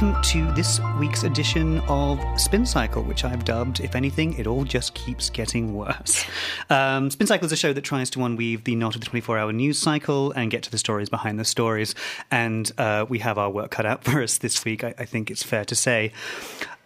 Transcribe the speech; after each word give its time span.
welcome 0.00 0.22
to 0.22 0.50
this 0.52 0.80
week's 0.98 1.24
edition 1.24 1.78
of 1.80 2.18
Spin 2.40 2.64
Cycle, 2.64 3.02
which 3.02 3.22
I've 3.22 3.44
dubbed, 3.44 3.80
if 3.80 3.94
anything, 3.94 4.38
it 4.38 4.46
all 4.46 4.64
just 4.64 4.94
keeps 4.94 5.28
getting 5.28 5.74
worse. 5.74 6.24
Um, 6.70 7.10
Spin 7.10 7.26
Cycle 7.26 7.46
is 7.46 7.52
a 7.52 7.56
show 7.56 7.72
that 7.72 7.80
tries 7.80 8.10
to 8.10 8.20
unweave 8.20 8.62
the 8.62 8.76
knot 8.76 8.94
of 8.94 9.00
the 9.00 9.06
24 9.08 9.36
hour 9.38 9.52
news 9.52 9.76
cycle 9.76 10.30
and 10.32 10.50
get 10.50 10.62
to 10.62 10.70
the 10.70 10.78
stories 10.78 11.08
behind 11.08 11.38
the 11.38 11.44
stories. 11.44 11.96
And 12.30 12.70
uh, 12.78 13.06
we 13.08 13.18
have 13.18 13.38
our 13.38 13.50
work 13.50 13.72
cut 13.72 13.86
out 13.86 14.04
for 14.04 14.22
us 14.22 14.38
this 14.38 14.64
week, 14.64 14.84
I, 14.84 14.94
I 14.96 15.04
think 15.04 15.32
it's 15.32 15.42
fair 15.42 15.64
to 15.64 15.74
say. 15.74 16.12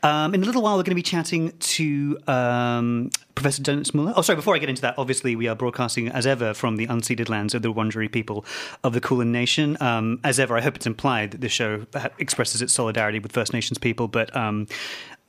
Um, 0.04 0.34
in 0.34 0.42
a 0.42 0.44
little 0.44 0.60
while, 0.60 0.74
we're 0.76 0.82
going 0.82 0.90
to 0.90 0.96
be 0.96 1.02
chatting 1.02 1.52
to 1.58 2.18
um, 2.26 3.10
Professor 3.34 3.62
Denis 3.62 3.94
Muller. 3.94 4.12
Oh, 4.14 4.20
sorry, 4.20 4.36
before 4.36 4.54
I 4.54 4.58
get 4.58 4.68
into 4.68 4.82
that, 4.82 4.98
obviously, 4.98 5.34
we 5.34 5.48
are 5.48 5.56
broadcasting 5.56 6.08
as 6.08 6.26
ever 6.26 6.52
from 6.52 6.76
the 6.76 6.86
unceded 6.88 7.30
lands 7.30 7.54
of 7.54 7.62
the 7.62 7.72
Wurundjeri 7.72 8.12
people 8.12 8.44
of 8.84 8.92
the 8.92 9.00
Kulin 9.00 9.32
Nation. 9.32 9.78
Um, 9.80 10.20
as 10.22 10.38
ever, 10.38 10.58
I 10.58 10.60
hope 10.60 10.76
it's 10.76 10.86
implied 10.86 11.30
that 11.30 11.40
this 11.40 11.52
show 11.52 11.86
expresses 12.18 12.60
its 12.60 12.74
solidarity 12.74 13.18
with 13.18 13.32
First 13.32 13.54
Nations 13.54 13.78
people, 13.78 14.06
but 14.06 14.36
um, 14.36 14.66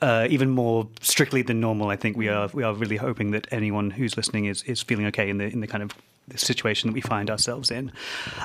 uh, 0.02 0.27
even 0.30 0.49
more 0.49 0.89
strictly 0.99 1.41
than 1.41 1.61
normal, 1.61 1.89
I 1.89 1.95
think 1.95 2.17
we 2.17 2.27
are 2.27 2.49
we 2.52 2.61
are 2.63 2.73
really 2.73 2.97
hoping 2.97 3.31
that 3.31 3.47
anyone 3.52 3.91
who's 3.91 4.17
listening 4.17 4.44
is, 4.44 4.61
is 4.63 4.81
feeling 4.81 5.05
okay 5.05 5.30
in 5.30 5.38
the 5.38 5.45
in 5.45 5.61
the 5.61 5.67
kind 5.67 5.83
of 5.83 5.91
the 6.27 6.38
situation 6.38 6.89
that 6.89 6.94
we 6.94 7.02
find 7.02 7.30
ourselves 7.30 7.72
in. 7.72 7.91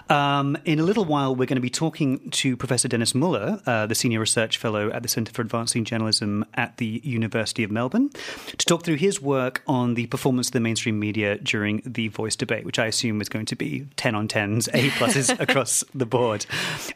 Um, 0.08 0.56
in 0.64 0.78
a 0.78 0.82
little 0.82 1.05
while, 1.05 1.34
we're 1.34 1.46
going 1.46 1.56
to 1.56 1.62
be 1.62 1.70
talking 1.70 2.30
to 2.30 2.56
Professor 2.56 2.88
Denis 2.88 3.14
Muller, 3.14 3.60
uh, 3.66 3.86
the 3.86 3.94
Senior 3.94 4.20
Research 4.20 4.58
Fellow 4.58 4.91
at 4.91 5.02
the 5.02 5.08
Centre 5.08 5.32
for 5.32 5.42
Advancing 5.42 5.84
Journalism 5.84 6.44
at 6.55 6.77
the 6.77 7.00
University 7.05 7.64
of 7.64 7.70
Melbourne, 7.70 8.10
to 8.56 8.66
talk 8.66 8.84
through 8.84 8.96
his 8.96 9.20
work 9.20 9.62
on 9.66 9.94
the 9.94 10.06
performance 10.06 10.48
of 10.48 10.52
the 10.52 10.60
mainstream 10.60 10.98
media 10.98 11.38
during 11.38 11.82
the 11.86 12.08
voice 12.08 12.36
debate, 12.36 12.64
which 12.64 12.78
I 12.78 12.86
assume 12.86 13.20
is 13.20 13.28
going 13.28 13.46
to 13.46 13.56
be 13.56 13.86
10 13.96 14.14
on 14.14 14.28
10s, 14.28 14.68
A 14.74 14.90
pluses 14.90 15.38
across 15.48 15.83
the 15.94 16.06
board. 16.06 16.46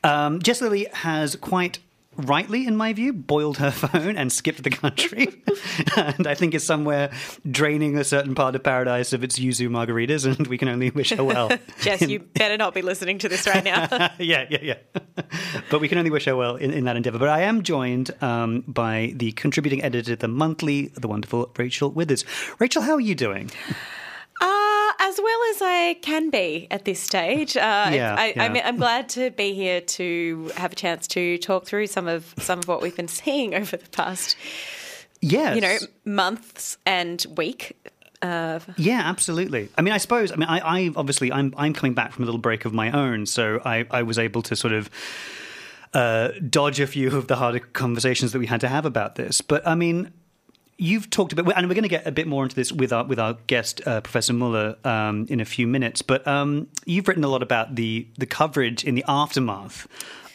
Um, 0.03 0.41
Jess 0.43 0.61
Lilly 0.61 0.87
has 0.93 1.37
quite 1.37 1.79
rightly, 2.17 2.67
in 2.67 2.77
my 2.77 2.93
view, 2.93 3.13
boiled 3.13 3.59
her 3.59 3.71
phone 3.73 4.17
and 4.17 4.33
skipped 4.33 4.63
the 4.63 4.71
country. 4.71 5.43
and 5.97 6.27
I 6.27 6.35
think 6.35 6.55
is 6.55 6.65
somewhere 6.65 7.13
draining 7.49 7.97
a 7.97 8.05
certain 8.05 8.35
part 8.35 8.55
of 8.55 8.63
paradise 8.63 9.13
of 9.13 9.25
its 9.25 9.39
yuzu 9.39 9.69
margaritas, 9.69 10.27
and 10.27 10.47
we 10.47 10.59
can 10.59 10.69
only 10.69 10.91
wish 10.91 11.11
her 11.11 11.25
well. 11.25 11.51
Jess, 11.81 12.03
in... 12.03 12.11
you 12.11 12.21
better 12.21 12.57
not 12.57 12.75
be 12.75 12.83
listening 12.83 13.19
to 13.19 13.29
this 13.29 13.47
right 13.47 13.65
now. 13.65 13.89
yeah, 14.19 14.47
yeah, 14.51 14.59
yeah. 14.63 14.75
but 15.71 15.81
we 15.81 15.89
can 15.89 15.99
only 15.99 16.11
wish 16.11 16.25
her 16.25 16.37
well 16.37 16.57
in, 16.57 16.73
in 16.73 16.85
that 16.85 16.97
endeavor. 16.97 17.19
But 17.19 17.29
I 17.29 17.43
am 17.43 17.63
joined 17.63 18.11
um, 18.23 18.65
by 18.67 19.13
the 19.17 19.33
contributing 19.33 19.83
editor 19.83 20.15
of 20.15 20.19
The 20.21 20.29
Monthly, 20.29 20.89
the 20.89 21.09
wonderful 21.09 21.53
Rachel 21.57 21.91
Withers. 21.91 22.25
Rachel, 22.59 22.83
how 22.83 22.95
are 22.95 23.01
you 23.01 23.15
doing? 23.15 23.51
As 25.07 25.21
well 25.23 25.39
as 25.51 25.61
I 25.61 25.99
can 26.01 26.31
be 26.31 26.67
at 26.71 26.87
this 26.87 26.99
stage. 26.99 27.59
Uh, 27.59 27.91
yeah, 27.93 28.15
I, 28.19 28.33
am 28.37 28.79
glad 28.79 29.11
to 29.11 29.31
be 29.33 29.53
here 29.53 29.83
to 29.83 30.51
have 30.57 30.73
a 30.73 30.75
chance 30.75 31.07
to 31.09 31.37
talk 31.37 31.67
through 31.67 31.89
some 31.89 32.09
of 32.09 32.35
some 32.39 32.61
of 32.61 32.69
what 32.69 32.81
we've 32.81 32.97
been 32.97 33.09
seeing 33.09 33.55
over 33.61 33.77
the 33.77 33.89
past, 33.91 34.35
yes. 35.21 35.57
you 35.57 35.61
know, 35.61 35.77
months 36.07 36.79
and 36.87 37.27
week. 37.37 37.77
Uh, 38.23 38.61
yeah, 38.79 39.03
absolutely. 39.05 39.69
I 39.77 39.83
mean, 39.83 39.93
I 39.93 39.99
suppose. 39.99 40.33
I 40.33 40.37
mean, 40.37 40.49
I, 40.49 40.61
I 40.61 40.91
obviously 40.97 41.31
I'm 41.31 41.53
I'm 41.59 41.75
coming 41.75 41.93
back 41.93 42.13
from 42.13 42.25
a 42.25 42.27
little 42.27 42.41
break 42.41 42.65
of 42.65 42.73
my 42.73 42.91
own, 42.91 43.27
so 43.27 43.61
I 43.63 43.87
I 43.91 44.05
was 44.05 44.19
able 44.19 44.41
to 44.43 44.57
sort 44.57 44.73
of. 44.73 44.89
Uh, 45.93 46.33
dodge 46.51 46.81
a 46.81 46.89
few 46.89 47.17
of 47.17 47.29
the 47.29 47.37
harder 47.37 47.61
conversations 47.61 48.33
that 48.33 48.41
we 48.41 48.47
had 48.47 48.61
to 48.61 48.67
have 48.67 48.85
about 48.85 49.15
this. 49.15 49.41
But 49.41 49.65
I 49.65 49.77
mean, 49.77 50.11
You've 50.77 51.09
talked 51.11 51.33
about, 51.33 51.57
and 51.57 51.69
we're 51.69 51.75
going 51.75 51.85
to 51.85 51.89
get 51.89 52.07
a 52.07 52.13
bit 52.13 52.27
more 52.27 52.43
into 52.43 52.57
this 52.57 52.73
with 52.73 52.93
our 52.93 53.05
with 53.05 53.19
our 53.19 53.35
guest 53.47 53.87
uh, 53.87 54.01
Professor 54.01 54.33
Muller 54.33 54.77
um, 54.85 55.27
in 55.29 55.41
a 55.41 55.45
few 55.45 55.67
minutes. 55.67 56.03
But 56.03 56.27
um, 56.27 56.69
you've 56.85 57.07
written 57.07 57.25
a 57.25 57.29
lot 57.29 57.43
about 57.43 57.77
the 57.77 58.07
the 58.19 58.27
coverage 58.27 58.85
in 58.85 58.95
the 58.95 59.05
aftermath 59.07 59.87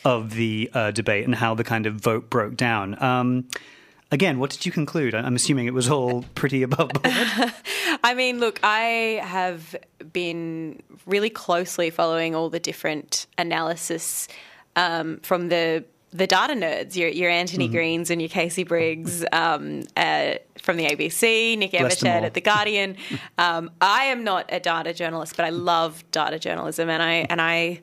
of 0.06 0.34
the 0.36 0.70
uh, 0.74 0.92
debate 0.92 1.26
and 1.26 1.36
how 1.36 1.56
the 1.56 1.64
kind 1.64 1.86
of 1.86 1.96
vote 1.96 2.30
broke 2.30 2.56
down. 2.56 3.02
Um, 3.04 3.48
again, 4.12 4.40
what 4.40 4.50
did 4.50 4.66
you 4.66 4.72
conclude? 4.72 5.14
I'm 5.14 5.36
assuming 5.36 5.68
it 5.68 5.74
was 5.74 5.90
all 5.90 6.24
pretty 6.36 6.64
above 6.64 6.90
board. 6.90 7.04
I 8.04 8.14
mean, 8.16 8.40
look, 8.40 8.60
I 8.64 9.22
have 9.24 9.76
been 10.14 10.82
really 11.06 11.30
closely 11.30 11.90
following 11.90 12.36
all 12.36 12.50
the 12.50 12.60
different 12.60 13.28
analysis 13.38 14.28
um, 14.76 15.20
from 15.22 15.50
the 15.50 15.84
the 16.12 16.28
data 16.28 16.54
nerds, 16.54 16.96
your, 16.96 17.10
your 17.10 17.30
Antony 17.30 17.66
mm-hmm. 17.66 17.76
Greens 17.76 18.10
and 18.10 18.22
your 18.22 18.30
Casey 18.30 18.64
Briggs 18.64 19.24
um, 19.32 19.84
uh, 19.96 20.36
from 20.62 20.78
the 20.78 20.88
ABC, 20.88 21.58
Nick 21.58 21.74
Evershed 21.74 22.24
at 22.24 22.34
the 22.34 22.42
Guardian. 22.42 22.96
Um, 23.38 23.72
I 23.80 24.06
am 24.06 24.24
not 24.24 24.50
a 24.50 24.60
data 24.60 24.94
journalist, 24.94 25.38
but 25.38 25.46
I 25.46 25.50
love 25.50 26.04
data 26.12 26.40
journalism, 26.40 26.90
and 26.90 27.02
I 27.02 27.26
and 27.30 27.42
I 27.42 27.80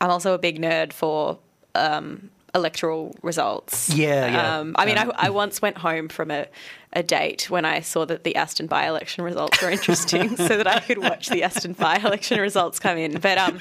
I'm 0.00 0.10
also 0.10 0.34
a 0.34 0.38
big 0.38 0.60
nerd 0.60 0.92
for 0.92 1.38
um, 1.74 2.30
electoral 2.54 3.14
results. 3.22 3.90
Yeah, 3.90 4.26
yeah. 4.26 4.58
Um, 4.58 4.76
I 4.78 4.86
mean, 4.86 4.98
I, 4.98 5.10
I, 5.16 5.30
once 5.30 5.60
went 5.60 5.78
home 5.78 6.08
from 6.08 6.30
a, 6.30 6.46
a 6.92 7.02
date 7.02 7.50
when 7.50 7.64
I 7.64 7.80
saw 7.80 8.04
that 8.04 8.22
the 8.22 8.36
Aston 8.36 8.68
by-election 8.68 9.24
results 9.24 9.60
were 9.60 9.70
interesting, 9.70 10.36
so 10.36 10.56
that 10.56 10.66
I 10.66 10.80
could 10.80 10.98
watch 10.98 11.28
the 11.28 11.42
Aston 11.42 11.72
by-election 11.72 12.40
results 12.40 12.78
come 12.78 12.98
in. 12.98 13.18
But 13.18 13.38
um, 13.38 13.60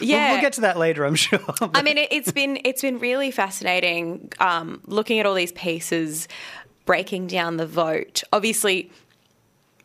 yeah, 0.00 0.26
we'll, 0.26 0.34
we'll, 0.34 0.40
get 0.42 0.52
to 0.54 0.60
that 0.62 0.78
later, 0.78 1.04
I'm 1.04 1.14
sure. 1.16 1.40
I 1.74 1.82
mean, 1.82 1.98
it, 1.98 2.12
has 2.12 2.32
been 2.32 2.58
it's 2.64 2.82
been 2.82 2.98
really 2.98 3.30
fascinating 3.30 4.32
um, 4.40 4.80
looking 4.86 5.18
at 5.18 5.26
all 5.26 5.34
these 5.34 5.52
pieces, 5.52 6.28
breaking 6.84 7.26
down 7.26 7.56
the 7.56 7.66
vote. 7.66 8.22
Obviously, 8.32 8.90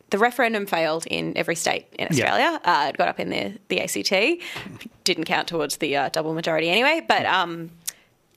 the 0.10 0.18
referendum 0.18 0.66
failed 0.66 1.06
in 1.08 1.36
every 1.38 1.56
state 1.56 1.88
in 1.98 2.08
Australia. 2.10 2.60
Yeah. 2.64 2.84
Uh, 2.86 2.90
it 2.90 2.98
got 2.98 3.08
up 3.08 3.20
in 3.20 3.30
the 3.30 3.58
the 3.70 3.82
ACT, 3.82 4.44
didn't 5.04 5.26
count 5.26 5.48
towards 5.48 5.78
the 5.78 5.96
uh, 5.96 6.10
double 6.10 6.34
majority 6.34 6.70
anyway. 6.70 7.04
But 7.08 7.26
um, 7.26 7.72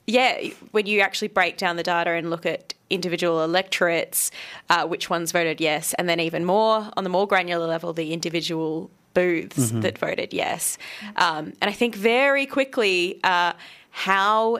yeah, 0.06 0.40
when 0.70 0.86
you 0.86 1.00
actually 1.00 1.28
break 1.28 1.58
down 1.58 1.76
the 1.76 1.82
data 1.82 2.10
and 2.10 2.30
look 2.30 2.46
at 2.46 2.74
individual 2.90 3.44
electorates, 3.44 4.30
uh, 4.70 4.86
which 4.86 5.10
ones 5.10 5.32
voted 5.32 5.60
yes, 5.60 5.94
and 5.94 6.08
then 6.08 6.18
even 6.18 6.44
more 6.44 6.90
on 6.96 7.04
the 7.04 7.10
more 7.10 7.26
granular 7.26 7.66
level, 7.66 7.92
the 7.92 8.12
individual 8.12 8.90
booths 9.18 9.58
mm-hmm. 9.58 9.80
that 9.80 9.98
voted 9.98 10.32
yes. 10.32 10.78
Um, 11.16 11.52
and 11.60 11.68
I 11.72 11.72
think 11.72 11.96
very 11.96 12.46
quickly 12.46 13.18
uh, 13.24 13.52
how 13.90 14.58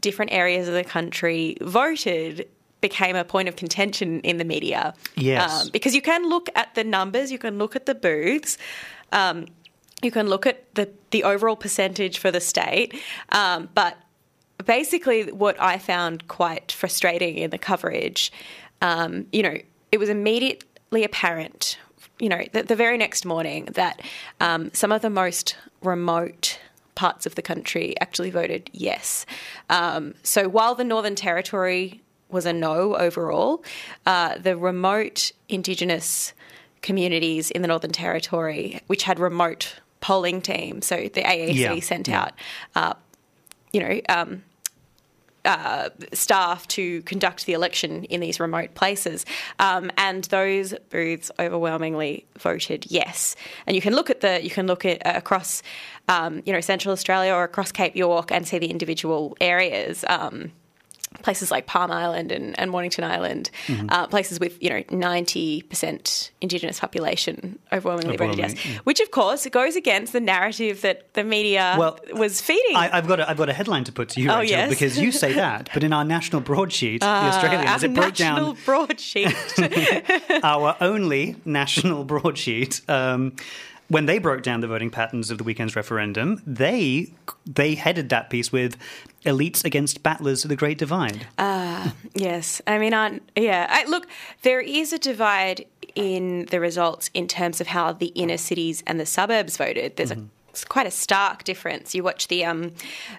different 0.00 0.32
areas 0.32 0.66
of 0.66 0.74
the 0.74 0.84
country 0.84 1.56
voted 1.60 2.48
became 2.80 3.14
a 3.14 3.24
point 3.24 3.48
of 3.48 3.54
contention 3.56 4.20
in 4.20 4.38
the 4.38 4.44
media. 4.44 4.94
Yes. 5.14 5.62
Um, 5.62 5.68
because 5.72 5.94
you 5.94 6.02
can 6.02 6.28
look 6.28 6.48
at 6.56 6.74
the 6.74 6.82
numbers, 6.82 7.30
you 7.30 7.38
can 7.38 7.58
look 7.58 7.76
at 7.76 7.86
the 7.86 7.94
booths. 7.94 8.58
Um, 9.12 9.46
you 10.02 10.10
can 10.10 10.26
look 10.28 10.46
at 10.46 10.74
the, 10.74 10.88
the 11.10 11.24
overall 11.24 11.56
percentage 11.56 12.18
for 12.18 12.30
the 12.30 12.40
state, 12.40 12.98
um, 13.30 13.68
but 13.74 13.98
basically, 14.64 15.30
what 15.30 15.60
I 15.60 15.76
found 15.76 16.26
quite 16.26 16.72
frustrating 16.72 17.36
in 17.36 17.50
the 17.50 17.58
coverage, 17.58 18.32
um, 18.80 19.26
you 19.30 19.42
know, 19.42 19.56
it 19.92 19.98
was 19.98 20.08
immediately 20.08 21.04
apparent 21.04 21.78
you 22.20 22.28
know, 22.28 22.42
the, 22.52 22.62
the 22.62 22.76
very 22.76 22.98
next 22.98 23.24
morning 23.24 23.66
that 23.72 24.00
um, 24.40 24.70
some 24.72 24.92
of 24.92 25.02
the 25.02 25.10
most 25.10 25.56
remote 25.82 26.60
parts 26.94 27.24
of 27.24 27.34
the 27.34 27.42
country 27.42 27.94
actually 28.00 28.30
voted 28.30 28.68
yes. 28.72 29.24
Um, 29.70 30.14
so 30.22 30.48
while 30.48 30.74
the 30.74 30.84
Northern 30.84 31.14
Territory 31.14 32.02
was 32.28 32.46
a 32.46 32.52
no 32.52 32.94
overall, 32.96 33.64
uh, 34.06 34.38
the 34.38 34.56
remote 34.56 35.32
Indigenous 35.48 36.32
communities 36.82 37.50
in 37.50 37.62
the 37.62 37.68
Northern 37.68 37.92
Territory, 37.92 38.80
which 38.86 39.04
had 39.04 39.18
remote 39.18 39.76
polling 40.00 40.40
teams, 40.40 40.86
so 40.86 40.96
the 40.96 41.22
AEC 41.22 41.54
yeah. 41.54 41.80
sent 41.80 42.08
yeah. 42.08 42.22
out, 42.22 42.32
uh, 42.74 42.94
you 43.72 43.80
know, 43.80 44.00
um, 44.08 44.42
uh, 45.44 45.90
staff 46.12 46.66
to 46.68 47.02
conduct 47.02 47.46
the 47.46 47.52
election 47.52 48.04
in 48.04 48.20
these 48.20 48.40
remote 48.40 48.74
places. 48.74 49.24
Um, 49.58 49.90
and 49.96 50.24
those 50.24 50.74
booths 50.90 51.30
overwhelmingly 51.38 52.26
voted 52.38 52.86
yes. 52.88 53.36
And 53.66 53.74
you 53.74 53.82
can 53.82 53.94
look 53.94 54.10
at 54.10 54.20
the 54.20 54.42
you 54.42 54.50
can 54.50 54.66
look 54.66 54.84
at 54.84 55.04
uh, 55.06 55.12
across 55.14 55.62
um, 56.08 56.42
you 56.44 56.52
know 56.52 56.60
Central 56.60 56.92
Australia 56.92 57.32
or 57.32 57.44
across 57.44 57.72
Cape 57.72 57.96
York 57.96 58.30
and 58.30 58.46
see 58.46 58.58
the 58.58 58.70
individual 58.70 59.36
areas. 59.40 60.04
Um, 60.08 60.52
places 61.22 61.50
like 61.50 61.66
Palm 61.66 61.90
Island 61.90 62.32
and, 62.32 62.58
and 62.58 62.70
Mornington 62.70 63.04
Island, 63.04 63.50
mm-hmm. 63.66 63.88
uh, 63.90 64.06
places 64.06 64.38
with 64.40 64.62
you 64.62 64.70
know 64.70 64.82
ninety 64.90 65.62
percent 65.62 66.30
Indigenous 66.40 66.80
population 66.80 67.58
overwhelmingly 67.72 68.16
voted 68.16 68.38
yes, 68.38 68.54
yeah. 68.64 68.78
which 68.84 69.00
of 69.00 69.10
course 69.10 69.46
goes 69.46 69.76
against 69.76 70.12
the 70.12 70.20
narrative 70.20 70.82
that 70.82 71.12
the 71.14 71.24
media 71.24 71.76
well, 71.78 71.98
was 72.14 72.40
feeding. 72.40 72.76
I, 72.76 72.88
have 72.88 73.08
got 73.08 73.20
a, 73.20 73.28
I've 73.28 73.36
got 73.36 73.48
a 73.48 73.52
headline 73.52 73.84
to 73.84 73.92
put 73.92 74.10
to 74.10 74.20
you, 74.20 74.30
oh, 74.30 74.38
Rachel, 74.38 74.56
yes? 74.56 74.70
because 74.70 74.98
you 74.98 75.12
say 75.12 75.32
that, 75.34 75.68
but 75.74 75.82
in 75.82 75.92
our 75.92 76.04
national 76.04 76.40
broadsheet, 76.40 77.02
uh, 77.02 77.06
the 77.06 77.36
Australians, 77.36 77.82
it 77.82 77.94
broke 77.94 78.14
down 78.14 78.36
national 78.36 78.56
broadsheet, 78.64 80.44
our 80.44 80.76
only 80.80 81.36
national 81.44 82.04
broadsheet. 82.04 82.80
Um, 82.88 83.34
when 83.90 84.06
they 84.06 84.18
broke 84.18 84.42
down 84.42 84.60
the 84.60 84.68
voting 84.68 84.88
patterns 84.88 85.32
of 85.32 85.38
the 85.38 85.44
weekend's 85.44 85.74
referendum, 85.74 86.40
they 86.46 87.12
they 87.44 87.74
headed 87.74 88.08
that 88.10 88.30
piece 88.30 88.52
with 88.52 88.76
elites 89.26 89.64
against 89.64 90.02
battlers 90.02 90.44
of 90.44 90.48
the 90.48 90.56
Great 90.56 90.78
Divide. 90.78 91.26
Ah, 91.38 91.88
uh, 91.88 91.90
yes. 92.14 92.62
I 92.68 92.78
mean, 92.78 92.94
I, 92.94 93.20
yeah. 93.36 93.66
I, 93.68 93.84
look, 93.86 94.06
there 94.42 94.60
is 94.60 94.92
a 94.92 94.98
divide 94.98 95.66
in 95.96 96.46
the 96.46 96.60
results 96.60 97.10
in 97.14 97.26
terms 97.26 97.60
of 97.60 97.66
how 97.66 97.92
the 97.92 98.06
inner 98.06 98.36
cities 98.36 98.82
and 98.86 99.00
the 99.00 99.06
suburbs 99.06 99.56
voted. 99.56 99.96
There's 99.96 100.12
mm-hmm. 100.12 100.22
a 100.22 100.50
it's 100.50 100.64
quite 100.64 100.86
a 100.86 100.92
stark 100.92 101.42
difference. 101.42 101.94
You 101.94 102.04
watch 102.04 102.28
the 102.28 102.44
um, 102.44 102.72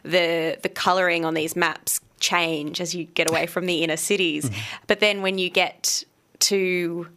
the 0.03 0.57
the 0.61 0.69
colouring 0.69 1.25
on 1.25 1.33
these 1.33 1.55
maps 1.55 1.99
change 2.21 2.79
as 2.79 2.95
you 2.95 3.05
get 3.05 3.29
away 3.29 3.45
from 3.45 3.65
the 3.65 3.83
inner 3.83 3.97
cities. 3.97 4.49
But 4.87 5.01
then 5.01 5.21
when 5.21 5.37
you 5.37 5.49
get 5.49 6.03
to 6.39 7.07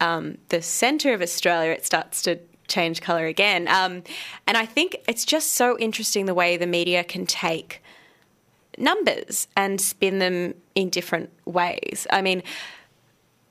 um, 0.00 0.38
the 0.48 0.62
centre 0.62 1.12
of 1.12 1.20
Australia, 1.20 1.72
it 1.72 1.84
starts 1.84 2.22
to 2.22 2.38
change 2.72 3.00
colour 3.00 3.26
again. 3.26 3.68
Um, 3.68 4.02
and 4.46 4.56
I 4.56 4.66
think 4.66 4.96
it's 5.06 5.24
just 5.24 5.52
so 5.52 5.78
interesting 5.78 6.26
the 6.26 6.34
way 6.34 6.56
the 6.56 6.66
media 6.66 7.04
can 7.04 7.26
take 7.26 7.82
numbers 8.78 9.48
and 9.54 9.80
spin 9.80 10.18
them 10.18 10.54
in 10.74 10.88
different 10.88 11.30
ways. 11.44 12.06
I 12.10 12.22
mean, 12.22 12.42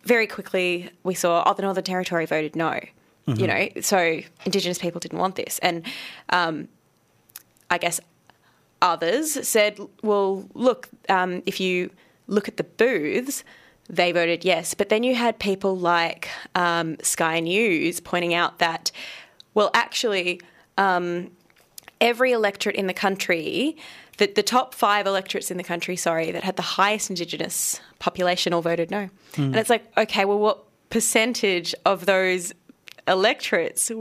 very 0.03 0.27
quickly 0.27 0.89
we 1.03 1.13
saw, 1.13 1.43
oh, 1.45 1.53
the 1.53 1.61
Northern 1.61 1.83
Territory 1.83 2.25
voted 2.25 2.55
no. 2.55 2.79
You 3.27 3.47
know, 3.47 3.69
so 3.81 4.19
Indigenous 4.45 4.79
people 4.79 4.99
didn't 4.99 5.19
want 5.19 5.35
this. 5.35 5.59
And 5.59 5.85
um, 6.29 6.67
I 7.69 7.77
guess 7.77 8.01
others 8.81 9.47
said, 9.47 9.79
well, 10.01 10.49
look, 10.53 10.89
um, 11.07 11.43
if 11.45 11.59
you 11.59 11.91
look 12.27 12.47
at 12.47 12.57
the 12.57 12.63
booths, 12.63 13.43
they 13.91 14.11
voted 14.13 14.45
yes. 14.45 14.73
But 14.73 14.89
then 14.89 15.03
you 15.03 15.15
had 15.15 15.37
people 15.37 15.77
like 15.77 16.29
um, 16.55 16.97
Sky 17.01 17.41
News 17.41 17.99
pointing 17.99 18.33
out 18.33 18.59
that, 18.59 18.89
well, 19.53 19.69
actually, 19.73 20.41
um, 20.77 21.29
every 21.99 22.31
electorate 22.31 22.77
in 22.77 22.87
the 22.87 22.93
country, 22.93 23.75
the, 24.17 24.27
the 24.27 24.43
top 24.43 24.73
five 24.73 25.05
electorates 25.05 25.51
in 25.51 25.57
the 25.57 25.63
country, 25.63 25.97
sorry, 25.97 26.31
that 26.31 26.43
had 26.43 26.55
the 26.55 26.61
highest 26.61 27.09
Indigenous 27.09 27.81
population 27.99 28.53
all 28.53 28.61
voted 28.61 28.89
no. 28.89 29.09
And 29.43 29.55
it's 29.57 29.69
like, 29.69 29.85
okay, 29.97 30.23
well, 30.23 30.39
what 30.39 30.63
percentage 30.89 31.75
of 31.85 32.05
those 32.05 32.53
electorates? 33.07 33.91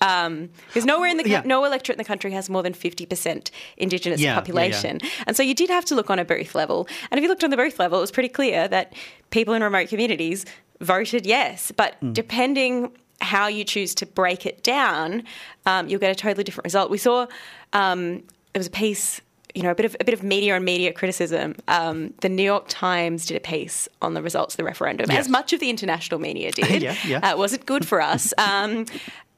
Um, 0.00 0.48
because 0.68 0.84
nowhere 0.86 1.08
in 1.10 1.16
the 1.18 1.28
Yeah. 1.28 1.42
no 1.44 1.64
electorate 1.64 1.96
in 1.96 1.98
the 1.98 2.04
country 2.08 2.30
has 2.32 2.48
more 2.48 2.62
than 2.62 2.72
fifty 2.72 3.04
percent 3.06 3.50
Indigenous 3.76 4.20
Yeah, 4.20 4.28
yeah, 4.28 4.32
yeah. 4.32 4.40
population, 4.40 5.00
and 5.26 5.36
so 5.36 5.42
you 5.42 5.54
did 5.54 5.68
have 5.70 5.84
to 5.86 5.94
look 5.94 6.08
on 6.10 6.18
a 6.18 6.24
booth 6.24 6.54
level. 6.54 6.88
And 7.10 7.18
if 7.18 7.22
you 7.22 7.28
looked 7.28 7.44
on 7.44 7.50
the 7.50 7.56
booth 7.56 7.78
level, 7.78 7.98
it 7.98 8.00
was 8.00 8.10
pretty 8.10 8.28
clear 8.30 8.66
that 8.68 8.92
people 9.30 9.52
in 9.54 9.62
remote 9.62 9.88
communities 9.88 10.46
voted 10.80 11.26
yes. 11.26 11.70
But 11.76 11.96
Hmm. 12.00 12.12
depending 12.14 12.92
how 13.20 13.48
you 13.48 13.64
choose 13.64 13.94
to 13.96 14.06
break 14.06 14.46
it 14.46 14.62
down, 14.62 15.24
um, 15.66 15.88
you'll 15.88 16.00
get 16.00 16.10
a 16.10 16.14
totally 16.14 16.44
different 16.44 16.64
result. 16.64 16.90
We 16.90 16.96
saw 16.96 17.26
um, 17.74 18.22
there 18.52 18.60
was 18.60 18.66
a 18.66 18.70
piece. 18.70 19.20
You 19.52 19.64
know, 19.64 19.72
a 19.72 19.74
bit 19.74 19.84
of 19.84 19.96
a 19.98 20.04
bit 20.04 20.14
of 20.14 20.22
media 20.22 20.54
and 20.54 20.64
media 20.64 20.92
criticism. 20.92 21.56
Um, 21.66 22.14
the 22.20 22.28
New 22.28 22.44
York 22.44 22.66
Times 22.68 23.26
did 23.26 23.36
a 23.36 23.40
piece 23.40 23.88
on 24.00 24.14
the 24.14 24.22
results 24.22 24.54
of 24.54 24.58
the 24.58 24.62
referendum, 24.64 25.10
Yes. 25.10 25.24
as 25.24 25.28
much 25.28 25.52
of 25.52 25.58
the 25.58 25.68
international 25.68 26.20
media 26.20 26.52
did. 26.52 26.80
Yeah, 26.86 26.94
yeah. 27.04 27.18
Uh, 27.18 27.30
it 27.32 27.38
wasn't 27.38 27.66
good 27.66 27.84
for 27.84 28.00
us. 28.00 28.32
Um, 28.38 28.86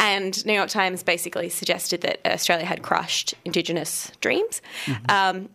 and 0.03 0.45
New 0.45 0.53
York 0.53 0.69
Times 0.69 1.03
basically 1.03 1.49
suggested 1.49 2.03
that 2.03 2.21
Australia 2.27 2.67
had 2.67 2.83
crushed 2.83 3.35
Indigenous 3.45 4.11
dreams. 4.21 4.61
Um, 5.09 5.49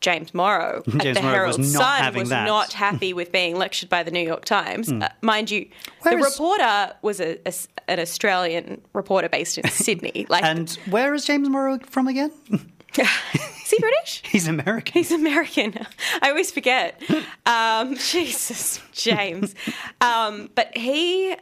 James 0.00 0.34
Morrow 0.34 0.78
at 0.86 0.92
Mm-hmm. 0.92 0.98
James 1.00 1.16
the 1.16 1.22
Morrow 1.22 1.46
was 1.46 1.56
Herald 1.56 1.72
not 1.72 1.82
Sun 1.82 2.02
having 2.02 2.20
was 2.20 2.28
that. 2.28 2.44
not 2.46 2.72
happy 2.74 3.12
with 3.14 3.32
being 3.32 3.56
lectured 3.56 3.88
by 3.88 4.02
the 4.02 4.10
New 4.10 4.20
York 4.20 4.44
Times. 4.44 4.92
Uh, 4.92 5.08
mind 5.22 5.50
you, 5.50 5.66
Where 6.02 6.14
the 6.18 6.20
is- 6.24 6.32
reporter 6.32 6.92
was 7.00 7.20
a, 7.20 7.36
a 7.46 7.48
s- 7.48 7.68
an 7.88 7.98
Australian 8.00 8.82
reporter 8.92 9.30
based 9.30 9.56
in 9.56 9.66
Sydney. 9.70 10.26
Like, 10.28 10.44
And 10.44 10.70
where 10.90 11.14
is 11.14 11.24
James 11.24 11.48
Morrow 11.48 11.78
from 11.86 12.06
again? 12.08 12.30
is 12.50 13.70
he 13.70 13.78
British? 13.80 14.22
He's 14.26 14.46
American. 14.46 14.92
He's 14.92 15.10
American. 15.10 15.74
I 16.20 16.28
always 16.30 16.50
forget. 16.50 17.00
Um, 17.46 17.94
Jesus, 17.96 18.80
James. 18.92 19.54
Um, 20.02 20.50
but 20.54 20.76
he 20.76 21.34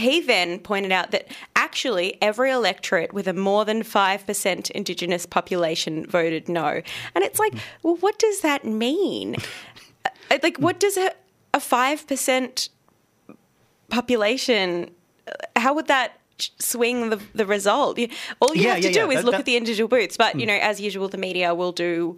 he 0.00 0.20
then 0.20 0.58
pointed 0.58 0.92
out 0.92 1.10
that 1.12 1.28
actually 1.54 2.16
every 2.20 2.50
electorate 2.50 3.12
with 3.12 3.28
a 3.28 3.32
more 3.32 3.64
than 3.64 3.82
five 3.82 4.26
percent 4.26 4.70
Indigenous 4.70 5.24
population 5.26 6.04
voted 6.06 6.48
no, 6.48 6.82
and 7.14 7.24
it's 7.24 7.38
like, 7.38 7.54
well, 7.82 7.96
what 7.96 8.18
does 8.18 8.40
that 8.40 8.64
mean? 8.64 9.36
Uh, 10.04 10.38
Like, 10.42 10.58
what 10.58 10.80
does 10.80 10.96
a 10.96 11.12
a 11.54 11.60
five 11.60 12.06
percent 12.06 12.68
population? 13.88 14.90
How 15.56 15.74
would 15.74 15.86
that? 15.88 16.16
Swing 16.58 17.10
the, 17.10 17.20
the 17.34 17.44
result. 17.44 17.98
All 18.40 18.54
you 18.56 18.62
Yeah, 18.62 18.72
have 18.72 18.80
to 18.80 18.86
yeah, 18.88 18.92
do 18.94 19.00
yeah. 19.00 19.08
is 19.08 19.14
That- 19.16 19.24
look 19.26 19.32
that- 19.32 19.40
at 19.40 19.44
the 19.44 19.56
individual 19.58 19.88
booths. 19.88 20.16
But 20.16 20.40
you 20.40 20.46
know, 20.46 20.54
as 20.54 20.80
usual, 20.80 21.06
the 21.08 21.18
media 21.18 21.54
will 21.54 21.72
do 21.72 22.16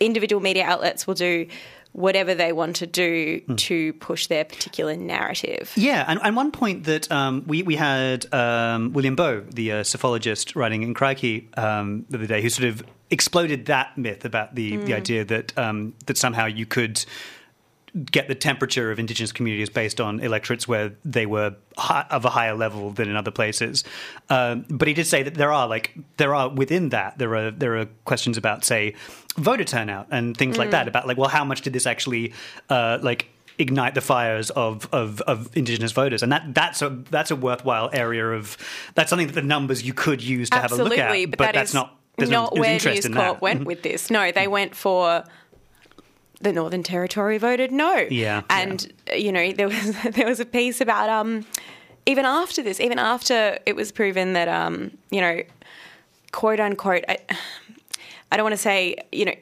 individual 0.00 0.42
media 0.42 0.64
outlets 0.66 1.06
will 1.06 1.14
do 1.14 1.46
whatever 1.92 2.34
they 2.34 2.52
want 2.52 2.76
to 2.76 2.86
do 2.86 3.40
to 3.56 3.92
push 3.94 4.26
their 4.26 4.44
particular 4.44 4.96
narrative. 4.96 5.72
Yeah, 5.76 6.04
and, 6.06 6.20
and 6.22 6.36
one 6.36 6.52
point 6.52 6.84
that 6.84 7.10
um, 7.10 7.44
we 7.46 7.62
we 7.62 7.76
had 7.76 8.32
um, 8.32 8.92
William 8.92 9.16
Bowe, 9.16 9.40
the 9.40 9.72
uh, 9.72 9.74
psephologist, 9.82 10.54
writing 10.54 10.82
in 10.82 10.94
Crikey 10.94 11.48
um, 11.56 12.04
the 12.08 12.18
other 12.18 12.26
day, 12.26 12.42
who 12.42 12.50
sort 12.50 12.68
of 12.68 12.82
exploded 13.10 13.66
that 13.66 13.96
myth 13.96 14.24
about 14.24 14.54
the 14.54 14.76
the 14.76 14.94
idea 14.94 15.24
that 15.24 15.56
um, 15.58 15.94
that 16.06 16.16
somehow 16.16 16.46
you 16.46 16.66
could 16.66 17.04
get 18.10 18.28
the 18.28 18.34
temperature 18.34 18.90
of 18.90 18.98
indigenous 18.98 19.32
communities 19.32 19.70
based 19.70 20.00
on 20.00 20.20
electorates 20.20 20.68
where 20.68 20.92
they 21.04 21.26
were 21.26 21.54
hi- 21.76 22.06
of 22.10 22.24
a 22.24 22.30
higher 22.30 22.54
level 22.54 22.90
than 22.90 23.08
in 23.08 23.16
other 23.16 23.30
places. 23.30 23.84
Um, 24.30 24.64
but 24.68 24.88
he 24.88 24.94
did 24.94 25.06
say 25.06 25.22
that 25.22 25.34
there 25.34 25.52
are 25.52 25.66
like 25.66 25.94
there 26.18 26.34
are 26.34 26.48
within 26.48 26.90
that 26.90 27.18
there 27.18 27.34
are 27.34 27.50
there 27.50 27.76
are 27.78 27.86
questions 28.04 28.36
about 28.36 28.64
say 28.64 28.94
voter 29.36 29.64
turnout 29.64 30.06
and 30.10 30.36
things 30.36 30.58
like 30.58 30.70
that 30.72 30.88
about 30.88 31.06
like 31.06 31.16
well 31.16 31.28
how 31.30 31.44
much 31.44 31.62
did 31.62 31.72
this 31.72 31.86
actually 31.86 32.32
uh, 32.68 32.98
like 33.02 33.28
ignite 33.60 33.94
the 33.94 34.00
fires 34.00 34.50
of, 34.50 34.88
of, 34.92 35.20
of 35.22 35.48
indigenous 35.56 35.90
voters 35.90 36.22
and 36.22 36.30
that 36.30 36.44
that's 36.54 36.80
a 36.82 36.90
that's 37.10 37.30
a 37.32 37.36
worthwhile 37.36 37.90
area 37.92 38.24
of 38.30 38.56
that's 38.94 39.10
something 39.10 39.26
that 39.26 39.32
the 39.34 39.42
numbers 39.42 39.82
you 39.82 39.92
could 39.92 40.22
use 40.22 40.48
to 40.50 40.56
Absolutely, 40.56 40.98
have 40.98 41.10
a 41.10 41.12
look 41.14 41.24
at 41.24 41.30
but, 41.30 41.38
but 41.38 41.44
that 41.46 41.54
that's 41.54 41.70
is 41.70 41.74
not 41.74 41.98
there's 42.16 42.30
not 42.30 42.52
there's 42.54 42.60
where 42.82 42.94
News 42.94 43.04
Corp 43.06 43.14
that 43.14 43.32
Mm-hmm. 43.34 43.40
went 43.44 43.64
with 43.64 43.82
this. 43.82 44.10
No, 44.10 44.32
they 44.32 44.48
went 44.48 44.74
for 44.74 45.24
the 46.40 46.52
Northern 46.52 46.82
Territory 46.82 47.38
voted 47.38 47.72
no. 47.72 48.06
Yeah, 48.10 48.42
and 48.50 48.92
you 49.14 49.32
know 49.32 49.52
there 49.52 49.68
was 49.68 49.96
there 50.12 50.26
was 50.26 50.40
a 50.40 50.44
piece 50.46 50.80
about 50.80 51.08
um 51.08 51.46
even 52.06 52.24
after 52.24 52.62
this, 52.62 52.80
even 52.80 52.98
after 52.98 53.58
it 53.66 53.76
was 53.76 53.92
proven 53.92 54.32
that 54.32 54.48
um 54.48 54.92
you 55.10 55.20
know 55.20 55.42
quote 56.32 56.60
unquote 56.60 57.04
I, 57.08 57.18
I 58.30 58.36
don't 58.36 58.44
want 58.44 58.54
to 58.54 58.58
say 58.62 58.96
you 59.12 59.24
know 59.24 59.34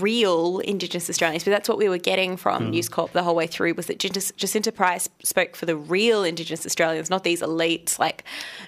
real 0.00 0.58
Indigenous 0.60 1.08
Australians, 1.10 1.44
but 1.44 1.50
that's 1.50 1.68
what 1.68 1.78
we 1.78 1.88
were 1.88 1.98
getting 1.98 2.36
from 2.36 2.64
Mm. 2.66 2.70
News 2.70 2.88
Corp 2.88 3.12
the 3.12 3.22
whole 3.22 3.34
way 3.34 3.46
through 3.46 3.74
was 3.74 3.86
that 3.86 3.98
Jacinta 3.98 4.72
Price 4.72 5.08
spoke 5.22 5.56
for 5.56 5.66
the 5.66 5.76
real 5.76 6.24
Indigenous 6.24 6.64
Australians, 6.66 7.10
not 7.10 7.24
these 7.24 7.40
elites 7.42 7.98
like 7.98 8.24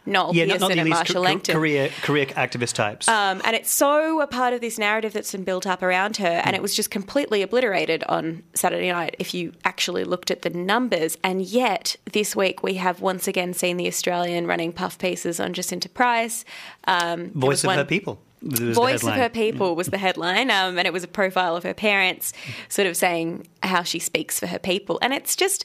Noel 0.07 0.35
yeah 0.35 0.45
Pearson 0.45 0.61
not, 0.61 0.69
not 0.71 0.79
and 0.79 0.89
Marcia 0.91 1.13
ca- 1.15 1.21
Langton. 1.21 1.55
career 1.55 1.91
career 2.03 2.27
activist 2.27 2.75
types 2.75 3.09
Um, 3.09 3.41
and 3.45 3.55
it's 3.57 3.71
so 3.71 4.21
a 4.21 4.27
part 4.27 4.53
of 4.53 4.61
this 4.61 4.79
narrative 4.79 5.13
that's 5.13 5.33
been 5.33 5.45
built 5.45 5.67
up 5.67 5.83
around 5.83 6.17
her, 6.19 6.43
and 6.45 6.55
it 6.55 6.63
was 6.63 6.75
just 6.75 6.91
completely 6.91 7.43
obliterated 7.43 8.05
on 8.05 8.43
Saturday 8.55 8.91
night 8.93 9.17
if 9.19 9.35
you 9.35 9.53
actually 9.65 10.05
looked 10.05 10.31
at 10.31 10.43
the 10.43 10.51
numbers. 10.51 11.17
And 11.25 11.43
yet, 11.43 11.97
this 12.13 12.35
week 12.37 12.63
we 12.63 12.75
have 12.75 13.01
once 13.01 13.27
again 13.29 13.55
seen 13.55 13.77
the 13.77 13.87
Australian 13.87 14.47
running 14.47 14.73
puff 14.73 14.99
pieces 14.99 15.41
on 15.41 15.53
Jacinta 15.55 15.89
Price. 15.89 16.45
Um, 16.87 17.31
voice 17.33 17.65
of 17.65 17.73
her 17.73 17.85
people 17.85 18.21
Voice 18.43 19.03
of 19.03 19.15
her 19.15 19.29
people 19.29 19.75
was 19.75 19.89
the 19.89 19.99
headline, 19.99 20.51
um, 20.51 20.79
and 20.79 20.87
it 20.87 20.93
was 20.93 21.05
a 21.05 21.09
profile 21.09 21.57
of 21.57 21.65
her 21.65 21.75
parents, 21.75 22.33
sort 22.69 22.87
of 22.87 22.97
saying 22.97 23.47
how 23.63 23.83
she 23.83 23.99
speaks 23.99 24.39
for 24.39 24.47
her 24.47 24.59
people, 24.59 24.99
and 25.03 25.13
it's 25.13 25.35
just 25.35 25.65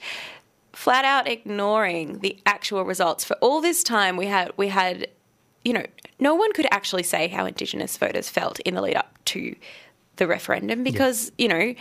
flat 0.72 1.06
out 1.06 1.28
ignoring 1.28 2.20
the 2.20 2.38
actual 2.46 2.84
results. 2.84 3.24
For 3.24 3.36
all 3.36 3.62
this 3.62 3.84
time, 3.84 4.18
we 4.18 4.26
had 4.26 4.52
we 4.58 4.70
had, 4.70 5.08
you 5.64 5.74
know, 5.74 5.86
no 6.20 6.34
one 6.36 6.52
could 6.54 6.68
actually 6.72 7.04
say 7.04 7.28
how 7.28 7.46
Indigenous 7.46 7.96
voters 7.98 8.30
felt 8.30 8.60
in 8.62 8.74
the 8.74 8.82
lead 8.82 8.96
up 8.96 9.18
to 9.26 9.56
the 10.18 10.28
referendum 10.28 10.84
because 10.84 11.32
you 11.38 11.48
know 11.48 11.74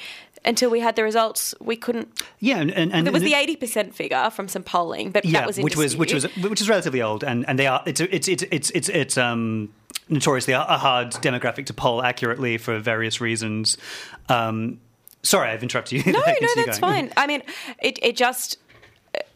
until 0.45 0.71
we 0.71 0.81
had 0.81 0.97
the 0.97 1.05
results, 1.05 1.55
we 1.61 1.77
couldn't. 1.77 2.21
yeah 2.41 2.59
and, 2.59 2.71
and, 2.73 2.93
and 2.93 3.07
There 3.07 3.13
was 3.13 3.23
the 3.23 3.35
eighty 3.35 3.57
percent 3.57 3.95
figure 3.95 4.29
from 4.31 4.49
some 4.49 4.63
polling, 4.63 5.11
but 5.11 5.25
yeah, 5.25 5.41
that 5.41 5.47
was 5.47 5.59
which 5.59 5.77
was 5.77 5.97
which 5.97 6.13
was 6.13 6.25
which 6.37 6.61
is 6.61 6.69
relatively 6.69 7.01
old, 7.01 7.23
and, 7.25 7.49
and 7.49 7.59
they 7.59 7.67
are 7.67 7.83
it's 7.87 8.01
it's 8.01 8.29
it's 8.29 8.43
it's 8.51 8.71
it's, 8.71 8.89
it's 8.89 9.19
um 9.19 9.73
notoriously 10.13 10.55
a 10.55 10.61
hard 10.61 11.11
demographic 11.11 11.67
to 11.67 11.75
poll 11.75 12.03
accurately 12.03 12.59
for 12.59 12.79
various 12.79 13.21
reasons. 13.21 13.79
Um, 14.29 14.81
sorry, 15.23 15.51
I've 15.51 15.63
interrupted 15.63 16.07
you. 16.07 16.13
No, 16.13 16.21
no, 16.21 16.65
that's 16.65 16.79
going. 16.79 17.09
fine. 17.09 17.13
I 17.17 17.27
mean, 17.27 17.43
it, 17.81 17.99
it 18.03 18.17
just, 18.17 18.59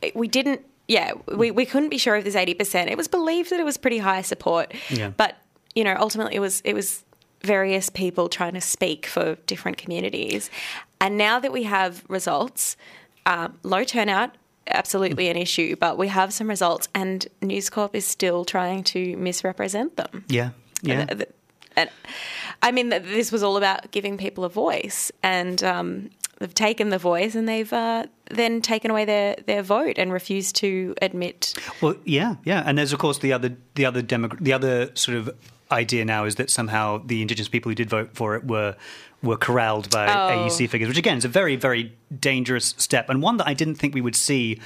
it, 0.02 0.14
we 0.14 0.28
didn't, 0.28 0.64
yeah, 0.88 1.12
we, 1.35 1.50
we 1.50 1.66
couldn't 1.66 1.88
be 1.88 1.99
sure 1.99 2.16
of 2.16 2.25
this 2.25 2.35
80%. 2.35 2.90
It 2.90 2.97
was 2.97 3.09
believed 3.09 3.50
that 3.50 3.59
it 3.59 3.64
was 3.64 3.76
pretty 3.76 3.99
high 3.99 4.23
support. 4.23 4.73
Yeah. 4.90 5.11
But, 5.16 5.37
you 5.75 5.83
know, 5.83 5.97
ultimately 5.99 6.37
it 6.37 6.40
was, 6.40 6.61
it 6.64 6.75
was 6.75 7.04
various 7.42 7.88
people 7.88 8.28
trying 8.28 8.54
to 8.54 8.61
speak 8.61 9.06
for 9.06 9.37
different 9.47 9.78
communities. 9.78 10.50
And 11.00 11.16
now 11.16 11.40
that 11.40 11.52
we 11.52 11.64
have 11.64 12.04
results, 12.09 12.76
um, 13.25 13.59
low 13.62 13.85
turnout, 13.85 14.37
absolutely 14.68 15.28
an 15.28 15.37
issue, 15.37 15.76
but 15.76 15.97
we 15.99 16.09
have 16.09 16.33
some 16.33 16.49
results 16.49 16.88
and 16.95 17.26
News 17.42 17.71
Corp 17.71 17.95
is 17.95 18.06
still 18.06 18.45
trying 18.45 18.83
to 18.85 19.16
misrepresent 19.16 19.97
them. 19.97 20.25
Yeah, 20.28 20.50
yeah. 20.83 21.06
And, 21.09 21.26
and 21.76 21.90
I 22.62 22.73
mean, 22.73 22.88
this 22.88 23.30
was 23.33 23.42
all 23.42 23.56
about 23.56 23.90
giving 23.90 24.16
people 24.18 24.45
a 24.45 24.49
voice, 24.49 25.12
and 25.23 25.62
um, 25.62 26.11
they've 26.38 26.54
taken 26.54 26.88
the 26.90 26.99
voice 26.99 27.35
and 27.35 27.49
they've 27.49 27.73
uh, 27.73 28.06
then 28.30 28.61
taken 28.62 28.90
away 28.90 29.04
their, 29.04 29.37
their 29.47 29.62
vote 29.62 29.99
and 29.99 30.12
refused 30.12 30.56
to 30.56 30.95
admit. 31.02 31.54
Well, 31.80 31.95
yeah, 32.04 32.37
yeah, 32.45 32.62
and 32.66 32.78
there's 32.78 32.92
of 32.92 32.99
course 32.99 33.18
the 33.18 33.33
other 33.33 33.56
the 33.75 33.85
other 33.87 34.02
demog- 34.02 34.40
the 34.40 34.52
other 34.52 34.90
sort 34.95 35.16
of 35.18 35.30
idea 35.71 36.04
now 36.04 36.25
is 36.25 36.37
that 36.37 36.49
somehow 36.50 37.02
the 37.04 37.23
indigenous 37.23 37.49
people 37.49 37.71
who 37.71 37.75
did 37.75 37.90
vote 37.90 38.11
for 38.14 38.37
it 38.37 38.47
were 38.47 38.76
were 39.23 39.37
corralled 39.37 39.90
by 39.90 40.06
Oh. 40.06 40.47
AEC 40.47 40.68
figures, 40.68 40.88
which 40.88 40.99
again 40.99 41.18
is 41.18 41.25
a 41.25 41.28
very 41.28 41.56
very 41.56 41.92
dangerous 42.21 42.75
step 42.78 43.11
and 43.11 43.21
one 43.23 43.37
that 43.38 43.49
I 43.49 43.54
didn't 43.54 43.75
think 43.76 43.95
we 43.95 44.00
would 44.00 44.16
see 44.16 44.61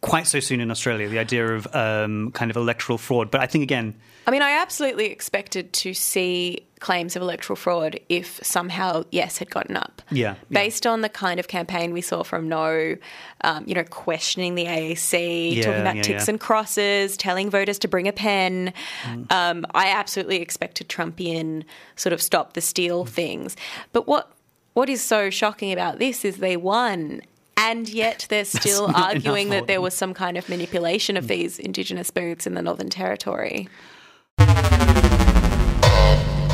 quite 0.00 0.26
so 0.26 0.40
soon 0.40 0.60
in 0.60 0.70
Australia. 0.70 1.08
The 1.08 1.18
idea 1.18 1.46
of 1.54 1.66
um, 1.74 2.30
kind 2.32 2.50
of 2.50 2.56
electoral 2.56 2.98
fraud, 2.98 3.30
but 3.30 3.40
I 3.40 3.46
think 3.46 3.62
again. 3.62 3.94
I 4.26 4.32
mean, 4.32 4.42
I 4.42 4.60
absolutely 4.60 5.06
expected 5.06 5.72
to 5.74 5.94
see 5.94 6.66
claims 6.80 7.14
of 7.16 7.22
electoral 7.22 7.56
fraud 7.56 7.98
if 8.08 8.44
somehow 8.44 9.04
Yes 9.10 9.38
had 9.38 9.50
gotten 9.50 9.76
up. 9.76 10.02
Yeah, 10.10 10.34
yeah. 10.50 10.60
Based 10.60 10.84
on 10.86 11.00
the 11.00 11.08
kind 11.08 11.38
of 11.40 11.48
campaign 11.48 11.92
we 11.92 12.00
saw 12.00 12.22
from 12.24 12.48
No, 12.48 12.96
um, 13.42 13.64
you 13.66 13.74
know, 13.74 13.84
questioning 13.84 14.54
the 14.56 14.64
AEC, 14.66 15.56
Yeah, 15.56 15.62
talking 15.62 15.80
about 15.80 15.96
yeah, 15.96 16.02
ticks 16.02 16.28
and 16.28 16.38
crosses, 16.40 17.16
telling 17.16 17.50
voters 17.50 17.78
to 17.80 17.88
bring 17.88 18.08
a 18.08 18.12
pen. 18.12 18.72
Mm. 19.04 19.32
Um, 19.32 19.66
I 19.74 19.88
absolutely 19.90 20.42
expected 20.42 20.88
Trumpian 20.88 21.64
sort 21.94 22.12
of 22.12 22.20
stop 22.20 22.52
the 22.54 22.60
steal 22.60 23.04
Mm. 23.04 23.08
things. 23.08 23.56
But 23.92 24.06
what 24.06 24.32
what 24.74 24.90
is 24.90 25.02
so 25.02 25.30
shocking 25.30 25.72
about 25.72 25.98
this 25.98 26.24
is 26.24 26.36
they 26.36 26.56
won. 26.56 27.22
And 27.56 27.88
yet 27.88 28.26
they're 28.28 28.44
still 28.44 28.90
arguing 28.94 29.48
that 29.50 29.66
there 29.66 29.80
was 29.80 29.94
some 29.94 30.14
kind 30.14 30.36
of 30.36 30.48
manipulation 30.48 31.16
of 31.16 31.26
these 31.26 31.58
Indigenous 31.58 32.10
booths 32.10 32.46
in 32.46 32.54
the 32.54 32.62
Northern 32.62 32.90
Territory. 32.90 33.68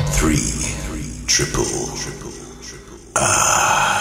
Three 0.07 0.39
triple. 1.27 1.65
Ah. 3.15 3.92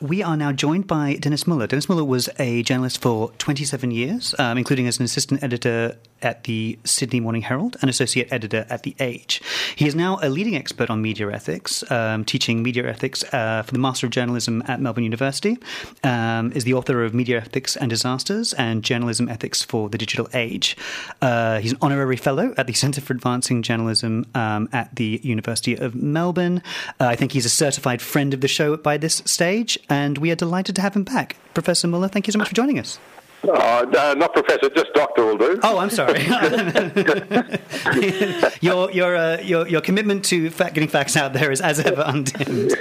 We 0.00 0.22
are 0.22 0.36
now 0.36 0.52
joined 0.52 0.86
by 0.86 1.14
Denis 1.14 1.46
Muller. 1.46 1.66
Denis 1.66 1.88
Muller 1.88 2.04
was 2.04 2.28
a 2.38 2.62
journalist 2.64 3.00
for 3.00 3.30
27 3.38 3.90
years, 3.90 4.34
um, 4.38 4.58
including 4.58 4.86
as 4.86 4.98
an 4.98 5.06
assistant 5.06 5.42
editor 5.42 5.96
at 6.22 6.44
the 6.44 6.78
Sydney 6.84 7.20
Morning 7.20 7.42
Herald 7.42 7.76
and 7.80 7.90
associate 7.90 8.32
editor 8.32 8.66
at 8.68 8.82
The 8.82 8.94
Age. 9.00 9.40
He 9.74 9.86
is 9.86 9.94
now 9.94 10.18
a 10.22 10.28
leading 10.28 10.56
expert 10.56 10.90
on 10.90 11.02
media 11.02 11.30
ethics, 11.30 11.88
um, 11.90 12.24
teaching 12.24 12.62
media 12.62 12.88
ethics 12.88 13.22
uh, 13.32 13.62
for 13.64 13.72
the 13.72 13.78
Master 13.78 14.06
of 14.06 14.12
Journalism 14.12 14.62
at 14.66 14.80
Melbourne 14.80 15.04
University, 15.04 15.58
um, 16.04 16.52
is 16.52 16.64
the 16.64 16.74
author 16.74 17.04
of 17.04 17.14
Media 17.14 17.38
Ethics 17.38 17.76
and 17.76 17.90
Disasters 17.90 18.52
and 18.54 18.82
Journalism 18.82 19.28
Ethics 19.28 19.62
for 19.62 19.88
the 19.88 19.98
Digital 19.98 20.28
Age. 20.34 20.76
Uh, 21.22 21.60
he's 21.60 21.72
an 21.72 21.78
honorary 21.82 22.16
fellow 22.16 22.54
at 22.56 22.66
the 22.66 22.72
Centre 22.72 23.00
for 23.00 23.12
Advancing 23.12 23.62
Journalism 23.62 24.26
um, 24.34 24.68
at 24.72 24.94
the 24.96 25.20
University 25.22 25.74
of 25.74 25.94
Melbourne. 25.94 26.62
Uh, 27.00 27.06
I 27.06 27.16
think 27.16 27.32
he's 27.32 27.46
a 27.46 27.50
certified 27.50 28.00
friend 28.02 28.34
of 28.34 28.40
the 28.40 28.48
show 28.48 28.76
by 28.76 28.96
this 28.96 29.22
stage, 29.26 29.78
and 29.96 30.18
we 30.18 30.30
are 30.30 30.36
delighted 30.36 30.76
to 30.76 30.82
have 30.82 30.94
him 30.94 31.04
back. 31.04 31.36
Professor 31.54 31.88
Muller, 31.88 32.08
thank 32.08 32.26
you 32.26 32.32
so 32.32 32.38
much 32.38 32.48
for 32.48 32.54
joining 32.54 32.78
us. 32.78 32.98
Oh, 33.44 33.88
no, 33.92 34.14
not 34.14 34.32
professor, 34.32 34.68
just 34.70 34.92
doctor 34.94 35.24
will 35.24 35.38
do. 35.38 35.60
Oh, 35.62 35.78
I'm 35.78 35.90
sorry. 35.90 36.24
your 38.60 38.90
your 38.90 39.14
uh, 39.14 39.40
your 39.40 39.68
your 39.68 39.80
commitment 39.80 40.24
to 40.26 40.50
fact, 40.50 40.74
getting 40.74 40.88
facts 40.88 41.16
out 41.16 41.32
there 41.32 41.52
is 41.52 41.60
as 41.60 41.78
ever 41.78 42.02
undimmed. 42.04 42.74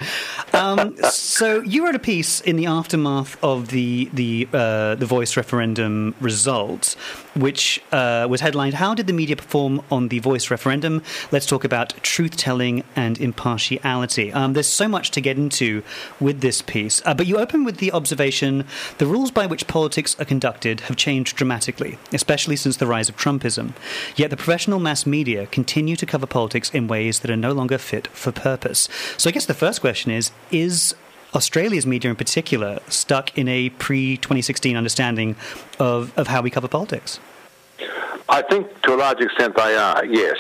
Um, 0.54 0.98
so 1.04 1.62
you 1.62 1.86
wrote 1.86 1.96
a 1.96 2.00
piece 2.00 2.42
in 2.42 2.56
the 2.56 2.66
aftermath 2.66 3.42
of 3.44 3.68
the 3.68 4.10
the 4.14 4.48
uh, 4.54 4.96
the 4.96 5.06
Voice 5.06 5.38
referendum 5.38 6.16
results, 6.20 6.96
which 7.36 7.82
uh, 7.92 8.28
was 8.30 8.42
headlined 8.42 8.76
"How 8.76 8.94
did 8.94 9.08
the 9.08 9.14
media 9.14 9.36
perform 9.36 9.82
on 9.92 10.10
the 10.10 10.20
Voice 10.20 10.50
referendum?" 10.50 11.02
Let's 11.32 11.46
talk 11.46 11.64
about 11.64 11.94
truth 12.04 12.38
telling 12.38 12.84
and 12.96 13.20
impartiality. 13.20 14.32
Um, 14.32 14.54
there's 14.54 14.68
so 14.68 14.88
much 14.88 15.12
to 15.12 15.22
get 15.22 15.38
into 15.38 15.84
with 16.20 16.42
this 16.42 16.62
piece, 16.62 17.02
uh, 17.06 17.14
but 17.14 17.28
you 17.28 17.38
open 17.38 17.64
with 17.64 17.78
the 17.78 17.92
observation: 17.92 18.66
the 18.98 19.06
rules 19.06 19.32
by 19.32 19.46
which 19.46 19.68
politics 19.68 20.16
are 20.20 20.26
conducted 20.26 20.82
have 20.82 20.98
changed 20.98 21.36
dramatically, 21.36 21.98
especially 22.14 22.56
since 22.56 22.78
the 22.78 22.88
rise 22.88 23.10
of 23.10 23.18
Trumpism. 23.18 23.74
Yet 24.16 24.30
the 24.30 24.38
professional 24.38 24.80
mass 24.80 25.06
media 25.06 25.48
continue 25.48 25.96
to 25.96 26.06
cover 26.06 26.26
politics 26.26 26.70
in 26.72 26.88
ways 26.88 27.20
that 27.20 27.32
are 27.32 27.38
no 27.38 27.52
longer 27.52 27.78
fit 27.78 28.08
for 28.08 28.32
purpose. 28.32 28.88
So 29.18 29.30
I 29.30 29.34
guess 29.34 29.46
the 29.46 29.54
first 29.54 29.82
question 29.82 30.12
is: 30.12 30.32
Is 30.52 30.96
Australia's 31.36 31.86
media 31.86 32.10
in 32.10 32.16
particular 32.16 32.80
stuck 32.88 33.38
in 33.38 33.48
a 33.48 33.70
pre 33.70 34.18
2016 34.18 34.76
understanding 34.76 35.36
of, 35.80 36.18
of 36.18 36.28
how 36.28 36.42
we 36.42 36.50
cover 36.50 36.68
politics? 36.68 37.20
I 38.28 38.42
think 38.42 38.82
to 38.84 38.96
a 38.96 38.98
large 38.98 39.20
extent 39.22 39.56
they 39.56 39.76
are, 39.76 40.04
yes. 40.06 40.38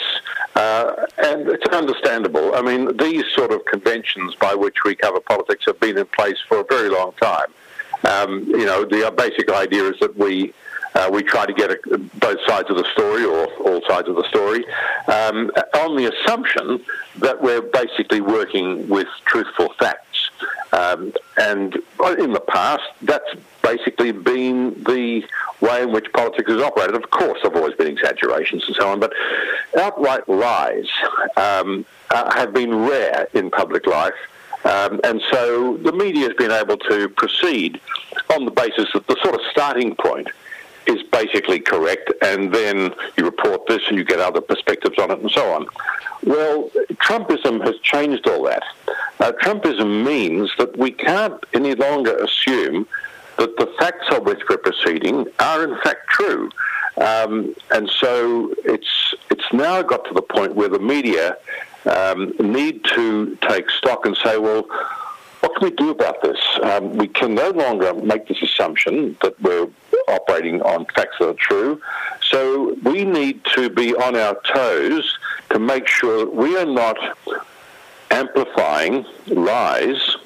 Uh, 0.56 1.06
and 1.18 1.48
it's 1.50 1.68
understandable. 1.68 2.56
I 2.56 2.62
mean, 2.62 2.96
these 2.98 3.26
sort 3.34 3.52
of 3.52 3.64
conventions 3.66 4.36
by 4.36 4.56
which 4.56 4.84
we 4.86 4.96
cover 4.96 5.20
politics 5.20 5.66
have 5.66 5.80
been 5.80 5.98
in 5.98 6.06
place 6.08 6.38
for 6.48 6.62
a 6.62 6.64
very 6.64 6.90
long 6.90 7.12
time. 7.22 7.48
Um, 8.06 8.46
you 8.48 8.66
know, 8.66 8.86
the 8.86 9.14
basic 9.16 9.52
idea 9.52 9.84
is 9.84 10.00
that 10.00 10.16
we 10.16 10.54
uh, 10.96 11.10
we 11.12 11.22
try 11.22 11.46
to 11.46 11.54
get 11.54 11.72
a, 11.72 11.98
both 11.98 12.40
sides 12.48 12.70
of 12.70 12.78
the 12.78 12.86
story 12.94 13.26
or 13.26 13.48
all 13.68 13.82
sides 13.88 14.08
of 14.08 14.16
the 14.16 14.28
story 14.30 14.66
um, 15.08 15.52
on 15.76 15.98
the 15.98 16.10
assumption 16.14 16.82
that 17.18 17.42
we're 17.42 17.62
basically 17.62 18.22
working 18.22 18.88
with 18.88 19.08
truthful 19.26 19.74
facts. 19.78 20.05
Um, 20.72 21.14
and 21.38 21.76
in 22.20 22.34
the 22.34 22.44
past, 22.48 22.84
that's 23.02 23.30
basically 23.62 24.12
been 24.12 24.84
the 24.84 25.26
way 25.62 25.84
in 25.84 25.92
which 25.92 26.12
politics 26.14 26.52
has 26.52 26.62
operated. 26.62 26.96
Of 26.96 27.10
course, 27.10 27.40
there 27.42 27.52
have 27.52 27.56
always 27.56 27.76
been 27.76 27.88
exaggerations 27.88 28.64
and 28.68 28.76
so 28.76 28.90
on, 28.90 29.00
but 29.00 29.14
outright 29.80 30.28
lies 30.28 30.88
um, 31.38 31.86
uh, 32.12 32.34
have 32.36 32.54
been 32.54 32.86
rare 32.86 33.28
in 33.34 33.50
public 33.50 33.88
life. 33.88 34.14
Um, 34.66 35.00
and 35.04 35.22
so 35.32 35.78
the 35.78 35.92
media 35.92 36.28
has 36.28 36.34
been 36.34 36.52
able 36.52 36.78
to 36.78 37.08
proceed 37.10 37.80
on 38.34 38.46
the 38.46 38.52
basis 38.52 38.88
that 38.94 39.06
the 39.08 39.16
sort 39.24 39.36
of 39.36 39.42
starting 39.52 39.96
point 39.96 40.28
is 40.88 41.04
basically 41.04 41.60
correct, 41.60 42.12
and 42.22 42.54
then 42.54 42.94
you 43.18 43.26
report 43.26 43.68
this 43.68 43.82
and 43.88 43.98
you 43.98 44.04
get 44.04 44.20
other 44.20 44.42
perspectives 44.42 44.98
on 45.00 45.12
it 45.12 45.20
and 45.20 45.32
so 45.32 45.54
on. 45.54 45.66
Well, 46.24 46.70
Trumpism 46.94 47.64
has 47.66 47.78
changed 47.82 48.28
all 48.28 48.44
that. 48.44 48.64
Uh, 49.20 49.32
Trumpism 49.44 50.04
means 50.04 50.52
that 50.58 50.76
we 50.78 50.92
can't 50.92 51.44
any 51.54 51.76
longer 51.76 52.16
assume 52.18 52.88
that 53.38 53.58
the 53.58 53.68
facts 53.80 54.08
on 54.12 54.24
which 54.24 54.40
we're 54.50 54.58
proceeding 54.58 55.28
are 55.40 55.64
in 55.64 55.78
fact 55.82 56.10
true. 56.10 56.50
Um, 56.98 57.54
and 57.72 57.90
so 57.90 58.54
it's 58.64 59.14
it's 59.30 59.52
now 59.52 59.82
got 59.82 60.06
to 60.06 60.14
the 60.14 60.22
point 60.22 60.56
where 60.56 60.70
the 60.70 60.80
media 60.80 61.38
um, 61.86 62.34
need 62.40 62.84
to 62.86 63.36
take 63.42 63.70
stock 63.70 64.06
and 64.06 64.16
say, 64.18 64.38
well, 64.38 64.66
what 65.46 65.56
can 65.58 65.70
we 65.70 65.76
do 65.76 65.92
about 65.92 66.24
this? 66.24 66.40
Um, 66.64 66.98
we 66.98 67.08
can 67.08 67.36
no 67.36 67.52
longer 67.52 67.94
make 67.94 68.28
this 68.28 68.42
assumption 68.42 69.16
that 69.22 69.40
we're 69.40 69.68
operating 70.08 70.60
on 70.64 70.86
facts 70.96 71.18
that 71.20 71.30
are 71.30 71.34
true. 71.36 71.80
So 72.20 72.74
we 72.84 73.06
need 73.06 73.46
to 73.54 73.70
be 73.70 73.94
on 73.94 74.16
our 74.16 74.42
toes 74.42 75.20
to 75.52 75.60
make 75.60 75.88
sure 75.88 76.28
we 76.28 76.58
are 76.58 76.66
not 76.66 76.98
amplifying 78.10 79.06
lies 79.28 80.18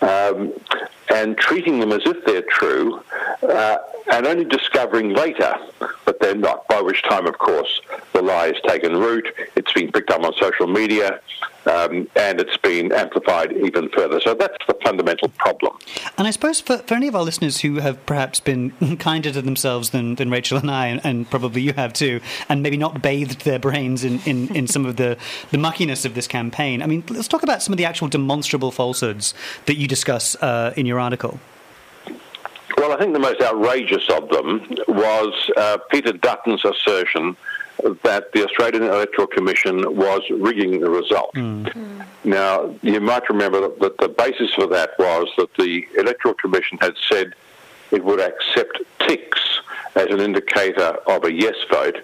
um, 0.00 0.52
and 1.14 1.38
treating 1.38 1.78
them 1.78 1.92
as 1.92 2.02
if 2.04 2.24
they're 2.24 2.42
true, 2.42 3.00
uh, 3.42 3.76
and 4.10 4.26
only 4.26 4.44
discovering 4.44 5.14
later 5.14 5.54
that 6.04 6.18
they're 6.20 6.34
not. 6.34 6.66
By 6.66 6.80
which 6.80 7.02
time, 7.04 7.28
of 7.28 7.38
course, 7.38 7.80
the 8.12 8.22
lie 8.22 8.48
has 8.48 8.60
taken 8.66 8.96
root. 8.96 9.28
It's 9.54 9.72
been 9.72 9.92
picked 9.92 10.10
up 10.10 10.24
on 10.24 10.34
social 10.34 10.66
media, 10.66 11.20
um, 11.68 12.08
and 12.16 12.40
it's 12.40 12.56
been 12.56 12.92
amplified 12.92 13.52
even 13.52 13.88
further. 13.90 14.20
So 14.20 14.34
that's 14.34 14.56
the 14.66 14.74
fundamental 14.84 15.28
problem. 15.28 15.78
And 16.16 16.26
I 16.26 16.30
suppose 16.30 16.60
for, 16.60 16.78
for 16.78 16.94
any 16.94 17.08
of 17.08 17.14
our 17.14 17.22
listeners 17.22 17.60
who 17.60 17.76
have 17.76 18.04
perhaps 18.06 18.40
been 18.40 18.96
kinder 18.98 19.30
to 19.32 19.42
themselves 19.42 19.90
than, 19.90 20.14
than 20.16 20.30
Rachel 20.30 20.58
and 20.58 20.70
I, 20.70 20.86
and, 20.86 21.00
and 21.04 21.30
probably 21.30 21.62
you 21.62 21.72
have 21.74 21.92
too, 21.92 22.20
and 22.48 22.62
maybe 22.62 22.76
not 22.76 23.02
bathed 23.02 23.44
their 23.44 23.58
brains 23.58 24.04
in, 24.04 24.20
in, 24.20 24.54
in 24.54 24.66
some 24.66 24.86
of 24.86 24.96
the, 24.96 25.16
the 25.50 25.58
muckiness 25.58 26.04
of 26.04 26.14
this 26.14 26.26
campaign, 26.26 26.82
I 26.82 26.86
mean, 26.86 27.04
let's 27.08 27.28
talk 27.28 27.42
about 27.42 27.62
some 27.62 27.72
of 27.72 27.78
the 27.78 27.84
actual 27.84 28.08
demonstrable 28.08 28.70
falsehoods 28.70 29.34
that 29.66 29.76
you 29.76 29.86
discuss 29.86 30.34
uh, 30.36 30.72
in 30.76 30.86
your 30.86 30.98
article. 30.98 31.38
Well, 32.76 32.92
I 32.92 32.98
think 32.98 33.12
the 33.12 33.18
most 33.18 33.40
outrageous 33.42 34.08
of 34.08 34.28
them 34.28 34.64
was 34.86 35.50
uh, 35.56 35.78
Peter 35.90 36.12
Dutton's 36.12 36.64
assertion 36.64 37.36
that 38.02 38.32
the 38.32 38.44
Australian 38.44 38.84
Electoral 38.84 39.26
Commission 39.26 39.96
was 39.96 40.22
rigging 40.30 40.80
the 40.80 40.90
result. 40.90 41.34
Now, 42.24 42.74
you 42.82 43.00
might 43.00 43.28
remember 43.28 43.60
that, 43.60 43.78
that 43.80 43.98
the 43.98 44.08
basis 44.08 44.52
for 44.54 44.66
that 44.66 44.90
was 44.98 45.28
that 45.36 45.54
the 45.54 45.86
Electoral 45.96 46.34
Commission 46.34 46.78
had 46.80 46.94
said 47.08 47.34
it 47.90 48.04
would 48.04 48.20
accept 48.20 48.80
ticks 49.00 49.40
as 49.94 50.06
an 50.10 50.20
indicator 50.20 50.96
of 51.06 51.24
a 51.24 51.32
yes 51.32 51.56
vote, 51.70 51.96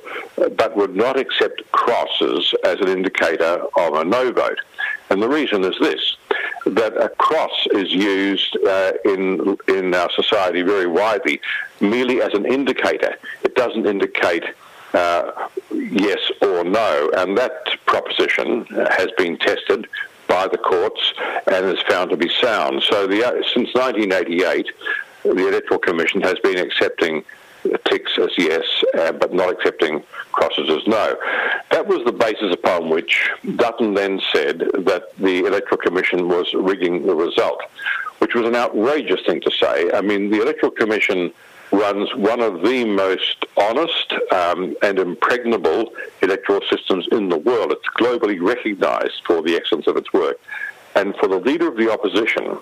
but 0.56 0.76
would 0.76 0.96
not 0.96 1.18
accept 1.18 1.62
crosses 1.72 2.54
as 2.64 2.80
an 2.80 2.88
indicator 2.88 3.62
of 3.76 3.94
a 3.94 4.04
no 4.04 4.32
vote. 4.32 4.58
And 5.10 5.22
the 5.22 5.28
reason 5.28 5.64
is 5.64 5.74
this 5.80 6.16
that 6.66 6.96
a 6.96 7.10
cross 7.10 7.66
is 7.72 7.92
used 7.92 8.56
uh, 8.66 8.92
in 9.04 9.56
in 9.68 9.94
our 9.94 10.10
society 10.12 10.62
very 10.62 10.86
widely 10.86 11.40
merely 11.80 12.22
as 12.22 12.32
an 12.32 12.46
indicator. 12.46 13.16
It 13.42 13.54
doesn't 13.54 13.86
indicate 13.86 14.44
uh, 14.94 15.48
yes 15.70 16.18
or 16.40 16.64
no, 16.64 17.10
and 17.16 17.36
that 17.36 17.52
proposition 17.86 18.64
has 18.90 19.08
been 19.18 19.36
tested 19.38 19.86
by 20.26 20.48
the 20.48 20.58
courts 20.58 21.12
and 21.46 21.66
is 21.66 21.82
found 21.88 22.10
to 22.10 22.16
be 22.16 22.30
sound. 22.40 22.82
So 22.82 23.06
the, 23.06 23.20
since 23.52 23.74
1988, 23.74 24.66
the 25.22 25.48
Electoral 25.48 25.80
Commission 25.80 26.20
has 26.22 26.38
been 26.40 26.58
accepting 26.58 27.24
ticks 27.86 28.12
as 28.18 28.30
yes, 28.36 28.64
uh, 28.98 29.12
but 29.12 29.32
not 29.32 29.50
accepting 29.50 30.02
crosses 30.32 30.68
as 30.70 30.86
no. 30.86 31.16
That 31.70 31.86
was 31.86 32.04
the 32.04 32.12
basis 32.12 32.52
upon 32.52 32.90
which 32.90 33.30
Dutton 33.56 33.94
then 33.94 34.20
said 34.32 34.58
that 34.58 35.16
the 35.18 35.46
Electoral 35.46 35.78
Commission 35.78 36.28
was 36.28 36.52
rigging 36.54 37.06
the 37.06 37.14
result, 37.14 37.62
which 38.18 38.34
was 38.34 38.46
an 38.46 38.54
outrageous 38.54 39.20
thing 39.24 39.40
to 39.42 39.50
say. 39.50 39.90
I 39.92 40.00
mean, 40.00 40.30
the 40.30 40.42
Electoral 40.42 40.72
Commission 40.72 41.32
runs 41.72 42.14
one 42.14 42.40
of 42.40 42.62
the 42.62 42.84
most 42.84 43.44
honest 43.56 44.14
um, 44.32 44.76
and 44.82 44.98
impregnable 44.98 45.92
electoral 46.22 46.60
systems 46.70 47.06
in 47.12 47.28
the 47.28 47.38
world. 47.38 47.72
It's 47.72 47.88
globally 47.96 48.40
recognized 48.40 49.22
for 49.26 49.42
the 49.42 49.56
excellence 49.56 49.86
of 49.86 49.96
its 49.96 50.12
work. 50.12 50.38
And 50.94 51.16
for 51.16 51.26
the 51.26 51.38
leader 51.38 51.66
of 51.66 51.76
the 51.76 51.92
opposition 51.92 52.58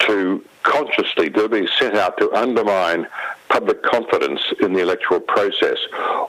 to 0.00 0.44
consciously 0.62 1.28
deliberately 1.28 1.68
set 1.78 1.96
out 1.96 2.18
to 2.18 2.32
undermine 2.32 3.06
public 3.48 3.82
confidence 3.82 4.40
in 4.60 4.72
the 4.72 4.80
electoral 4.80 5.20
process 5.20 5.78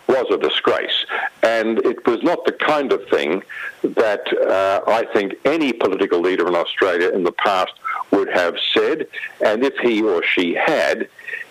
was 0.08 0.26
a 0.32 0.38
disgrace. 0.38 1.06
And 1.44 1.80
it 1.80 2.06
was 2.06 2.24
not 2.24 2.46
the 2.46 2.52
kind 2.54 2.92
of 2.92 3.08
thing 3.10 3.44
that 3.84 4.22
uh, 4.34 4.82
I 4.88 5.06
think 5.14 5.36
any 5.46 5.74
political 5.74 6.20
leader 6.22 6.48
in 6.48 6.56
Australia 6.56 7.10
in 7.10 7.24
the 7.24 7.32
past 7.32 7.74
would 8.12 8.30
have 8.30 8.56
said. 8.74 9.08
And 9.46 9.64
if 9.64 9.76
he 9.78 10.02
or 10.02 10.24
she 10.24 10.54
had, 10.54 11.08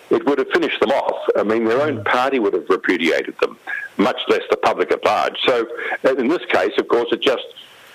it 0.09 0.25
would 0.25 0.39
have 0.39 0.49
finished 0.49 0.79
them 0.79 0.91
off. 0.91 1.29
I 1.35 1.43
mean, 1.43 1.65
their 1.65 1.81
own 1.81 2.03
party 2.03 2.39
would 2.39 2.53
have 2.53 2.69
repudiated 2.69 3.35
them, 3.41 3.57
much 3.97 4.19
less 4.27 4.41
the 4.49 4.57
public 4.57 4.91
at 4.91 5.03
large. 5.03 5.37
So, 5.45 5.67
in 6.17 6.27
this 6.27 6.45
case, 6.49 6.73
of 6.77 6.87
course, 6.87 7.07
it 7.11 7.21
just 7.21 7.45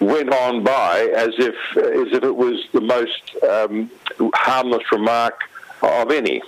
went 0.01 0.33
on 0.33 0.65
by 0.65 1.13
as 1.17 1.31
if 1.39 1.55
as 1.77 2.13
if 2.13 2.25
it 2.25 2.37
was 2.37 2.67
the 2.73 2.81
most 2.81 3.37
um, 3.49 3.91
harmless 4.35 4.83
remark 4.91 5.39
of 5.83 6.11
any. 6.11 6.43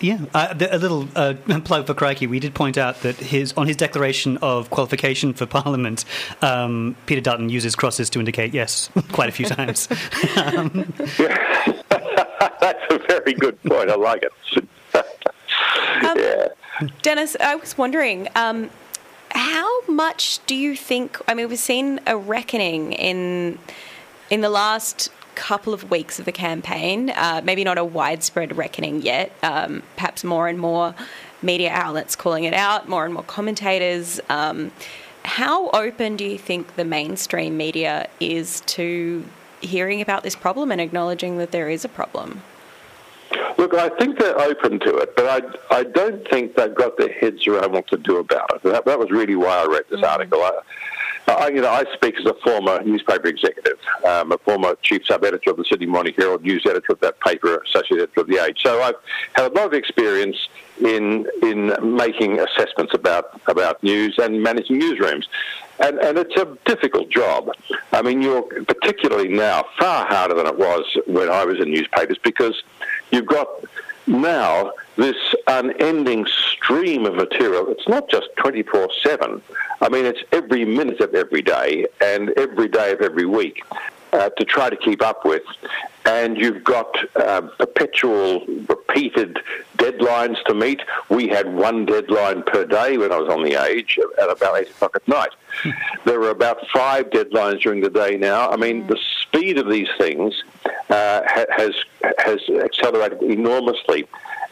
Yeah, 0.00 0.18
uh, 0.32 0.54
a 0.70 0.78
little 0.78 1.08
uh, 1.16 1.34
plug 1.64 1.86
for 1.86 1.94
Crikey. 1.94 2.26
We 2.26 2.38
did 2.38 2.54
point 2.54 2.78
out 2.78 3.02
that 3.02 3.16
his 3.16 3.52
on 3.56 3.66
his 3.66 3.76
declaration 3.76 4.36
of 4.38 4.70
qualification 4.70 5.34
for 5.34 5.46
Parliament, 5.46 6.04
um, 6.40 6.96
Peter 7.06 7.20
Dutton 7.20 7.48
uses 7.48 7.74
crosses 7.74 8.08
to 8.10 8.18
indicate 8.18 8.54
yes 8.54 8.90
quite 9.12 9.28
a 9.28 9.32
few 9.32 9.46
times. 9.46 9.88
um, 10.36 10.92
yeah. 11.18 11.82
That's 12.60 12.82
a 12.90 12.98
very 12.98 13.34
good 13.34 13.62
point. 13.64 13.90
I 13.90 13.96
like 13.96 14.22
it. 14.22 14.32
um, 14.94 15.02
yeah. 16.18 16.48
Denis, 17.02 17.36
I 17.40 17.56
was 17.56 17.76
wondering. 17.76 18.28
Um, 18.34 18.70
how 19.32 19.82
much 19.86 20.44
do 20.46 20.54
you 20.54 20.76
think? 20.76 21.18
I 21.28 21.34
mean, 21.34 21.48
we've 21.48 21.58
seen 21.58 22.00
a 22.06 22.16
reckoning 22.16 22.92
in 22.92 23.58
in 24.30 24.40
the 24.40 24.50
last 24.50 25.10
couple 25.34 25.72
of 25.72 25.90
weeks 25.90 26.18
of 26.18 26.24
the 26.24 26.32
campaign. 26.32 27.10
Uh, 27.10 27.40
maybe 27.44 27.64
not 27.64 27.78
a 27.78 27.84
widespread 27.84 28.56
reckoning 28.56 29.02
yet. 29.02 29.32
Um, 29.42 29.82
perhaps 29.96 30.24
more 30.24 30.48
and 30.48 30.58
more 30.58 30.94
media 31.42 31.70
outlets 31.70 32.16
calling 32.16 32.44
it 32.44 32.54
out. 32.54 32.88
More 32.88 33.04
and 33.04 33.14
more 33.14 33.22
commentators. 33.22 34.20
Um, 34.28 34.72
how 35.24 35.70
open 35.70 36.16
do 36.16 36.24
you 36.24 36.38
think 36.38 36.76
the 36.76 36.84
mainstream 36.84 37.56
media 37.56 38.08
is 38.18 38.62
to 38.62 39.24
hearing 39.60 40.00
about 40.00 40.22
this 40.22 40.36
problem 40.36 40.70
and 40.70 40.80
acknowledging 40.80 41.38
that 41.38 41.50
there 41.50 41.68
is 41.68 41.84
a 41.84 41.88
problem? 41.88 42.42
Look, 43.58 43.74
I 43.74 43.88
think 43.90 44.18
they're 44.18 44.40
open 44.40 44.78
to 44.80 44.96
it, 44.98 45.14
but 45.16 45.26
I, 45.70 45.76
I 45.76 45.82
don't 45.84 46.26
think 46.30 46.54
they've 46.54 46.74
got 46.74 46.96
their 46.96 47.12
heads 47.12 47.46
around 47.46 47.72
what 47.72 47.86
to 47.88 47.96
do 47.98 48.18
about 48.18 48.54
it. 48.54 48.62
That, 48.62 48.84
that 48.84 48.98
was 48.98 49.10
really 49.10 49.34
why 49.34 49.62
I 49.62 49.66
read 49.66 49.84
this 49.90 50.00
mm. 50.00 50.08
article. 50.08 50.40
I, 50.42 50.52
I, 51.26 51.48
you 51.48 51.60
know, 51.60 51.68
I 51.68 51.84
speak 51.92 52.18
as 52.18 52.24
a 52.24 52.34
former 52.42 52.82
newspaper 52.82 53.26
executive, 53.26 53.78
um, 54.06 54.32
a 54.32 54.38
former 54.38 54.76
chief 54.80 55.04
sub-editor 55.04 55.50
of 55.50 55.58
the 55.58 55.64
Sydney 55.64 55.86
Morning 55.86 56.14
Herald, 56.16 56.42
news 56.42 56.64
editor 56.64 56.92
of 56.92 57.00
that 57.00 57.20
paper, 57.20 57.58
associate 57.66 58.00
editor 58.00 58.20
of 58.22 58.28
the 58.28 58.42
Age. 58.42 58.60
So 58.62 58.80
I've 58.80 58.94
had 59.34 59.52
a 59.52 59.54
lot 59.54 59.66
of 59.66 59.74
experience 59.74 60.36
in 60.80 61.28
in 61.42 61.74
making 61.96 62.38
assessments 62.38 62.94
about 62.94 63.40
about 63.46 63.82
news 63.82 64.18
and 64.18 64.42
managing 64.42 64.80
newsrooms. 64.80 65.24
And, 65.80 65.98
and 65.98 66.18
it's 66.18 66.36
a 66.36 66.56
difficult 66.64 67.08
job. 67.08 67.50
I 67.92 68.02
mean, 68.02 68.20
you're 68.20 68.42
particularly 68.64 69.28
now 69.28 69.64
far 69.78 70.06
harder 70.06 70.34
than 70.34 70.46
it 70.46 70.58
was 70.58 70.84
when 71.06 71.30
I 71.30 71.44
was 71.44 71.60
in 71.60 71.70
newspapers 71.70 72.18
because 72.22 72.62
you've 73.10 73.26
got 73.26 73.48
now 74.06 74.72
this 74.96 75.16
unending 75.46 76.26
stream 76.26 77.06
of 77.06 77.14
material. 77.14 77.70
It's 77.70 77.86
not 77.86 78.10
just 78.10 78.28
24 78.36 78.88
7. 79.02 79.40
I 79.80 79.88
mean, 79.88 80.04
it's 80.04 80.20
every 80.32 80.64
minute 80.64 81.00
of 81.00 81.14
every 81.14 81.42
day 81.42 81.86
and 82.00 82.30
every 82.30 82.68
day 82.68 82.92
of 82.92 83.00
every 83.00 83.26
week 83.26 83.62
uh, 84.12 84.30
to 84.30 84.44
try 84.44 84.70
to 84.70 84.76
keep 84.76 85.02
up 85.02 85.24
with. 85.24 85.42
And 86.04 86.38
you've 86.38 86.64
got 86.64 86.96
uh, 87.16 87.42
perpetual, 87.58 88.44
repeated 88.46 89.38
deadlines 89.76 90.42
to 90.44 90.54
meet. 90.54 90.80
We 91.10 91.28
had 91.28 91.52
one 91.52 91.84
deadline 91.84 92.42
per 92.44 92.64
day 92.64 92.96
when 92.96 93.12
I 93.12 93.18
was 93.18 93.28
on 93.28 93.42
the 93.42 93.62
age 93.62 93.98
at 94.20 94.30
about 94.30 94.58
8 94.58 94.70
o'clock 94.70 94.96
at 94.96 95.06
night. 95.06 95.30
there 96.04 96.20
are 96.22 96.30
about 96.30 96.66
five 96.72 97.10
deadlines 97.10 97.60
during 97.60 97.80
the 97.80 97.90
day 97.90 98.16
now. 98.16 98.50
I 98.50 98.56
mean, 98.56 98.86
the 98.86 98.98
speed 99.22 99.58
of 99.58 99.68
these 99.68 99.88
things 99.98 100.42
uh, 100.88 101.22
has, 101.26 101.72
has 102.18 102.40
accelerated 102.48 103.22
enormously. 103.22 104.08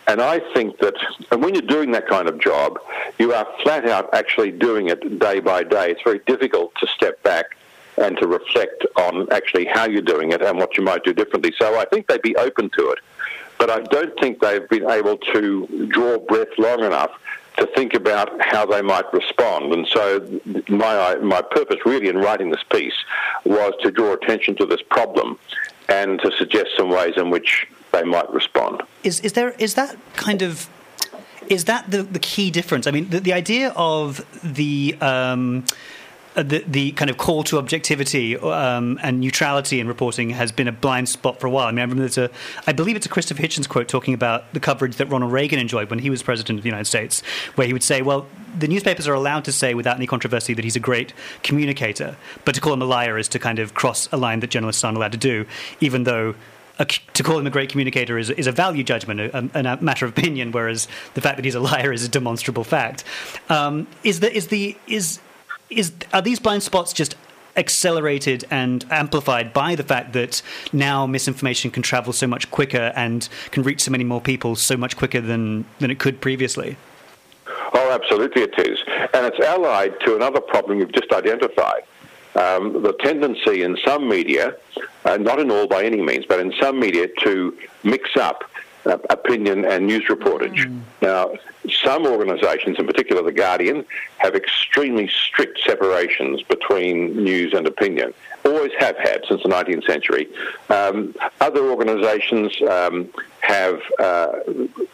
And 0.08 0.20
I 0.20 0.38
think 0.54 0.78
that 0.78 0.94
and 1.32 1.42
when 1.42 1.54
you're 1.54 1.62
doing 1.62 1.90
that 1.92 2.06
kind 2.06 2.28
of 2.28 2.40
job, 2.40 2.78
you 3.18 3.32
are 3.32 3.46
flat 3.62 3.88
out 3.88 4.08
actually 4.14 4.52
doing 4.52 4.88
it 4.88 5.18
day 5.18 5.40
by 5.40 5.64
day. 5.64 5.90
It's 5.90 6.02
very 6.02 6.20
difficult 6.26 6.74
to 6.76 6.86
step 6.86 7.20
back 7.24 7.56
and 7.98 8.16
to 8.18 8.26
reflect 8.26 8.84
on 8.96 9.26
actually 9.32 9.64
how 9.64 9.86
you're 9.86 10.02
doing 10.02 10.32
it 10.32 10.42
and 10.42 10.58
what 10.58 10.76
you 10.76 10.84
might 10.84 11.04
do 11.04 11.12
differently. 11.12 11.54
So 11.58 11.78
I 11.78 11.84
think 11.86 12.06
they'd 12.06 12.22
be 12.22 12.36
open 12.36 12.70
to 12.70 12.90
it. 12.90 12.98
But 13.58 13.70
I 13.70 13.80
don't 13.80 14.18
think 14.20 14.40
they've 14.40 14.68
been 14.68 14.88
able 14.90 15.16
to 15.32 15.88
draw 15.90 16.18
breath 16.18 16.58
long 16.58 16.84
enough 16.84 17.10
to 17.56 17.66
think 17.68 17.94
about 17.94 18.30
how 18.40 18.66
they 18.66 18.82
might 18.82 19.10
respond. 19.14 19.72
And 19.72 19.88
so 19.88 20.40
my, 20.68 21.14
my 21.16 21.40
purpose 21.40 21.78
really 21.86 22.08
in 22.08 22.18
writing 22.18 22.50
this 22.50 22.62
piece 22.70 22.94
was 23.44 23.72
to 23.82 23.90
draw 23.90 24.12
attention 24.12 24.56
to 24.56 24.66
this 24.66 24.82
problem 24.82 25.38
and 25.88 26.20
to 26.20 26.30
suggest 26.32 26.70
some 26.76 26.90
ways 26.90 27.14
in 27.16 27.30
which 27.30 27.66
they 27.92 28.02
might 28.02 28.30
respond. 28.30 28.82
Is, 29.04 29.20
is, 29.20 29.32
there, 29.32 29.50
is 29.52 29.74
that 29.74 29.96
kind 30.14 30.42
of 30.42 30.68
is 31.48 31.64
that 31.66 31.90
the, 31.90 32.02
the 32.02 32.18
key 32.18 32.50
difference? 32.50 32.86
I 32.86 32.90
mean, 32.90 33.08
the, 33.10 33.20
the 33.20 33.32
idea 33.32 33.72
of 33.76 34.26
the 34.42 34.96
um, 35.00 35.64
the, 36.42 36.64
the 36.66 36.92
kind 36.92 37.10
of 37.10 37.16
call 37.16 37.42
to 37.44 37.58
objectivity 37.58 38.36
um, 38.36 38.98
and 39.02 39.20
neutrality 39.20 39.80
in 39.80 39.88
reporting 39.88 40.30
has 40.30 40.52
been 40.52 40.68
a 40.68 40.72
blind 40.72 41.08
spot 41.08 41.40
for 41.40 41.46
a 41.46 41.50
while. 41.50 41.66
I 41.66 41.70
mean, 41.70 41.78
I 41.78 41.82
remember 41.82 42.02
there's 42.02 42.18
a, 42.18 42.30
I 42.66 42.72
believe 42.72 42.96
it's 42.96 43.06
a 43.06 43.08
Christopher 43.08 43.42
Hitchens 43.42 43.68
quote 43.68 43.88
talking 43.88 44.14
about 44.14 44.52
the 44.52 44.60
coverage 44.60 44.96
that 44.96 45.06
Ronald 45.06 45.32
Reagan 45.32 45.58
enjoyed 45.58 45.88
when 45.90 45.98
he 45.98 46.10
was 46.10 46.22
president 46.22 46.58
of 46.58 46.62
the 46.62 46.68
United 46.68 46.86
States, 46.86 47.22
where 47.54 47.66
he 47.66 47.72
would 47.72 47.82
say, 47.82 48.02
well, 48.02 48.26
the 48.58 48.68
newspapers 48.68 49.08
are 49.08 49.14
allowed 49.14 49.44
to 49.44 49.52
say 49.52 49.74
without 49.74 49.96
any 49.96 50.06
controversy 50.06 50.54
that 50.54 50.64
he's 50.64 50.76
a 50.76 50.80
great 50.80 51.12
communicator, 51.42 52.16
but 52.44 52.54
to 52.54 52.60
call 52.60 52.72
him 52.72 52.82
a 52.82 52.86
liar 52.86 53.18
is 53.18 53.28
to 53.28 53.38
kind 53.38 53.58
of 53.58 53.74
cross 53.74 54.08
a 54.12 54.16
line 54.16 54.40
that 54.40 54.50
journalists 54.50 54.82
aren't 54.84 54.96
allowed 54.96 55.12
to 55.12 55.18
do, 55.18 55.46
even 55.80 56.04
though 56.04 56.34
a, 56.78 56.84
to 56.84 57.22
call 57.22 57.38
him 57.38 57.46
a 57.46 57.50
great 57.50 57.70
communicator 57.70 58.18
is, 58.18 58.30
is 58.30 58.46
a 58.46 58.52
value 58.52 58.84
judgment, 58.84 59.20
a, 59.20 59.50
a, 59.54 59.82
matter 59.82 60.04
of 60.04 60.12
opinion, 60.12 60.52
whereas 60.52 60.88
the 61.14 61.20
fact 61.20 61.36
that 61.36 61.44
he's 61.44 61.54
a 61.54 61.60
liar 61.60 61.92
is 61.92 62.04
a 62.04 62.08
demonstrable 62.08 62.64
fact. 62.64 63.04
Um, 63.48 63.86
is 64.04 64.20
the 64.20 64.30
is 64.32 64.48
the 64.48 64.76
is 64.86 65.20
is 65.70 65.92
are 66.12 66.22
these 66.22 66.38
blind 66.38 66.62
spots 66.62 66.92
just 66.92 67.16
accelerated 67.56 68.44
and 68.50 68.84
amplified 68.90 69.52
by 69.52 69.74
the 69.74 69.82
fact 69.82 70.12
that 70.12 70.42
now 70.72 71.06
misinformation 71.06 71.70
can 71.70 71.82
travel 71.82 72.12
so 72.12 72.26
much 72.26 72.50
quicker 72.50 72.92
and 72.94 73.28
can 73.50 73.62
reach 73.62 73.80
so 73.80 73.90
many 73.90 74.04
more 74.04 74.20
people 74.20 74.54
so 74.54 74.76
much 74.76 74.96
quicker 74.96 75.20
than, 75.20 75.64
than 75.78 75.90
it 75.90 75.98
could 75.98 76.20
previously? 76.20 76.76
Oh, 77.72 77.90
absolutely 77.90 78.42
it 78.42 78.58
is. 78.58 78.78
And 79.14 79.26
it's 79.26 79.40
allied 79.40 79.98
to 80.00 80.16
another 80.16 80.40
problem 80.40 80.78
you've 80.78 80.92
just 80.92 81.12
identified. 81.12 81.84
Um, 82.34 82.82
the 82.82 82.92
tendency 83.00 83.62
in 83.62 83.78
some 83.84 84.08
media, 84.08 84.56
uh, 85.06 85.16
not 85.16 85.40
in 85.40 85.50
all 85.50 85.66
by 85.66 85.84
any 85.84 86.02
means, 86.02 86.26
but 86.26 86.38
in 86.38 86.52
some 86.60 86.78
media, 86.78 87.08
to 87.22 87.56
mix 87.82 88.14
up 88.16 88.44
uh, 88.84 88.98
opinion 89.08 89.64
and 89.64 89.86
news 89.86 90.04
reportage. 90.04 90.66
Mm. 90.66 90.80
Now, 91.00 91.32
some 91.86 92.04
organisations, 92.04 92.78
in 92.80 92.86
particular 92.86 93.22
The 93.22 93.32
Guardian, 93.32 93.84
have 94.18 94.34
extremely 94.34 95.08
strict 95.08 95.60
separations 95.64 96.42
between 96.42 97.22
news 97.22 97.54
and 97.54 97.66
opinion. 97.66 98.12
Always 98.44 98.72
have 98.78 98.96
had 98.96 99.24
since 99.28 99.42
the 99.44 99.48
19th 99.48 99.84
century. 99.84 100.28
Um, 100.68 101.14
other 101.40 101.70
organisations 101.70 102.60
um, 102.68 103.08
have 103.40 103.80
uh, 104.00 104.32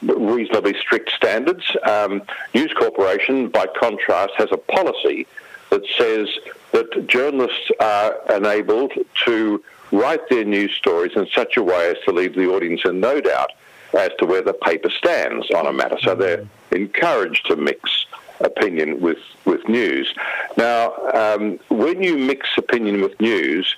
reasonably 0.02 0.78
strict 0.78 1.10
standards. 1.10 1.64
Um, 1.88 2.22
news 2.54 2.72
Corporation, 2.74 3.48
by 3.48 3.66
contrast, 3.80 4.34
has 4.36 4.48
a 4.52 4.58
policy 4.58 5.26
that 5.70 5.82
says 5.96 6.28
that 6.72 7.06
journalists 7.06 7.70
are 7.80 8.14
enabled 8.36 8.92
to 9.24 9.64
write 9.92 10.28
their 10.28 10.44
news 10.44 10.72
stories 10.72 11.12
in 11.16 11.26
such 11.34 11.56
a 11.56 11.62
way 11.62 11.90
as 11.90 11.96
to 12.04 12.12
leave 12.12 12.34
the 12.34 12.46
audience 12.46 12.82
in 12.84 13.00
no 13.00 13.20
doubt 13.20 13.50
as 13.94 14.10
to 14.18 14.26
where 14.26 14.42
the 14.42 14.54
paper 14.54 14.90
stands 14.90 15.50
on 15.50 15.66
a 15.66 15.72
matter. 15.72 15.98
So 16.00 16.14
they're 16.14 16.46
encouraged 16.72 17.46
to 17.46 17.56
mix 17.56 18.06
opinion 18.40 19.00
with, 19.00 19.18
with 19.44 19.68
news. 19.68 20.12
Now, 20.56 20.94
um, 21.14 21.60
when 21.68 22.02
you 22.02 22.18
mix 22.18 22.48
opinion 22.56 23.00
with 23.00 23.20
news, 23.20 23.76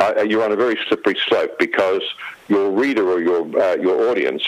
uh, 0.00 0.22
you're 0.22 0.44
on 0.44 0.52
a 0.52 0.56
very 0.56 0.78
slippery 0.86 1.18
slope 1.26 1.58
because 1.58 2.02
your 2.48 2.70
reader 2.70 3.10
or 3.10 3.20
your, 3.20 3.60
uh, 3.60 3.74
your 3.76 4.08
audience 4.10 4.44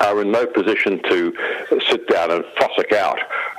are 0.00 0.20
in 0.20 0.30
no 0.30 0.46
position 0.46 1.02
to 1.04 1.32
sit 1.88 2.06
down 2.08 2.30
and 2.30 2.44
fossick 2.58 2.92
out 2.92 3.18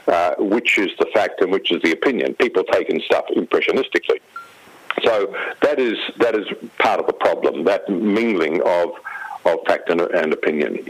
uh, 0.10 0.36
which 0.40 0.78
is 0.78 0.90
the 0.98 1.06
fact 1.14 1.42
and 1.42 1.52
which 1.52 1.72
is 1.72 1.82
the 1.84 1.92
opinion. 1.92 2.34
People 2.36 2.64
take 2.64 2.90
in 2.90 3.00
stuff 3.02 3.26
impressionistically. 3.36 4.20
So 5.04 5.34
that 5.62 5.80
is 5.80 5.98
that 6.18 6.36
is 6.36 6.48
part 6.80 7.00
of 7.00 7.06
the 7.06 7.14
problem. 7.14 7.64
That 7.66 7.88
mingling 7.90 8.62
of 8.64 8.90
of 9.46 9.60
fact 9.68 9.90
and, 9.90 10.02
and 10.02 10.34
opinion. 10.34 10.90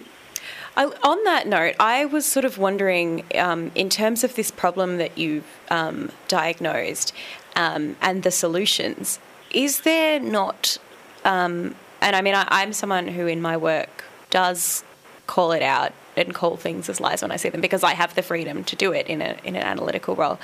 I, 0.75 0.85
on 0.85 1.23
that 1.25 1.47
note, 1.47 1.75
I 1.79 2.05
was 2.05 2.25
sort 2.25 2.45
of 2.45 2.57
wondering, 2.57 3.23
um, 3.35 3.71
in 3.75 3.89
terms 3.89 4.23
of 4.23 4.35
this 4.35 4.51
problem 4.51 4.97
that 4.97 5.17
you've 5.17 5.47
um, 5.69 6.11
diagnosed 6.27 7.13
um, 7.55 7.95
and 8.01 8.23
the 8.23 8.31
solutions, 8.31 9.19
is 9.51 9.81
there 9.81 10.19
not? 10.19 10.77
Um, 11.25 11.75
and 12.01 12.15
I 12.15 12.21
mean, 12.21 12.35
I, 12.35 12.47
I'm 12.49 12.73
someone 12.73 13.07
who, 13.09 13.27
in 13.27 13.41
my 13.41 13.57
work, 13.57 14.05
does 14.29 14.83
call 15.27 15.51
it 15.51 15.61
out 15.61 15.93
and 16.15 16.33
call 16.33 16.57
things 16.57 16.89
as 16.89 16.99
lies 16.99 17.21
when 17.21 17.31
I 17.31 17.37
see 17.37 17.49
them 17.49 17.61
because 17.61 17.83
I 17.83 17.93
have 17.93 18.15
the 18.15 18.21
freedom 18.21 18.63
to 18.65 18.75
do 18.75 18.91
it 18.91 19.07
in 19.07 19.21
a 19.21 19.37
in 19.43 19.55
an 19.55 19.63
analytical 19.63 20.15
role. 20.15 20.39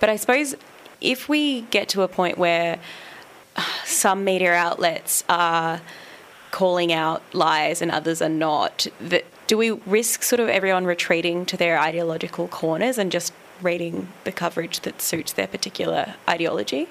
But 0.00 0.08
I 0.08 0.16
suppose 0.16 0.54
if 1.00 1.28
we 1.28 1.62
get 1.62 1.88
to 1.90 2.02
a 2.02 2.08
point 2.08 2.38
where 2.38 2.78
some 3.84 4.24
media 4.24 4.52
outlets 4.52 5.24
are 5.28 5.80
calling 6.50 6.92
out 6.92 7.22
lies 7.32 7.82
and 7.82 7.90
others 7.90 8.22
are 8.22 8.28
not, 8.28 8.86
that 9.00 9.24
do 9.48 9.56
we 9.56 9.70
risk 9.70 10.22
sort 10.22 10.40
of 10.40 10.48
everyone 10.48 10.84
retreating 10.84 11.44
to 11.46 11.56
their 11.56 11.80
ideological 11.80 12.46
corners 12.48 12.98
and 12.98 13.10
just 13.10 13.32
reading 13.62 14.08
the 14.24 14.30
coverage 14.30 14.80
that 14.80 15.02
suits 15.02 15.32
their 15.32 15.48
particular 15.48 16.14
ideology? 16.28 16.86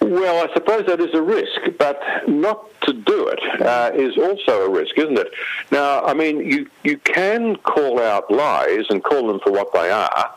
Well, 0.00 0.48
I 0.48 0.52
suppose 0.54 0.86
that 0.86 1.00
is 1.00 1.14
a 1.14 1.20
risk, 1.20 1.60
but 1.78 2.00
not 2.26 2.68
to 2.82 2.92
do 2.92 3.28
it 3.28 3.40
uh, 3.60 3.90
is 3.94 4.16
also 4.16 4.64
a 4.64 4.70
risk, 4.70 4.96
isn't 4.96 5.18
it? 5.18 5.28
Now, 5.70 6.02
I 6.04 6.14
mean, 6.14 6.40
you, 6.40 6.70
you 6.84 6.96
can 6.98 7.56
call 7.56 8.00
out 8.00 8.30
lies 8.30 8.86
and 8.88 9.04
call 9.04 9.26
them 9.26 9.40
for 9.40 9.52
what 9.52 9.72
they 9.74 9.90
are 9.90 10.34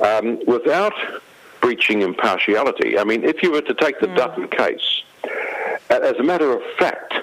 um, 0.00 0.38
without 0.46 0.94
breaching 1.60 2.02
impartiality. 2.02 2.98
I 2.98 3.04
mean, 3.04 3.24
if 3.24 3.42
you 3.42 3.50
were 3.50 3.62
to 3.62 3.74
take 3.74 3.98
the 4.00 4.06
mm. 4.06 4.16
Dutton 4.16 4.48
case, 4.48 5.02
as 5.88 6.16
a 6.16 6.22
matter 6.22 6.52
of 6.52 6.62
fact, 6.78 7.14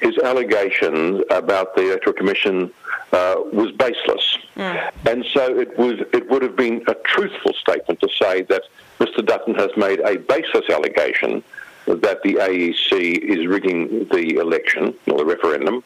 his 0.00 0.18
allegation 0.18 1.24
about 1.30 1.74
the 1.74 1.88
Electoral 1.88 2.14
Commission 2.14 2.70
uh, 3.12 3.36
was 3.52 3.72
baseless. 3.72 4.38
Mm. 4.56 4.92
And 5.06 5.24
so 5.32 5.58
it, 5.58 5.78
was, 5.78 6.00
it 6.12 6.28
would 6.30 6.42
have 6.42 6.56
been 6.56 6.82
a 6.88 6.94
truthful 6.94 7.52
statement 7.54 8.00
to 8.00 8.08
say 8.20 8.42
that 8.42 8.62
Mr. 8.98 9.24
Dutton 9.24 9.54
has 9.54 9.70
made 9.76 10.00
a 10.00 10.16
baseless 10.16 10.68
allegation 10.70 11.42
that 11.86 12.22
the 12.22 12.34
AEC 12.34 13.18
is 13.18 13.46
rigging 13.46 14.08
the 14.08 14.36
election 14.36 14.94
or 15.06 15.18
the 15.18 15.24
referendum, 15.24 15.84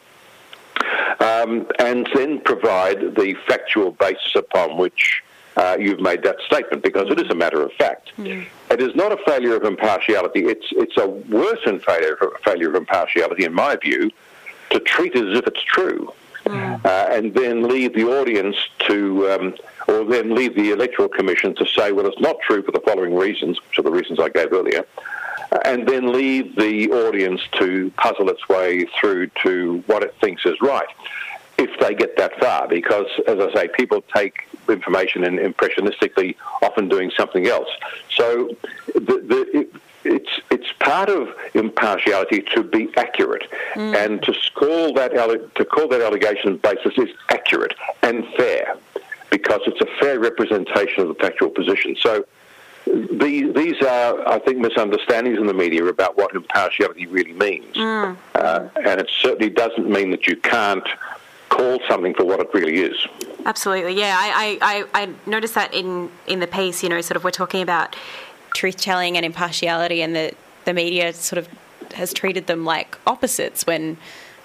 um, 1.19 1.67
and 1.79 2.09
then 2.15 2.39
provide 2.41 3.15
the 3.15 3.35
factual 3.47 3.91
basis 3.91 4.35
upon 4.35 4.77
which 4.77 5.23
uh, 5.55 5.77
you've 5.79 5.99
made 5.99 6.23
that 6.23 6.37
statement, 6.45 6.83
because 6.83 7.09
it 7.09 7.19
is 7.19 7.29
a 7.29 7.35
matter 7.35 7.61
of 7.61 7.71
fact. 7.73 8.11
Mm. 8.17 8.45
It 8.69 8.81
is 8.81 8.95
not 8.95 9.11
a 9.11 9.17
failure 9.25 9.55
of 9.55 9.63
impartiality. 9.63 10.45
It's 10.45 10.67
it's 10.71 10.97
a 10.97 11.07
worsened 11.07 11.83
failure 11.83 12.17
failure 12.43 12.69
of 12.69 12.75
impartiality, 12.75 13.43
in 13.43 13.53
my 13.53 13.75
view, 13.75 14.11
to 14.69 14.79
treat 14.79 15.15
it 15.15 15.27
as 15.27 15.37
if 15.39 15.47
it's 15.47 15.63
true. 15.63 16.13
Mm. 16.45 16.83
Uh, 16.83 17.07
and 17.11 17.33
then 17.35 17.67
leave 17.67 17.93
the 17.93 18.05
audience 18.05 18.55
to, 18.87 19.29
um, 19.29 19.55
or 19.87 20.03
then 20.03 20.33
leave 20.33 20.55
the 20.55 20.71
Electoral 20.71 21.07
Commission 21.07 21.53
to 21.55 21.65
say, 21.67 21.91
well, 21.91 22.07
it's 22.07 22.19
not 22.19 22.37
true 22.39 22.63
for 22.63 22.71
the 22.71 22.79
following 22.79 23.13
reasons, 23.13 23.61
which 23.61 23.77
are 23.77 23.83
the 23.83 23.91
reasons 23.91 24.19
I 24.19 24.29
gave 24.29 24.51
earlier, 24.51 24.83
uh, 25.51 25.59
and 25.65 25.87
then 25.87 26.11
leave 26.11 26.55
the 26.55 26.89
audience 26.91 27.41
to 27.59 27.91
puzzle 27.95 28.27
its 28.29 28.49
way 28.49 28.85
through 28.99 29.27
to 29.43 29.83
what 29.85 30.01
it 30.01 30.15
thinks 30.19 30.43
is 30.47 30.55
right, 30.61 30.87
if 31.65 31.71
they 31.81 31.93
get 32.03 32.11
that 32.21 32.33
far. 32.39 32.67
Because, 32.67 33.09
as 33.27 33.37
I 33.39 33.49
say, 33.55 33.63
people 33.81 33.99
take 34.17 34.35
information 34.77 35.19
and 35.27 35.35
impressionistically, 35.49 36.31
often 36.67 36.85
doing 36.95 37.09
something 37.19 37.45
else. 37.55 37.71
So 38.19 38.25
the, 39.07 39.15
the, 39.31 39.39
it, 39.59 39.67
it's 40.03 40.33
it's 40.55 40.71
part 40.79 41.09
of 41.09 41.23
impartiality 41.53 42.39
to 42.53 42.59
be 42.63 42.83
accurate, 42.97 43.45
mm. 43.75 43.93
and 44.03 44.11
to 44.23 44.31
call 44.61 44.93
that 44.99 45.11
to 45.59 45.63
call 45.73 45.87
that 45.93 46.01
allegation 46.01 46.57
basis 46.57 46.93
is 46.97 47.11
accurate 47.29 47.75
and 48.01 48.17
fair, 48.37 48.63
because 49.29 49.61
it's 49.69 49.81
a 49.87 49.89
fair 49.99 50.19
representation 50.19 50.99
of 51.03 51.07
the 51.09 51.17
factual 51.25 51.49
position. 51.49 51.95
So. 52.07 52.13
These, 53.25 53.53
these 53.53 53.79
are, 53.83 54.27
I 54.35 54.39
think, 54.39 54.57
misunderstandings 54.57 55.37
in 55.37 55.45
the 55.45 55.53
media 55.53 55.85
about 55.85 56.17
what 56.17 56.29
impartiality 56.35 57.05
really 57.05 57.35
means. 57.47 57.75
Mm. 57.75 58.17
Uh, 58.33 58.69
and 58.83 58.99
it 58.99 59.09
certainly 59.23 59.51
doesn't 59.51 59.87
mean 59.87 60.09
that 60.09 60.25
you 60.25 60.35
can't 60.35 60.87
something 61.89 62.13
for 62.13 62.25
what 62.25 62.39
it 62.39 62.49
really 62.53 62.81
is. 62.81 62.95
Absolutely, 63.45 63.97
yeah. 63.97 64.15
I, 64.17 64.57
I, 64.61 65.03
I 65.03 65.13
noticed 65.25 65.55
that 65.55 65.73
in, 65.73 66.09
in 66.27 66.39
the 66.39 66.47
piece, 66.47 66.83
you 66.83 66.89
know, 66.89 67.01
sort 67.01 67.15
of 67.17 67.23
we're 67.23 67.31
talking 67.31 67.61
about 67.61 67.95
truth 68.53 68.77
telling 68.77 69.17
and 69.17 69.25
impartiality, 69.25 70.01
and 70.01 70.15
the, 70.15 70.33
the 70.65 70.73
media 70.73 71.13
sort 71.13 71.37
of 71.37 71.47
has 71.93 72.13
treated 72.13 72.47
them 72.47 72.63
like 72.65 72.97
opposites 73.05 73.65
when 73.65 73.97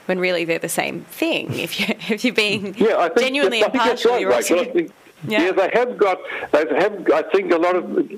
when 0.06 0.20
really 0.20 0.44
they're 0.44 0.58
the 0.58 0.68
same 0.68 1.02
thing. 1.02 1.52
If 1.58 1.80
you 1.80 1.86
if 2.08 2.24
you're 2.24 2.34
being 2.34 2.74
yeah, 2.78 2.96
I 2.98 3.08
think, 3.08 3.20
genuinely 3.20 3.62
I 3.62 3.66
impartial, 3.66 4.12
right, 4.12 4.20
you're 4.20 4.32
also. 4.32 4.88
Yeah. 5.26 5.44
yeah. 5.44 5.52
they 5.52 5.70
have 5.72 5.96
got. 5.96 6.18
They 6.52 6.64
have. 6.76 7.10
I 7.12 7.22
think 7.32 7.52
a 7.52 7.58
lot 7.58 7.76
of 7.76 8.08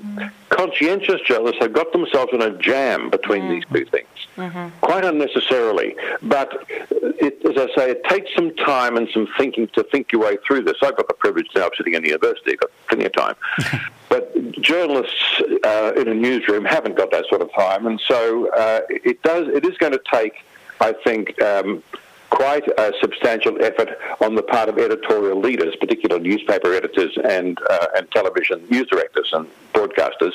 conscientious 0.49 1.21
journalists 1.21 1.61
have 1.61 1.73
got 1.73 1.91
themselves 1.91 2.31
in 2.33 2.41
a 2.41 2.57
jam 2.57 3.09
between 3.09 3.43
mm. 3.43 3.49
these 3.49 3.63
two 3.71 3.85
things, 3.89 4.07
mm-hmm. 4.37 4.69
quite 4.81 5.05
unnecessarily. 5.05 5.95
But 6.21 6.65
it, 6.69 7.43
as 7.45 7.57
I 7.57 7.75
say, 7.75 7.91
it 7.91 8.03
takes 8.05 8.33
some 8.35 8.55
time 8.55 8.97
and 8.97 9.07
some 9.13 9.27
thinking 9.37 9.67
to 9.69 9.83
think 9.83 10.11
your 10.11 10.21
way 10.21 10.37
through 10.45 10.63
this. 10.63 10.77
I've 10.81 10.97
got 10.97 11.07
the 11.07 11.13
privilege 11.13 11.47
now 11.55 11.67
of 11.67 11.73
sitting 11.77 11.93
in 11.93 12.03
the 12.03 12.09
university. 12.09 12.51
I've 12.53 12.59
got 12.59 12.71
plenty 12.87 13.05
of 13.05 13.13
time. 13.13 13.35
but 14.09 14.51
journalists 14.61 15.41
uh, 15.63 15.93
in 15.95 16.07
a 16.07 16.13
newsroom 16.13 16.65
haven't 16.65 16.97
got 16.97 17.11
that 17.11 17.25
sort 17.29 17.41
of 17.41 17.51
time, 17.53 17.87
and 17.87 17.99
so 18.07 18.49
uh, 18.53 18.81
it 18.89 19.21
does. 19.23 19.47
It 19.47 19.65
is 19.65 19.77
going 19.77 19.93
to 19.93 20.01
take, 20.11 20.33
I 20.79 20.93
think. 20.93 21.41
Um, 21.41 21.83
quite 22.29 22.67
a 22.77 22.93
substantial 23.01 23.61
effort 23.63 23.89
on 24.21 24.35
the 24.35 24.43
part 24.43 24.69
of 24.69 24.77
editorial 24.77 25.39
leaders, 25.39 25.75
particularly 25.75 26.27
newspaper 26.27 26.73
editors 26.73 27.17
and 27.23 27.59
uh, 27.69 27.87
and 27.95 28.09
television 28.11 28.65
news 28.69 28.87
directors 28.87 29.29
and 29.33 29.47
broadcasters, 29.73 30.33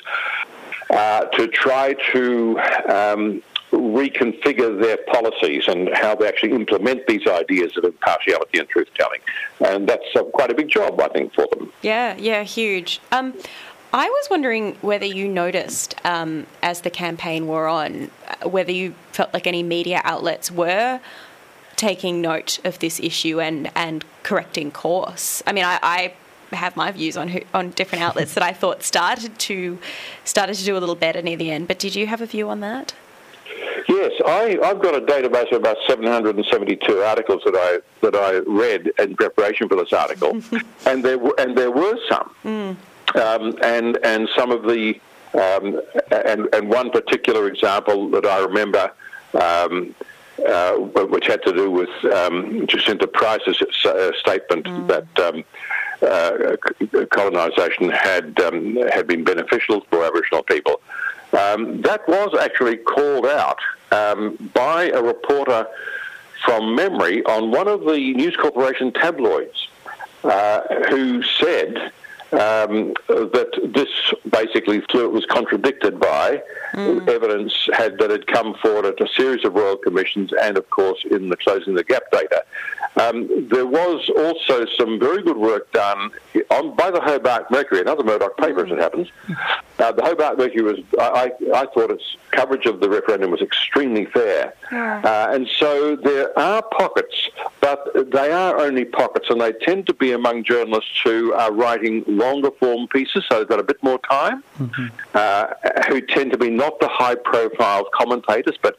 uh, 0.91 1.25
to 1.27 1.47
try 1.49 1.95
to 2.13 2.59
um, 2.89 3.43
reconfigure 3.73 4.81
their 4.81 4.99
policies 5.09 5.67
and 5.67 5.91
how 5.95 6.15
they 6.15 6.29
actually 6.29 6.53
implement 6.53 7.07
these 7.07 7.27
ideas 7.27 7.77
of 7.77 7.85
impartiality 7.85 8.59
and 8.59 8.69
truth 8.69 8.89
telling. 8.95 9.21
And 9.65 9.89
that's 9.89 10.05
uh, 10.15 10.23
quite 10.25 10.51
a 10.51 10.55
big 10.55 10.69
job, 10.69 11.01
I 11.01 11.09
think, 11.09 11.35
for 11.35 11.47
them. 11.53 11.73
Yeah, 11.83 12.17
yeah, 12.17 12.43
huge. 12.43 13.01
Um, 13.11 13.35
I 13.93 14.09
was 14.09 14.29
wondering 14.29 14.77
whether 14.81 15.07
you 15.07 15.29
noticed 15.29 15.95
um, 16.05 16.47
as 16.63 16.81
the 16.81 16.91
campaign 16.91 17.47
wore 17.47 17.69
on, 17.69 18.11
uh, 18.27 18.49
whether 18.49 18.73
you 18.73 18.95
felt 19.13 19.33
like 19.33 19.47
any 19.47 19.63
media 19.63 20.01
outlets 20.05 20.51
were 20.51 21.01
taking 21.77 22.21
note 22.21 22.59
of 22.65 22.79
this 22.79 23.01
issue 23.01 23.41
and, 23.41 23.71
and 23.75 24.05
correcting 24.23 24.71
course. 24.71 25.43
I 25.47 25.53
mean, 25.53 25.65
I, 25.65 25.79
I 25.83 26.15
have 26.55 26.77
my 26.77 26.91
views 26.93 27.17
on 27.17 27.29
who, 27.29 27.41
on 27.53 27.71
different 27.71 28.03
outlets 28.07 28.35
that 28.35 28.43
I 28.43 28.53
thought 28.53 28.83
started 28.83 29.39
to 29.41 29.79
started 30.25 30.55
to 30.55 30.65
do 30.65 30.77
a 30.77 30.81
little 30.81 30.95
better 30.95 31.23
near 31.23 31.37
the 31.37 31.51
end. 31.51 31.69
But 31.69 31.79
did 31.79 31.95
you 31.95 32.07
have 32.07 32.21
a 32.21 32.27
view 32.27 32.49
on 32.49 32.61
that? 32.61 32.95
Yes, 33.89 34.13
I, 34.27 34.59
have 34.63 34.83
got 34.83 34.95
a 34.95 35.01
database 35.01 35.53
of 35.53 35.59
about 35.59 35.77
772 35.87 37.03
articles 37.03 37.43
that 37.45 37.55
I 37.55 37.79
that 38.01 38.17
I 38.17 38.39
read 38.51 38.91
in 38.99 39.15
preparation 39.15 39.69
for 39.69 39.77
this 39.77 39.93
article, 39.93 40.41
and 40.87 41.05
there 41.05 41.19
and 41.39 41.57
there 41.57 41.71
were 41.71 41.99
some, 42.09 42.35
mm. 42.45 42.77
um, 43.17 43.59
and 43.63 43.99
and 44.03 44.29
some 44.37 44.51
of 44.51 44.63
the 44.63 44.99
um, 45.35 45.81
and 46.11 46.49
and 46.55 46.69
one 46.69 46.91
particular 46.91 47.47
example 47.49 48.09
that 48.11 48.27
I 48.27 48.41
remember. 48.41 48.91
Um, 49.35 49.95
uh, 50.47 50.73
which 50.75 51.27
had 51.27 51.43
to 51.43 51.53
do 51.53 51.71
with 51.71 51.91
um, 52.13 52.67
Jacinta 52.67 53.07
Price's 53.07 53.63
uh, 53.85 54.13
statement 54.19 54.67
mm. 54.67 54.87
that 54.89 55.19
um, 55.21 55.45
uh, 56.03 56.57
colonisation 57.07 57.89
had 57.91 58.39
um, 58.41 58.77
had 58.93 59.07
been 59.07 59.25
beneficial 59.25 59.81
for 59.91 60.05
Aboriginal 60.05 60.43
people. 60.43 60.81
Um, 61.33 61.83
that 61.83 62.07
was 62.09 62.37
actually 62.41 62.77
called 62.77 63.27
out 63.27 63.59
um, 63.91 64.51
by 64.55 64.91
a 64.91 65.03
reporter 65.03 65.67
from 66.45 66.75
memory 66.75 67.25
on 67.25 67.51
one 67.51 67.69
of 67.69 67.81
the 67.81 68.13
News 68.15 68.37
Corporation 68.37 68.93
tabloids, 68.93 69.69
uh, 70.23 70.61
who 70.91 71.23
said 71.23 71.93
um, 72.35 72.95
that 73.09 73.51
this 73.75 73.89
basically 74.31 74.83
was 74.93 75.27
contradicted 75.27 76.01
by 76.01 76.43
mm. 76.75 77.09
evidence 77.09 77.69
had 77.73 77.99
that 77.99 78.11
had 78.11 78.27
come 78.27 78.55
forward 78.55 78.87
at 78.87 79.01
a 79.01 79.09
series 79.15 79.45
of 79.45 79.55
royal 79.55 79.77
commissions 79.77 80.33
and, 80.41 80.57
of 80.57 80.69
course, 80.71 81.05
in 81.11 81.29
the 81.29 81.37
closing 81.37 81.75
the 81.75 81.85
gap 81.85 82.03
data. 82.11 82.45
Um, 82.97 83.49
there 83.49 83.67
was 83.67 84.09
also 84.17 84.67
some 84.79 85.01
very 85.01 85.23
good 85.23 85.37
work 85.37 85.73
done 85.73 86.11
on 86.51 86.77
by 86.77 86.91
the 86.91 87.01
Hobart 87.01 87.51
Mercury, 87.51 87.81
another 87.81 88.05
Murdoch 88.05 88.37
paper, 88.37 88.65
as 88.65 88.71
it 88.71 88.79
happens. 88.79 89.09
Uh, 89.79 89.91
the 89.91 90.03
Hobart 90.03 90.39
Mercury 90.39 90.63
was, 90.63 90.79
I, 91.01 91.33
I, 91.53 91.67
thought 91.75 91.91
its 91.91 92.17
coverage 92.31 92.67
of 92.67 92.79
the 92.79 92.89
referendum 92.89 93.33
was 93.33 93.41
extremely 93.41 94.05
fair. 94.05 94.55
Yeah. 94.71 95.01
Uh, 95.05 95.35
and 95.35 95.49
so 95.59 95.97
there 95.97 96.39
are 96.39 96.63
pockets, 96.63 97.31
but 97.61 98.13
they 98.13 98.31
are 98.31 98.59
only 98.59 98.85
pockets, 98.85 99.27
and 99.31 99.41
they 99.41 99.53
tend 99.53 99.89
to 99.89 99.95
be 99.95 100.13
among 100.13 100.45
journalists 100.45 101.01
who 101.03 101.33
are 101.33 101.53
writing 101.53 102.05
longer 102.25 102.51
form 102.53 102.89
pieces, 102.89 103.25
so 103.31 103.39
they've 103.39 103.49
got 103.49 103.61
a 103.61 103.65
bit 103.65 103.83
more 103.83 103.99
time, 104.11 104.43
mm-hmm. 104.59 104.87
uh, 105.15 105.47
who 105.89 106.01
tend 106.01 106.33
to 106.33 106.39
be 106.39 106.51
not 106.51 106.81
the 106.81 106.89
high 106.89 107.15
profile 107.15 107.89
commentators, 107.93 108.57
but 108.61 108.79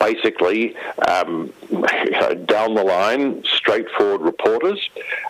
basically 0.00 0.74
um, 1.08 1.52
down 2.46 2.74
the 2.74 2.82
line, 2.82 3.44
straightforward 3.44 4.22
reporters. 4.22 4.80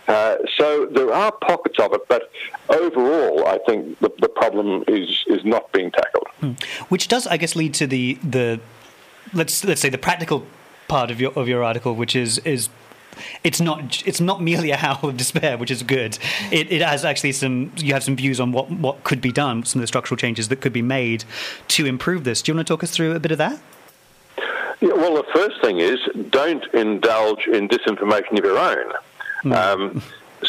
Uh, 0.09 0.37
so 0.57 0.87
there 0.87 1.12
are 1.12 1.33
pockets 1.33 1.79
of 1.79 1.92
it, 1.92 2.09
but 2.09 2.31
overall, 2.68 3.46
I 3.46 3.59
think 3.66 3.99
the, 3.99 4.11
the 4.20 4.29
problem 4.29 4.85
is 4.88 5.25
is 5.27 5.44
not 5.44 5.70
being 5.73 5.90
tackled. 5.90 6.29
Hmm. 6.40 6.53
Which 6.88 7.09
does, 7.09 7.27
I 7.27 7.37
guess, 7.37 7.55
lead 7.55 7.75
to 7.75 7.87
the 7.87 8.14
the 8.23 8.61
let's 9.35 9.64
let's 9.64 9.81
say 9.81 9.90
the 9.90 9.99
practical 9.99 10.46
part 10.88 11.11
of 11.11 11.20
your 11.20 11.33
of 11.33 11.49
your 11.49 11.62
article, 11.62 11.94
which 11.94 12.16
is 12.16 12.38
is 12.38 12.68
it's 13.44 13.61
not 13.61 14.07
it's 14.07 14.20
not 14.20 14.42
merely 14.42 14.70
a 14.70 14.77
howl 14.77 15.11
of 15.11 15.16
despair, 15.16 15.59
which 15.59 15.70
is 15.70 15.83
good. 15.83 16.18
It, 16.51 16.70
it 16.70 16.83
has 16.83 17.05
actually 17.05 17.33
some 17.33 17.73
you 17.77 17.92
have 17.92 18.03
some 18.03 18.16
views 18.16 18.40
on 18.40 18.53
what 18.53 18.70
what 18.70 19.05
could 19.05 19.20
be 19.20 19.33
done, 19.33 19.64
some 19.64 19.81
of 19.81 19.83
the 19.83 19.87
structural 19.87 20.16
changes 20.16 20.49
that 20.49 20.61
could 20.61 20.73
be 20.73 20.83
made 20.83 21.25
to 21.68 21.87
improve 21.87 22.25
this. 22.25 22.42
Do 22.42 22.53
you 22.53 22.57
want 22.57 22.66
to 22.66 22.73
talk 22.73 22.83
us 22.83 22.90
through 22.90 23.12
a 23.12 23.20
bit 23.20 23.33
of 23.33 23.38
that? 23.38 23.61
Yeah, 24.81 24.94
well, 24.94 25.14
the 25.14 25.27
first 25.35 25.61
thing 25.61 25.79
is 25.79 25.99
don't 26.31 26.64
indulge 26.73 27.46
in 27.46 27.68
disinformation 27.68 28.38
of 28.38 28.44
your 28.44 28.59
own. 28.59 28.92
Mm. 29.44 29.55
Um, 29.55 30.03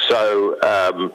so 0.07 0.57
um, 0.61 1.13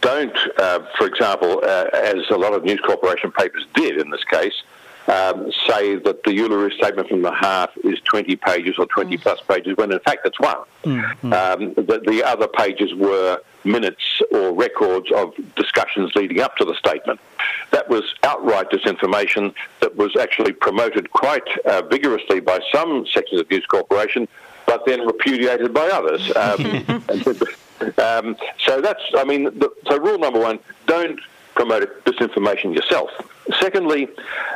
don't, 0.00 0.36
uh, 0.58 0.80
for 0.96 1.06
example, 1.06 1.60
uh, 1.62 1.86
as 1.92 2.16
a 2.30 2.36
lot 2.36 2.54
of 2.54 2.64
News 2.64 2.80
Corporation 2.80 3.30
papers 3.32 3.66
did 3.74 3.98
in 3.98 4.10
this 4.10 4.24
case, 4.24 4.62
um, 5.06 5.52
say 5.66 5.96
that 5.96 6.22
the 6.24 6.30
Uluru 6.30 6.72
Statement 6.72 7.08
from 7.08 7.22
the 7.22 7.30
Heart 7.30 7.70
is 7.84 8.00
20 8.04 8.36
pages 8.36 8.76
or 8.78 8.86
20 8.86 9.16
mm. 9.16 9.20
plus 9.20 9.40
pages, 9.42 9.76
when 9.76 9.92
in 9.92 9.98
fact 10.00 10.26
it's 10.26 10.40
one. 10.40 10.56
Mm-hmm. 10.84 11.32
Um, 11.32 11.74
the, 11.74 12.02
the, 12.06 12.22
other 12.24 12.48
pages 12.48 12.94
were 12.94 13.40
minutes 13.64 14.22
or 14.30 14.52
records 14.54 15.10
of 15.12 15.34
discussions 15.56 16.12
leading 16.14 16.40
up 16.40 16.56
to 16.56 16.64
the 16.64 16.74
statement. 16.74 17.20
That 17.70 17.88
was 17.88 18.14
outright 18.22 18.70
disinformation 18.70 19.54
that 19.80 19.96
was 19.96 20.16
actually 20.16 20.52
promoted 20.52 21.10
quite 21.10 21.46
uh, 21.66 21.82
vigorously 21.82 22.40
by 22.40 22.60
some 22.72 23.06
sections 23.06 23.40
of 23.40 23.50
News 23.50 23.66
Corporation, 23.66 24.26
but 24.66 24.86
then 24.86 25.06
repudiated 25.06 25.74
by 25.74 25.88
others. 25.88 26.34
Um, 26.34 27.04
um, 27.98 28.36
so 28.58 28.80
that's, 28.80 29.02
I 29.16 29.24
mean, 29.24 29.44
the, 29.44 29.70
so 29.88 29.98
rule 29.98 30.18
number 30.18 30.40
one, 30.40 30.58
don't 30.86 31.20
promote 31.54 32.04
disinformation 32.04 32.74
yourself. 32.74 33.10
Secondly, 33.60 34.08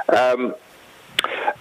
um, 0.08 0.54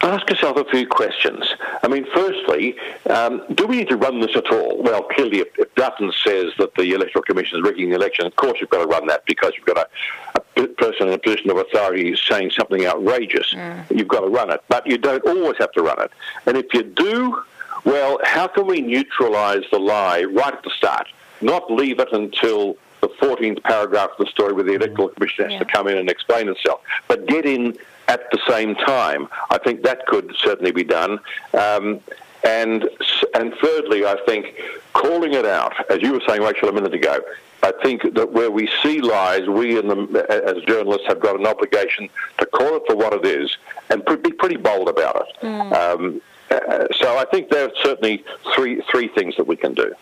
ask 0.01 0.29
yourself 0.29 0.57
a 0.57 0.65
few 0.65 0.87
questions. 0.87 1.43
I 1.83 1.87
mean, 1.87 2.05
firstly, 2.13 2.75
um, 3.09 3.43
do 3.53 3.65
we 3.65 3.77
need 3.77 3.89
to 3.89 3.97
run 3.97 4.19
this 4.19 4.35
at 4.35 4.51
all? 4.51 4.81
Well, 4.81 5.03
clearly, 5.03 5.39
if, 5.39 5.47
if, 5.57 5.73
Dutton 5.75 6.11
says 6.23 6.53
that 6.57 6.75
the 6.75 6.93
Electoral 6.93 7.23
Commission 7.23 7.59
is 7.59 7.63
rigging 7.63 7.89
the 7.89 7.95
election, 7.95 8.25
of 8.25 8.35
course 8.35 8.59
you've 8.59 8.69
got 8.69 8.81
to 8.81 8.87
run 8.87 9.07
that 9.07 9.25
because 9.25 9.53
you've 9.55 9.65
got 9.65 9.77
a, 9.77 10.61
a 10.61 10.67
person 10.67 11.07
in 11.07 11.13
a 11.13 11.17
position 11.17 11.49
of 11.49 11.57
authority 11.57 12.15
saying 12.15 12.51
something 12.51 12.85
outrageous. 12.85 13.53
Mm. 13.53 13.97
You've 13.97 14.07
got 14.07 14.21
to 14.21 14.27
run 14.27 14.51
it. 14.51 14.63
But 14.69 14.87
you 14.87 14.97
don't 14.97 15.25
always 15.25 15.57
have 15.57 15.71
to 15.73 15.81
run 15.81 16.01
it. 16.01 16.11
And 16.45 16.57
if 16.57 16.73
you 16.73 16.83
do, 16.83 17.43
well, 17.85 18.19
how 18.23 18.47
can 18.47 18.67
we 18.67 18.81
neutralise 18.81 19.63
the 19.71 19.79
lie 19.79 20.23
right 20.23 20.53
at 20.53 20.63
the 20.63 20.71
start? 20.71 21.07
Not 21.41 21.71
leave 21.71 21.99
it 21.99 22.11
until 22.11 22.77
14th 23.21 23.63
paragraph 23.63 24.11
of 24.17 24.25
the 24.25 24.31
story 24.31 24.53
where 24.53 24.63
the 24.63 24.73
Electoral 24.73 25.09
Commission 25.09 25.45
has 25.45 25.53
yeah. 25.53 25.59
to 25.59 25.65
come 25.65 25.87
in 25.87 25.97
and 25.97 26.09
explain 26.09 26.49
itself, 26.49 26.81
but 27.07 27.25
get 27.27 27.45
in 27.45 27.77
at 28.07 28.29
the 28.31 28.39
same 28.47 28.75
time. 28.75 29.27
I 29.49 29.57
think 29.57 29.83
that 29.83 30.05
could 30.07 30.33
certainly 30.37 30.71
be 30.71 30.83
done. 30.83 31.19
Um, 31.53 31.99
and 32.43 32.89
and 33.33 33.53
thirdly, 33.61 34.05
I 34.05 34.17
think 34.25 34.55
calling 34.93 35.33
it 35.33 35.45
out, 35.45 35.73
as 35.91 36.01
you 36.01 36.13
were 36.13 36.21
saying, 36.27 36.41
Rachel, 36.41 36.69
a 36.69 36.73
minute 36.73 36.93
ago. 36.93 37.19
I 37.63 37.71
think 37.81 38.13
that 38.13 38.31
where 38.31 38.51
we 38.51 38.69
see 38.83 39.01
lies, 39.01 39.47
we 39.49 39.73
the, 39.73 40.25
as 40.29 40.63
journalists 40.65 41.07
have 41.07 41.19
got 41.19 41.39
an 41.39 41.47
obligation 41.47 42.07
to 42.37 42.45
call 42.45 42.75
it 42.75 42.83
for 42.85 42.95
what 42.95 43.13
it 43.13 43.25
is 43.25 43.57
and 43.89 44.05
be 44.21 44.31
pretty 44.31 44.57
bold 44.57 44.87
about 44.87 45.15
it. 45.15 45.45
Mm. 45.45 45.73
Um, 45.73 46.21
uh, 46.49 46.87
so 46.99 47.17
I 47.17 47.25
think 47.25 47.49
there 47.49 47.65
are 47.65 47.71
certainly 47.83 48.23
three 48.55 48.81
three 48.89 49.07
things 49.09 49.35
that 49.37 49.47
we 49.47 49.55
can 49.55 49.73
do. 49.73 49.93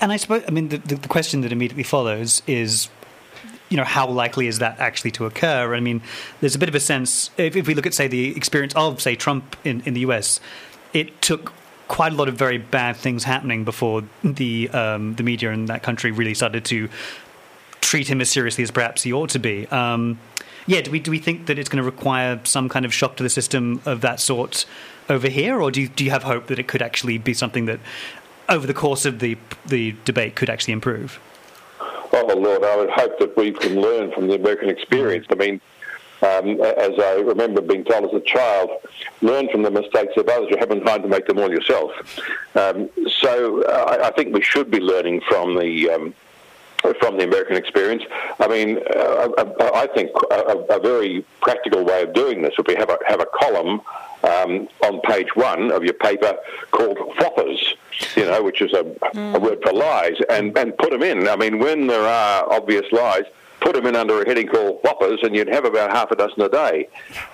And 0.00 0.12
I 0.12 0.16
suppose, 0.16 0.42
I 0.46 0.50
mean, 0.50 0.68
the, 0.68 0.78
the 0.78 1.08
question 1.08 1.42
that 1.42 1.52
immediately 1.52 1.84
follows 1.84 2.42
is 2.46 2.88
you 3.68 3.76
know, 3.76 3.84
how 3.84 4.08
likely 4.08 4.46
is 4.46 4.60
that 4.60 4.78
actually 4.80 5.10
to 5.12 5.26
occur? 5.26 5.74
I 5.74 5.80
mean, 5.80 6.00
there's 6.40 6.54
a 6.54 6.58
bit 6.58 6.70
of 6.70 6.74
a 6.74 6.80
sense, 6.80 7.30
if, 7.36 7.54
if 7.54 7.66
we 7.66 7.74
look 7.74 7.86
at, 7.86 7.92
say, 7.92 8.08
the 8.08 8.34
experience 8.34 8.72
of, 8.74 9.00
say, 9.00 9.14
Trump 9.14 9.56
in, 9.62 9.82
in 9.84 9.92
the 9.92 10.00
US, 10.00 10.40
it 10.94 11.20
took 11.20 11.52
quite 11.86 12.12
a 12.12 12.14
lot 12.14 12.28
of 12.28 12.34
very 12.34 12.58
bad 12.58 12.96
things 12.96 13.24
happening 13.24 13.64
before 13.64 14.04
the 14.22 14.68
um, 14.70 15.14
the 15.16 15.22
media 15.22 15.50
in 15.52 15.66
that 15.66 15.82
country 15.82 16.10
really 16.10 16.34
started 16.34 16.64
to 16.66 16.88
treat 17.80 18.08
him 18.08 18.20
as 18.20 18.28
seriously 18.28 18.62
as 18.62 18.70
perhaps 18.70 19.02
he 19.02 19.12
ought 19.12 19.30
to 19.30 19.38
be. 19.38 19.66
Um, 19.68 20.18
yeah, 20.68 20.82
do 20.82 20.90
we 20.90 21.00
do 21.00 21.10
we 21.10 21.18
think 21.18 21.46
that 21.46 21.58
it's 21.58 21.68
going 21.68 21.82
to 21.82 21.90
require 21.90 22.40
some 22.44 22.68
kind 22.68 22.84
of 22.84 22.92
shock 22.92 23.16
to 23.16 23.22
the 23.22 23.30
system 23.30 23.80
of 23.86 24.02
that 24.02 24.20
sort 24.20 24.66
over 25.08 25.28
here, 25.28 25.60
or 25.60 25.70
do 25.70 25.80
you, 25.80 25.88
do 25.88 26.04
you 26.04 26.10
have 26.10 26.24
hope 26.24 26.46
that 26.48 26.58
it 26.58 26.68
could 26.68 26.82
actually 26.82 27.16
be 27.16 27.32
something 27.32 27.64
that 27.64 27.80
over 28.50 28.66
the 28.66 28.74
course 28.74 29.06
of 29.06 29.18
the 29.18 29.38
the 29.66 29.96
debate 30.04 30.36
could 30.36 30.50
actually 30.50 30.74
improve? 30.74 31.18
Oh 32.12 32.34
Lord, 32.36 32.62
I 32.64 32.76
would 32.76 32.90
hope 32.90 33.18
that 33.18 33.34
we 33.34 33.50
can 33.52 33.80
learn 33.80 34.12
from 34.12 34.28
the 34.28 34.34
American 34.34 34.68
experience. 34.68 35.26
I 35.30 35.36
mean, 35.36 35.60
um, 36.20 36.60
as 36.60 36.98
I 36.98 37.14
remember 37.24 37.62
being 37.62 37.84
told 37.84 38.04
as 38.04 38.14
a 38.14 38.24
child, 38.24 38.70
learn 39.22 39.48
from 39.48 39.62
the 39.62 39.70
mistakes 39.70 40.12
of 40.18 40.28
others. 40.28 40.48
You 40.50 40.58
haven't 40.58 40.84
time 40.84 41.00
to 41.00 41.08
make 41.08 41.26
them 41.26 41.38
all 41.38 41.50
yourself. 41.50 41.92
Um, 42.54 42.90
so 43.20 43.62
uh, 43.62 43.96
I, 44.02 44.08
I, 44.08 44.10
think 44.10 44.34
we 44.34 44.42
should 44.42 44.70
be 44.70 44.80
learning 44.80 45.22
from 45.28 45.58
the 45.58 45.90
um, 45.90 46.14
from 47.00 47.18
the 47.18 47.24
American 47.24 47.56
experience. 47.56 48.02
I 48.38 48.48
mean, 48.48 48.78
uh, 48.94 49.28
I, 49.38 49.82
I, 49.82 49.86
think 49.88 50.10
a, 50.30 50.76
a, 50.76 50.80
very 50.80 51.24
practical 51.40 51.84
way 51.84 52.02
of 52.02 52.12
doing 52.12 52.42
this 52.42 52.56
would 52.56 52.66
be 52.66 52.74
have 52.76 52.90
a 52.90 52.98
have 53.06 53.20
a 53.20 53.26
column 53.26 53.80
um, 54.22 54.68
on 54.84 55.00
page 55.02 55.34
one 55.34 55.70
of 55.70 55.84
your 55.84 55.94
paper 55.94 56.36
called 56.70 56.98
whoppers, 57.18 57.74
you 58.16 58.24
know, 58.24 58.42
which 58.42 58.60
is 58.60 58.72
a, 58.72 58.84
mm. 58.84 59.34
a 59.34 59.38
word 59.38 59.58
for 59.62 59.72
lies, 59.72 60.16
and, 60.30 60.56
and 60.56 60.76
put 60.78 60.90
them 60.90 61.02
in. 61.02 61.28
I 61.28 61.36
mean, 61.36 61.58
when 61.58 61.86
there 61.86 62.06
are 62.06 62.52
obvious 62.52 62.90
lies, 62.92 63.24
put 63.60 63.74
them 63.74 63.86
in 63.86 63.96
under 63.96 64.22
a 64.22 64.26
heading 64.26 64.48
called 64.48 64.80
whoppers, 64.82 65.20
and 65.22 65.34
you'd 65.34 65.48
have 65.48 65.64
about 65.64 65.90
half 65.90 66.10
a 66.10 66.16
dozen 66.16 66.42
a 66.42 66.48
day. 66.48 66.88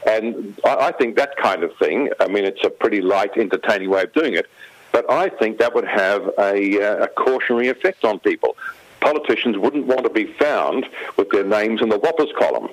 And 0.06 0.58
I, 0.64 0.88
I 0.88 0.92
think 0.92 1.16
that 1.16 1.36
kind 1.36 1.62
of 1.62 1.76
thing, 1.76 2.10
I 2.20 2.28
mean, 2.28 2.44
it's 2.44 2.64
a 2.64 2.70
pretty 2.70 3.00
light, 3.00 3.36
entertaining 3.36 3.90
way 3.90 4.02
of 4.02 4.12
doing 4.12 4.34
it. 4.34 4.46
But 4.92 5.10
I 5.10 5.28
think 5.28 5.58
that 5.58 5.74
would 5.74 5.86
have 5.86 6.30
a, 6.38 6.80
uh, 6.80 7.04
a 7.04 7.08
cautionary 7.08 7.68
effect 7.68 8.04
on 8.04 8.20
people 8.20 8.56
politicians 9.04 9.58
wouldn't 9.58 9.86
want 9.86 10.02
to 10.04 10.10
be 10.10 10.24
found 10.24 10.86
with 11.18 11.28
their 11.30 11.44
names 11.44 11.82
in 11.82 11.90
the 11.90 11.98
whoppers 11.98 12.32
column. 12.38 12.68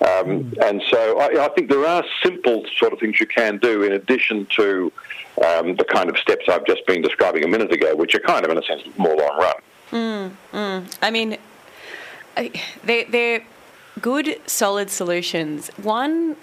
Um, 0.00 0.44
mm. 0.44 0.68
And 0.68 0.82
so 0.90 1.18
I, 1.18 1.46
I, 1.46 1.48
think 1.54 1.68
there 1.68 1.84
are 1.84 2.04
simple 2.22 2.64
sort 2.78 2.92
of 2.92 3.00
things 3.00 3.20
you 3.20 3.26
can 3.26 3.58
do 3.58 3.82
in 3.82 3.92
addition 3.92 4.46
to 4.56 4.92
um, 5.44 5.76
the 5.76 5.84
kind 5.84 6.08
of 6.08 6.16
steps 6.18 6.44
I've 6.48 6.66
just 6.66 6.86
been 6.86 7.02
describing 7.02 7.44
a 7.44 7.48
minute 7.48 7.72
ago, 7.72 7.96
which 7.96 8.14
are 8.14 8.20
kind 8.20 8.44
of, 8.44 8.50
in 8.52 8.58
a 8.58 8.62
sense, 8.62 8.82
more 8.96 9.16
long 9.16 9.36
run. 9.38 9.54
Mm, 9.90 10.30
mm. 10.52 10.98
I 11.02 11.10
mean, 11.10 11.36
they're, 12.84 13.04
they're 13.10 13.42
good, 14.00 14.40
solid 14.46 14.88
solutions. 14.88 15.68
One 15.76 16.36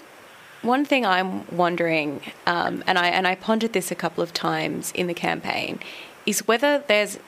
one 0.62 0.84
thing 0.84 1.06
I'm 1.06 1.46
wondering, 1.56 2.20
um, 2.46 2.84
and 2.86 2.98
I 2.98 3.08
and 3.08 3.26
I 3.26 3.34
pondered 3.34 3.72
this 3.72 3.90
a 3.90 3.94
couple 3.94 4.22
of 4.22 4.34
times 4.34 4.92
in 4.92 5.06
the 5.06 5.14
campaign, 5.14 5.80
is 6.26 6.46
whether 6.46 6.84
there's 6.86 7.18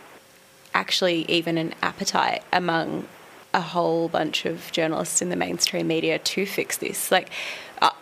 actually 0.75 1.25
even 1.31 1.59
an 1.59 1.75
appetite 1.83 2.43
among 2.53 3.07
a 3.55 3.61
whole 3.61 4.09
bunch 4.09 4.47
of 4.47 4.73
journalists 4.73 5.21
in 5.21 5.29
the 5.29 5.37
mainstream 5.37 5.87
media 5.87 6.19
to 6.19 6.47
fix 6.47 6.79
this. 6.79 7.11
Like, 7.11 7.31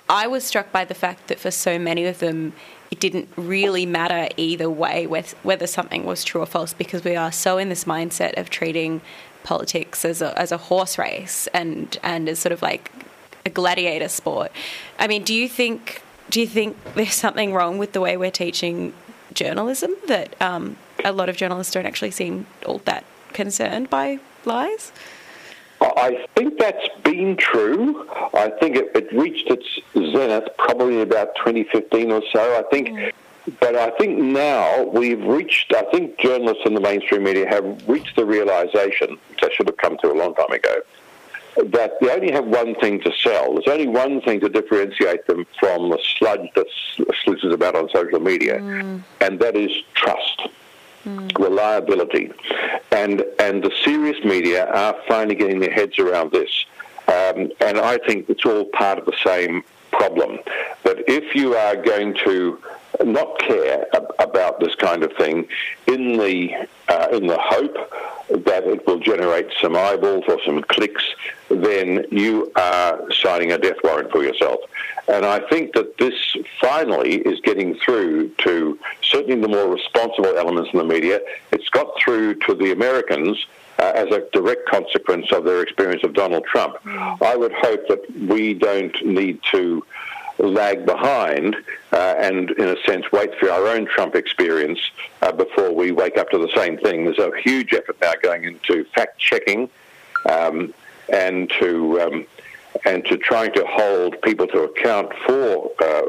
I 0.09 0.27
was 0.27 0.45
struck 0.45 0.71
by 0.73 0.85
the 0.85 0.95
fact 0.95 1.29
that 1.29 1.39
for 1.39 1.51
so 1.51 1.79
many 1.79 2.05
of 2.07 2.19
them, 2.19 2.53
it 2.91 3.01
didn't 3.01 3.29
really 3.37 3.87
matter 3.87 4.29
either 4.37 4.69
way 4.69 5.07
whether 5.07 5.67
something 5.67 6.05
was 6.05 6.25
true 6.25 6.43
or 6.43 6.47
false 6.47 6.75
because 6.75 7.05
we 7.05 7.17
are 7.17 7.31
so 7.31 7.59
in 7.59 7.69
this 7.69 7.85
mindset 7.85 8.37
of 8.37 8.51
treating 8.51 9.01
politics 9.45 10.05
as 10.05 10.21
a, 10.21 10.37
as 10.39 10.53
a 10.53 10.57
horse 10.57 10.99
race 10.99 11.47
and, 11.55 11.99
and 12.03 12.29
as 12.29 12.41
sort 12.41 12.53
of 12.53 12.63
like 12.63 12.91
a 13.47 13.51
gladiator 13.51 14.09
sport. 14.09 14.53
I 14.99 15.07
mean, 15.07 15.23
do 15.23 15.35
you 15.35 15.49
think 15.49 16.03
do 16.29 16.41
you 16.41 16.47
think 16.47 16.77
there's 16.95 17.15
something 17.15 17.53
wrong 17.53 17.79
with 17.79 17.93
the 17.93 18.01
way 18.01 18.17
we're 18.17 18.31
teaching 18.31 18.93
journalism 19.33 19.91
that 20.07 20.41
um, 20.41 20.77
a 21.05 21.13
lot 21.13 21.29
of 21.29 21.37
journalists 21.37 21.73
don't 21.73 21.87
actually 21.87 22.11
seem 22.11 22.47
all 22.67 22.79
that 22.85 23.05
concerned 23.33 23.91
by 23.91 24.19
lies? 24.45 24.93
I 25.81 26.27
think 26.37 26.59
that's 26.59 26.89
been 27.05 27.37
true. 27.37 28.07
I 28.35 28.51
think 28.61 28.77
it, 28.77 28.91
it 28.95 29.13
reached 29.13 29.51
its 29.51 29.67
zenith 29.95 30.49
probably 30.59 31.01
about 31.01 31.35
2015 31.37 32.13
or 32.13 32.23
so. 32.33 32.59
I 32.59 32.63
think. 32.71 32.89
Mm. 32.89 33.13
But 33.59 33.75
I 33.75 33.91
think 33.97 34.19
now 34.19 34.85
we've 34.85 35.25
reached, 35.25 35.73
I 35.75 35.83
think 35.91 36.19
journalists 36.19 36.63
in 36.67 36.75
the 36.75 36.81
mainstream 36.81 37.25
media 37.25 37.49
have 37.49 37.89
reached 37.89 38.15
the 38.15 38.25
realization, 38.25 39.19
which 39.31 39.41
I 39.43 39.49
should 39.55 39.67
have 39.67 39.79
come 39.79 39.97
to 40.03 40.13
a 40.13 40.15
long 40.15 40.35
time 40.35 40.53
ago, 40.53 40.83
that 41.57 41.99
they 42.01 42.11
only 42.11 42.31
have 42.33 42.47
one 42.47 42.75
thing 42.77 43.01
to 43.01 43.11
sell. 43.23 43.55
There's 43.55 43.67
only 43.67 43.89
one 43.89 44.21
thing 44.21 44.41
to 44.41 44.49
differentiate 44.51 45.27
them 45.27 45.47
from 45.59 45.89
the 45.89 45.99
sludge 46.19 46.51
that 46.55 46.67
sluices 47.25 47.53
about 47.53 47.75
on 47.75 47.89
social 47.89 48.21
media, 48.21 48.59
mm. 48.59 49.03
and 49.23 49.41
that 49.41 49.57
is 49.57 49.71
trust. 49.95 50.49
Reliability. 51.39 52.33
And, 52.91 53.25
and 53.39 53.63
the 53.63 53.73
serious 53.85 54.23
media 54.25 54.67
are 54.67 54.97
finally 55.09 55.35
getting 55.35 55.61
their 55.61 55.73
heads 55.73 55.99
around 55.99 56.33
this. 56.33 56.67
Um, 57.09 57.51
and 57.61 57.79
I 57.79 57.99
think 58.07 58.29
it's 58.29 58.45
all 58.45 58.67
part 58.67 58.99
of 58.99 59.07
the 59.07 59.17
same 59.25 59.65
problem. 59.91 60.39
That 60.85 60.99
if 61.09 61.35
you 61.35 61.55
are 61.55 61.77
going 61.77 62.15
to 62.25 62.63
not 63.05 63.39
care 63.39 63.87
about 64.19 64.61
this 64.61 64.75
kind 64.75 65.03
of 65.03 65.13
thing 65.15 65.49
in 65.87 66.19
the 66.19 66.55
uh, 66.89 67.09
in 67.13 67.27
the 67.27 67.39
hope 67.39 67.77
that 68.45 68.65
it 68.65 68.87
will 68.87 68.99
generate 68.99 69.49
some 69.61 69.77
eyeballs 69.77 70.25
or 70.29 70.39
some 70.45 70.63
clicks, 70.63 71.05
then 71.49 72.05
you 72.11 72.51
are 72.57 73.01
signing 73.13 73.53
a 73.53 73.59
death 73.59 73.77
warrant 73.83 74.11
for 74.11 74.23
yourself. 74.23 74.61
And 75.09 75.27
I 75.27 75.41
think 75.49 75.75
that 75.75 75.99
this 75.99 76.15
finally 76.61 77.17
is 77.17 77.41
getting 77.41 77.75
through 77.77 78.29
to 78.39 78.79
certainly 79.03 79.41
the 79.41 79.49
more 79.49 79.69
responsible 79.69 80.37
elements 80.37 80.71
in 80.73 80.79
the 80.79 80.85
media. 80.85 81.21
It's 81.51 81.69
got 81.71 81.89
through 82.03 82.37
to 82.47 82.55
the 82.55 82.73
Americans. 82.73 83.47
Uh, 83.79 83.93
as 83.95 84.09
a 84.09 84.29
direct 84.35 84.69
consequence 84.69 85.33
of 85.33 85.47
their 85.47 85.63
experience 85.63 86.05
of 86.05 86.13
Donald 86.13 86.45
Trump. 86.45 86.77
I 87.23 87.35
would 87.35 87.53
hope 87.53 87.89
that 87.89 88.03
we 88.29 88.53
don't 88.53 88.95
need 89.07 89.41
to 89.53 89.83
lag 90.43 90.87
behind 90.87 91.57
uh, 91.93 92.15
and, 92.19 92.51
in 92.53 92.69
a 92.69 92.83
sense, 92.85 93.11
wait 93.13 93.35
for 93.39 93.51
our 93.51 93.67
own 93.69 93.87
Trump 93.87 94.15
experience 94.15 94.81
uh, 95.23 95.33
before 95.33 95.73
we 95.73 95.93
wake 95.93 96.17
up 96.17 96.31
to 96.31 96.39
the 96.39 96.51
same 96.55 96.79
thing. 96.79 97.05
There's 97.05 97.19
a 97.19 97.31
huge 97.41 97.73
effort 97.73 97.97
now 98.01 98.13
going 98.23 98.45
into 98.45 98.85
fact 98.85 99.19
checking 99.19 99.69
um, 100.29 100.73
and 101.13 101.51
to 101.61 102.01
um, 102.01 102.27
and 102.85 103.05
to 103.07 103.17
trying 103.17 103.53
to 103.55 103.65
hold 103.67 104.21
people 104.23 104.47
to 104.49 104.63
account 104.63 105.13
for 105.27 105.71
uh, 105.83 106.03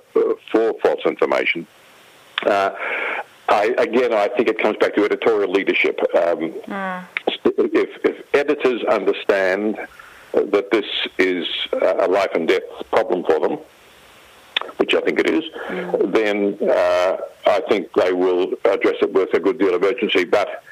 for 0.52 0.74
false 0.82 1.02
information. 1.06 1.66
Uh, 2.46 2.72
I, 3.50 3.74
again, 3.78 4.14
I 4.14 4.30
think 4.30 4.48
it 4.48 4.60
comes 4.60 4.78
back 4.78 4.96
to 4.96 5.04
editorial 5.04 5.52
leadership. 5.52 6.00
Um, 6.16 6.54
mm. 6.54 7.06
if, 7.46 8.06
if 8.06 8.36
editors 8.36 8.84
understand 8.86 9.78
that 10.34 10.72
this 10.72 10.86
is 11.18 11.48
a 11.74 12.08
life 12.08 12.30
and 12.34 12.48
death 12.48 12.62
problem 12.92 13.24
for 13.26 13.40
them, 13.40 13.60
which 14.78 14.94
I 14.94 15.02
think 15.02 15.20
it 15.20 15.30
is, 15.30 15.44
then 16.14 16.58
uh, 16.62 17.18
I 17.46 17.62
think 17.70 17.92
they 17.94 18.14
will 18.14 18.54
address 18.66 18.96
it 19.02 19.14
with 19.14 19.34
a 19.34 19.40
good 19.40 19.58
deal 19.60 19.74
of 19.74 19.84
urgency. 19.84 20.24
But 20.24 20.64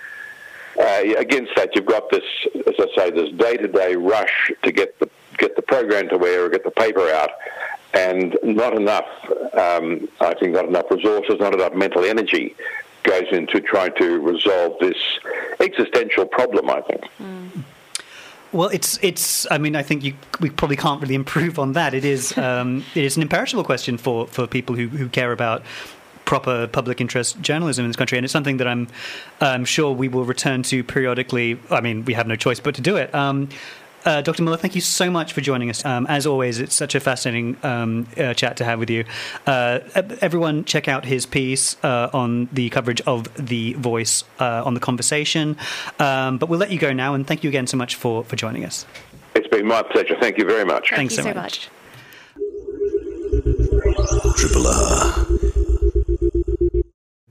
uh, 0.80 1.02
against 1.18 1.56
that, 1.56 1.76
you've 1.76 1.86
got 1.86 2.10
this, 2.10 2.24
as 2.56 2.76
I 2.80 2.88
say, 2.96 3.12
this 3.12 3.32
day-to-day 3.34 3.96
rush 3.96 4.52
to 4.64 4.72
get 4.72 5.00
the 5.00 5.10
get 5.38 5.56
the 5.56 5.62
program 5.62 6.10
to 6.10 6.26
air 6.26 6.46
or 6.46 6.50
get 6.50 6.64
the 6.66 6.72
paper 6.72 7.10
out, 7.10 7.32
and 7.94 8.38
not 8.44 8.76
enough. 8.76 9.08
Um, 9.54 10.08
I 10.20 10.34
think 10.34 10.54
not 10.54 10.66
enough 10.66 10.92
resources, 10.92 11.40
not 11.40 11.54
enough 11.54 11.74
mental 11.74 12.04
energy 12.04 12.56
goes 13.04 13.28
into 13.32 13.62
trying 13.62 13.96
to 13.96 14.20
resolve 14.20 14.78
this 14.80 14.98
existential 15.60 16.26
problem. 16.26 16.70
I 16.70 16.82
think. 16.82 17.04
Mm. 17.22 17.64
Well, 18.52 18.70
it's 18.70 18.98
it's. 19.02 19.50
I 19.52 19.58
mean, 19.58 19.76
I 19.76 19.84
think 19.84 20.04
you, 20.04 20.16
we 20.40 20.50
probably 20.50 20.76
can't 20.76 21.02
really 21.02 21.16
improve 21.16 21.60
on 21.60 21.74
that. 21.74 21.94
It 21.94 22.06
is 22.06 22.38
um, 22.38 22.84
it 22.96 23.04
is 23.04 23.16
an 23.16 23.22
imperishable 23.22 23.64
question 23.64 23.98
for, 23.98 24.28
for 24.28 24.48
people 24.48 24.76
who, 24.76 24.88
who 24.88 25.08
care 25.10 25.32
about 25.32 25.64
proper 26.26 26.68
public 26.68 27.02
interest 27.02 27.42
journalism 27.42 27.86
in 27.86 27.90
this 27.90 27.96
country, 27.96 28.18
and 28.18 28.26
it's 28.26 28.34
something 28.34 28.58
that 28.58 28.68
I'm 28.68 28.88
I'm 29.42 29.66
sure 29.66 29.92
we 29.92 30.08
will 30.08 30.26
return 30.26 30.64
to 30.64 30.84
periodically. 30.84 31.60
I 31.70 31.82
mean, 31.82 32.06
we 32.06 32.14
have 32.14 32.28
no 32.28 32.36
choice 32.36 32.60
but 32.60 32.76
to 32.76 32.82
do 32.82 32.98
it. 32.98 33.14
Um, 33.14 33.50
uh, 34.06 34.22
Dr. 34.22 34.44
Muller, 34.44 34.58
thank 34.58 34.76
you 34.76 34.82
so 34.82 35.10
much 35.10 35.34
for 35.34 35.42
joining 35.42 35.70
us. 35.70 35.84
Um, 35.86 36.06
as 36.08 36.26
always, 36.26 36.60
it's 36.60 36.76
such 36.76 36.96
a 36.96 37.00
fascinating 37.00 37.58
um, 37.64 38.08
uh, 38.18 38.34
chat 38.34 38.58
to 38.58 38.66
have 38.66 38.80
with 38.80 38.90
you. 38.90 39.06
Uh, 39.46 39.80
everyone, 40.22 40.66
check 40.66 40.88
out 40.88 41.06
his 41.06 41.26
piece 41.26 41.76
uh, 41.84 42.10
on 42.14 42.50
the 42.52 42.70
coverage 42.70 43.02
of 43.02 43.34
The 43.36 43.74
Voice 43.74 44.24
uh, 44.40 44.64
on 44.66 44.74
the 44.74 44.80
conversation. 44.80 45.58
Um, 46.00 46.38
but 46.38 46.50
we'll 46.50 46.60
let 46.60 46.72
you 46.72 46.80
go 46.80 46.94
now, 46.94 47.14
and 47.14 47.26
thank 47.28 47.44
you 47.44 47.50
again 47.50 47.68
so 47.68 47.78
much 47.78 47.96
for, 47.96 48.24
for 48.24 48.36
joining 48.36 48.66
us. 48.66 48.86
It's 49.36 49.48
been 49.48 49.68
my 49.68 49.84
pleasure. 49.84 50.18
Thank 50.20 50.38
you 50.38 50.46
very 50.46 50.66
much. 50.66 50.90
Thank 50.90 51.12
Thanks 51.12 51.18
you 51.18 51.24
so, 51.24 51.30
so 51.30 51.36
much. 51.36 51.70
much. 51.70 51.70
Triple 54.38 54.68
R 54.68 55.29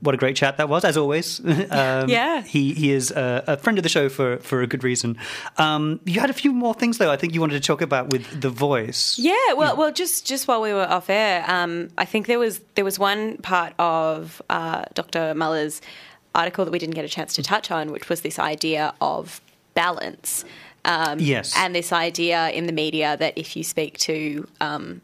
what 0.01 0.15
a 0.15 0.17
great 0.17 0.35
chat 0.35 0.57
that 0.57 0.69
was, 0.69 0.85
as 0.85 0.95
always. 0.95 1.39
um, 1.71 2.09
yeah, 2.09 2.41
he 2.41 2.73
he 2.73 2.91
is 2.91 3.11
a, 3.11 3.43
a, 3.47 3.57
friend 3.57 3.77
of 3.77 3.83
the 3.83 3.89
show 3.89 4.09
for 4.09 4.37
for 4.37 4.61
a 4.61 4.67
good 4.67 4.83
reason. 4.83 5.17
Um, 5.57 5.99
you 6.05 6.19
had 6.19 6.29
a 6.29 6.33
few 6.33 6.53
more 6.53 6.73
things 6.73 6.97
though. 6.97 7.11
I 7.11 7.17
think 7.17 7.33
you 7.33 7.41
wanted 7.41 7.61
to 7.61 7.67
talk 7.67 7.81
about 7.81 8.09
with 8.09 8.41
the 8.41 8.49
voice. 8.49 9.17
Yeah, 9.19 9.33
well, 9.55 9.73
yeah. 9.73 9.73
well, 9.73 9.91
just 9.91 10.25
just 10.25 10.47
while 10.47 10.61
we 10.61 10.73
were 10.73 10.87
off 10.87 11.09
air, 11.09 11.43
um, 11.47 11.89
I 11.97 12.05
think 12.05 12.27
there 12.27 12.39
was 12.39 12.61
there 12.75 12.85
was 12.85 12.97
one 12.97 13.37
part 13.37 13.73
of 13.77 14.41
uh, 14.49 14.85
Dr. 14.93 15.33
Muller's 15.33 15.81
article 16.33 16.63
that 16.65 16.71
we 16.71 16.79
didn't 16.79 16.95
get 16.95 17.05
a 17.05 17.09
chance 17.09 17.35
to 17.35 17.43
touch 17.43 17.71
on, 17.71 17.91
which 17.91 18.07
was 18.07 18.21
this 18.21 18.39
idea 18.39 18.93
of 19.01 19.41
balance. 19.73 20.45
Um, 20.85 21.19
yes, 21.19 21.53
and 21.57 21.75
this 21.75 21.91
idea 21.91 22.49
in 22.51 22.65
the 22.65 22.71
media 22.71 23.17
that 23.17 23.37
if 23.37 23.57
you 23.57 23.63
speak 23.65 23.97
to 23.99 24.47
um, 24.61 25.01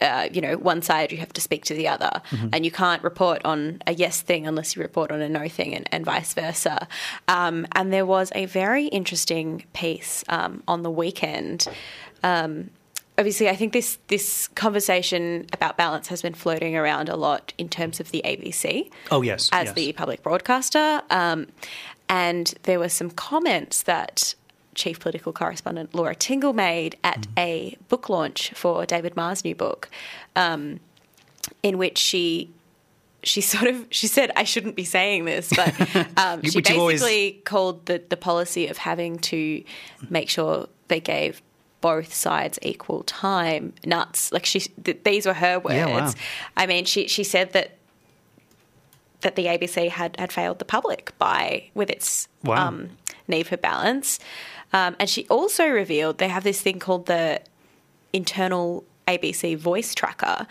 uh, 0.00 0.28
you 0.32 0.40
know, 0.40 0.56
one 0.56 0.82
side 0.82 1.12
you 1.12 1.18
have 1.18 1.32
to 1.32 1.40
speak 1.40 1.64
to 1.64 1.74
the 1.74 1.88
other, 1.88 2.22
mm-hmm. 2.30 2.48
and 2.52 2.64
you 2.64 2.70
can't 2.70 3.02
report 3.02 3.44
on 3.44 3.80
a 3.86 3.94
yes 3.94 4.20
thing 4.20 4.46
unless 4.46 4.76
you 4.76 4.82
report 4.82 5.10
on 5.10 5.20
a 5.20 5.28
no 5.28 5.48
thing, 5.48 5.74
and, 5.74 5.88
and 5.92 6.04
vice 6.04 6.34
versa. 6.34 6.86
Um, 7.28 7.66
and 7.72 7.92
there 7.92 8.06
was 8.06 8.30
a 8.34 8.46
very 8.46 8.86
interesting 8.86 9.64
piece 9.72 10.24
um, 10.28 10.62
on 10.68 10.82
the 10.82 10.90
weekend. 10.90 11.66
Um, 12.22 12.70
obviously, 13.18 13.48
I 13.48 13.56
think 13.56 13.72
this 13.72 13.98
this 14.08 14.48
conversation 14.48 15.46
about 15.52 15.76
balance 15.76 16.08
has 16.08 16.22
been 16.22 16.34
floating 16.34 16.76
around 16.76 17.08
a 17.08 17.16
lot 17.16 17.52
in 17.56 17.68
terms 17.68 18.00
of 18.00 18.10
the 18.10 18.22
ABC. 18.24 18.90
Oh 19.10 19.22
yes, 19.22 19.48
as 19.52 19.66
yes. 19.66 19.74
the 19.74 19.92
public 19.92 20.22
broadcaster, 20.22 21.02
um, 21.10 21.46
and 22.08 22.54
there 22.64 22.78
were 22.78 22.88
some 22.88 23.10
comments 23.10 23.82
that 23.84 24.34
chief 24.76 25.00
political 25.00 25.32
correspondent 25.32 25.94
Laura 25.94 26.14
Tingle 26.14 26.52
made 26.52 26.96
at 27.02 27.22
mm. 27.22 27.38
a 27.38 27.76
book 27.88 28.08
launch 28.08 28.52
for 28.54 28.86
David 28.86 29.16
Marr's 29.16 29.44
new 29.44 29.54
book, 29.54 29.90
um, 30.36 30.78
in 31.62 31.78
which 31.78 31.98
she 31.98 32.50
she 33.24 33.40
sort 33.40 33.66
of 33.66 33.86
she 33.90 34.06
said 34.06 34.30
I 34.36 34.44
shouldn't 34.44 34.76
be 34.76 34.84
saying 34.84 35.24
this, 35.24 35.52
but 35.54 35.68
um, 36.16 36.42
she 36.42 36.60
basically 36.60 36.78
always... 36.78 37.34
called 37.44 37.86
the 37.86 38.00
the 38.08 38.16
policy 38.16 38.68
of 38.68 38.78
having 38.78 39.18
to 39.20 39.64
make 40.08 40.30
sure 40.30 40.68
they 40.88 41.00
gave 41.00 41.42
both 41.80 42.14
sides 42.14 42.58
equal 42.62 43.02
time 43.04 43.72
nuts. 43.84 44.32
Like 44.32 44.46
she, 44.46 44.60
th- 44.60 44.98
these 45.04 45.26
were 45.26 45.34
her 45.34 45.58
words. 45.58 45.76
Yeah, 45.76 45.86
wow. 45.86 46.12
I 46.56 46.66
mean, 46.66 46.84
she 46.84 47.08
she 47.08 47.24
said 47.24 47.52
that 47.52 47.78
that 49.22 49.36
the 49.36 49.46
ABC 49.46 49.88
had 49.88 50.18
had 50.18 50.32
failed 50.32 50.58
the 50.58 50.64
public 50.64 51.16
by 51.18 51.70
with 51.74 51.90
its 51.90 52.28
wow. 52.44 52.68
um, 52.68 52.90
need 53.28 53.46
for 53.46 53.56
balance. 53.56 54.18
Um, 54.76 54.94
and 55.00 55.08
she 55.08 55.26
also 55.28 55.66
revealed 55.66 56.18
they 56.18 56.28
have 56.28 56.44
this 56.44 56.60
thing 56.60 56.78
called 56.78 57.06
the 57.06 57.40
internal 58.12 58.84
ABC 59.08 59.56
voice 59.56 59.94
tracker, 59.94 60.46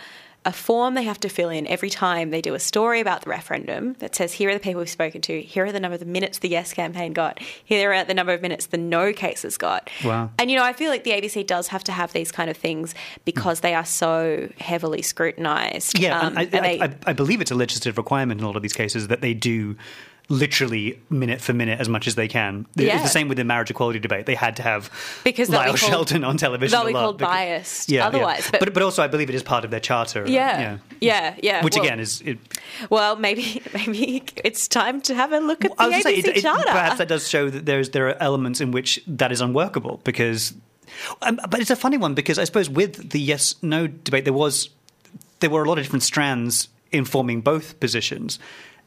a 0.45 0.51
form 0.51 0.95
they 0.95 1.03
have 1.03 1.19
to 1.19 1.29
fill 1.29 1.49
in 1.49 1.67
every 1.67 1.91
time 1.91 2.31
they 2.31 2.41
do 2.41 2.55
a 2.55 2.59
story 2.59 2.99
about 2.99 3.21
the 3.21 3.29
referendum 3.29 3.93
that 3.99 4.15
says, 4.15 4.33
here 4.33 4.49
are 4.49 4.53
the 4.53 4.59
people 4.59 4.79
we've 4.79 4.89
spoken 4.89 5.21
to, 5.21 5.41
here 5.41 5.65
are 5.65 5.71
the 5.71 5.79
number 5.79 5.93
of 5.93 5.99
the 5.99 6.07
minutes 6.07 6.39
the 6.39 6.49
yes 6.49 6.73
campaign 6.73 7.13
got, 7.13 7.39
here 7.63 7.93
are 7.93 8.03
the 8.03 8.15
number 8.15 8.33
of 8.33 8.41
minutes 8.41 8.67
the 8.67 8.77
no 8.77 9.13
cases 9.13 9.57
got. 9.57 9.91
Wow. 10.03 10.31
And, 10.39 10.49
you 10.49 10.57
know, 10.57 10.63
I 10.63 10.73
feel 10.73 10.89
like 10.89 11.03
the 11.03 11.11
ABC 11.11 11.45
does 11.45 11.67
have 11.67 11.83
to 11.83 11.91
have 11.91 12.13
these 12.13 12.31
kind 12.31 12.49
of 12.49 12.57
things 12.57 12.95
because 13.25 13.59
they 13.59 13.75
are 13.75 13.85
so 13.85 14.49
heavily 14.59 15.03
scrutinised. 15.03 15.99
Yeah, 15.99 16.19
um, 16.19 16.37
I, 16.37 16.41
I, 16.41 16.45
they, 16.45 16.81
I, 16.81 16.95
I 17.05 17.13
believe 17.13 17.41
it's 17.41 17.51
a 17.51 17.55
legislative 17.55 17.97
requirement 17.97 18.39
in 18.39 18.43
a 18.43 18.47
lot 18.47 18.55
of 18.55 18.63
these 18.63 18.73
cases 18.73 19.07
that 19.09 19.21
they 19.21 19.35
do 19.35 19.75
literally 20.29 20.99
minute 21.09 21.41
for 21.41 21.53
minute 21.53 21.79
as 21.79 21.87
much 21.87 22.07
as 22.07 22.15
they 22.15 22.27
can. 22.27 22.65
Yeah. 22.75 22.95
It's 22.95 23.03
the 23.03 23.09
same 23.09 23.27
with 23.27 23.37
the 23.37 23.43
marriage 23.43 23.69
equality 23.69 23.99
debate. 23.99 24.25
They 24.25 24.35
had 24.35 24.55
to 24.57 24.63
have 24.63 24.89
because 25.23 25.49
Lyle 25.49 25.67
called, 25.67 25.79
Shelton 25.79 26.23
on 26.23 26.37
television. 26.37 26.77
They'll 26.77 26.87
be 26.87 26.93
called 26.93 27.17
because, 27.17 27.31
biased 27.31 27.91
yeah, 27.91 28.07
otherwise. 28.07 28.49
Yeah. 28.51 28.59
But, 28.59 28.73
but, 28.73 28.83
also 28.83 29.03
I 29.03 29.07
believe 29.07 29.29
it 29.29 29.35
is 29.35 29.43
part 29.43 29.65
of 29.65 29.71
their 29.71 29.79
charter. 29.79 30.25
Yeah, 30.27 30.79
yeah, 30.99 31.35
yeah. 31.41 31.63
Which 31.63 31.75
well, 31.75 31.85
again 31.85 31.99
is 31.99 32.21
it, 32.21 32.39
well 32.89 33.15
maybe 33.15 33.61
maybe 33.73 34.23
it's 34.43 34.67
time 34.67 35.01
to 35.01 35.15
have 35.15 35.31
a 35.31 35.39
look 35.39 35.63
at 35.63 35.75
the 35.77 35.83
ABC 35.83 36.01
say, 36.01 36.15
it, 36.15 36.41
charter. 36.41 36.69
It, 36.69 36.71
perhaps 36.71 36.97
that 36.97 37.07
does 37.07 37.27
show 37.27 37.49
that 37.49 37.65
there's 37.65 37.91
there 37.91 38.09
are 38.09 38.21
elements 38.21 38.61
in 38.61 38.71
which 38.71 39.01
that 39.07 39.31
is 39.31 39.41
unworkable 39.41 40.01
because. 40.03 40.53
Um, 41.23 41.39
but 41.49 41.59
it's 41.59 41.71
a 41.71 41.75
funny 41.75 41.97
one 41.97 42.13
because 42.13 42.39
I 42.39 42.45
suppose 42.45 42.69
with 42.69 43.09
the 43.09 43.19
yes 43.19 43.55
no 43.61 43.87
debate 43.87 44.23
there 44.23 44.33
was 44.33 44.69
there 45.39 45.49
were 45.49 45.63
a 45.63 45.67
lot 45.67 45.77
of 45.77 45.83
different 45.83 46.03
strands 46.03 46.69
informing 46.91 47.41
both 47.41 47.79
positions 47.79 48.39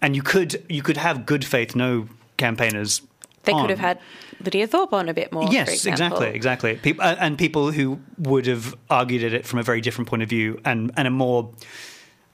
and 0.03 0.15
you 0.17 0.23
could 0.23 0.65
you 0.69 0.83
could 0.83 0.97
have 0.97 1.27
good 1.27 1.45
faith 1.45 1.75
no 1.75 2.09
campaigners 2.37 3.03
They 3.45 3.53
on. 3.53 3.63
could 3.63 3.71
have 3.71 3.79
had 3.79 3.99
Lydia 4.45 4.67
Thorpe 4.67 4.93
on 4.93 5.09
a 5.09 5.15
bit 5.15 5.33
more. 5.33 5.49
Yes, 5.51 5.85
exactly, 5.85 6.29
exactly. 6.29 6.77
People, 6.77 7.05
uh, 7.05 7.17
and 7.19 7.37
people 7.37 7.73
who 7.73 7.99
would 8.19 8.47
have 8.47 8.75
argued 8.89 9.25
at 9.25 9.33
it 9.33 9.45
from 9.47 9.59
a 9.59 9.63
very 9.63 9.81
different 9.81 10.09
point 10.09 10.23
of 10.23 10.29
view 10.29 10.61
and, 10.65 10.93
and 10.97 11.09
a 11.09 11.11
more. 11.11 11.51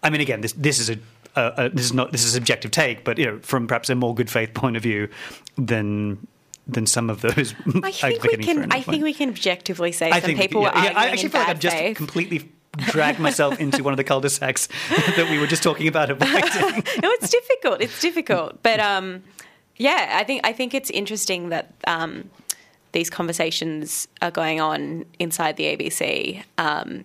I 0.03 0.11
mean, 0.11 0.21
again, 0.21 0.41
this 0.43 0.53
this 0.53 0.79
is 0.79 0.91
a. 0.91 0.99
Uh, 1.37 1.41
uh, 1.57 1.69
this 1.73 1.85
is 1.87 1.93
not 1.93 2.13
this 2.13 2.23
is 2.23 2.33
a 2.33 2.35
subjective 2.35 2.71
take, 2.71 3.05
but 3.05 3.19
you 3.19 3.25
know, 3.27 3.39
from 3.41 3.67
perhaps 3.67 3.91
a 3.91 3.95
more 3.95 4.15
good 4.15 4.31
faith 4.31 4.55
point 4.55 4.77
of 4.77 4.83
view 4.83 5.09
than 5.57 6.27
than 6.67 6.87
some 6.87 7.11
of 7.11 7.23
those. 7.23 7.55
I 7.83 7.91
think 7.93 8.23
we 8.23 8.37
can. 8.37 8.71
I 8.71 8.83
think 8.83 9.03
we 9.03 9.15
can 9.15 9.31
objectively 9.31 9.91
say 9.93 10.11
I 10.11 10.21
some 10.21 10.35
people 10.35 10.61
were 10.63 10.69
yeah, 10.75 10.93
I 10.95 11.09
actually 11.09 11.25
in 11.25 11.31
feel 11.31 11.41
like 11.41 11.49
I've 11.49 11.59
just 11.59 11.77
faith. 11.77 11.97
completely 11.97 12.53
dragged 12.79 13.21
myself 13.21 13.59
into 13.61 13.83
one 13.83 13.93
of 13.93 13.97
the 13.97 14.05
cul-de-sacs 14.05 14.67
that 15.17 15.29
we 15.31 15.39
were 15.39 15.47
just 15.47 15.63
talking 15.63 15.89
about 15.89 16.11
avoiding. 16.11 16.43
no, 17.03 17.11
it's 17.11 17.31
difficult. 17.31 17.81
It's 17.81 18.01
difficult, 18.01 18.63
but 18.63 18.81
um, 18.81 19.23
yeah, 19.77 20.17
I 20.19 20.25
think 20.25 20.47
I 20.47 20.53
think 20.53 20.75
it's 20.75 20.91
interesting 20.91 21.49
that 21.49 21.73
um, 21.87 22.31
these 22.93 23.11
conversations 23.11 24.09
are 24.23 24.31
going 24.31 24.61
on 24.61 25.05
inside 25.19 25.57
the 25.57 25.65
ABC, 25.65 26.43
um, 26.59 27.05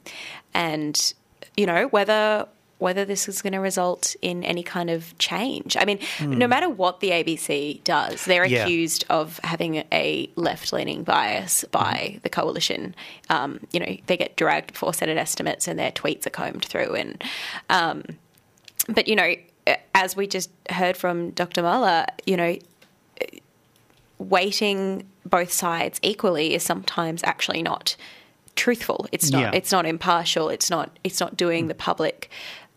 and 0.54 1.14
you 1.58 1.66
know 1.66 1.88
whether 1.88 2.48
whether 2.80 3.06
this 3.06 3.28
is 3.30 3.42
going 3.42 3.54
to 3.54 3.60
result 3.60 4.16
in 4.22 4.44
any 4.44 4.64
kind 4.64 4.90
of 4.90 5.16
change. 5.20 5.78
I 5.78 5.86
mean, 5.86 6.00
no 6.22 6.48
matter 6.48 6.68
what 6.70 7.00
the 7.02 7.10
ABC 7.12 7.84
does, 7.84 8.26
they're 8.26 8.46
Hmm. 8.48 8.52
Yeah. 8.54 8.64
accused 8.64 9.06
of 9.10 9.40
having 9.44 9.84
a 9.92 10.30
left-leaning 10.36 11.04
bias 11.04 11.64
by 11.72 12.20
the 12.24 12.30
coalition. 12.30 12.96
Um, 13.30 13.60
you 13.72 13.80
know, 13.80 13.96
they 14.08 14.18
get 14.18 14.36
dragged 14.38 14.72
before 14.74 14.94
Senate 14.94 15.18
estimates, 15.18 15.68
and 15.68 15.78
their 15.78 15.92
tweets 15.92 16.26
are 16.26 16.32
combed 16.32 16.66
through, 16.66 16.96
and 16.96 17.24
um, 17.70 18.04
but 18.88 19.08
you 19.08 19.16
know, 19.16 19.36
as 19.94 20.16
we 20.16 20.26
just 20.26 20.50
heard 20.70 20.98
from 20.98 21.32
Dr. 21.32 21.62
Muller, 21.62 22.06
you 22.26 22.38
know, 22.38 22.58
weighting 24.18 25.08
both 25.26 25.52
sides 25.52 26.00
equally 26.02 26.54
is 26.54 26.64
sometimes 26.64 27.24
actually 27.24 27.62
not 27.62 27.96
truthful. 28.56 29.08
It's 29.12 29.30
not. 29.32 29.40
Yeah. 29.42 29.52
It's 29.54 29.72
not 29.72 29.86
impartial. 29.86 30.50
It's 30.50 30.70
not. 30.70 30.98
It's 31.04 31.20
not 31.20 31.38
doing 31.38 31.68
the 31.68 31.76
public 31.76 32.30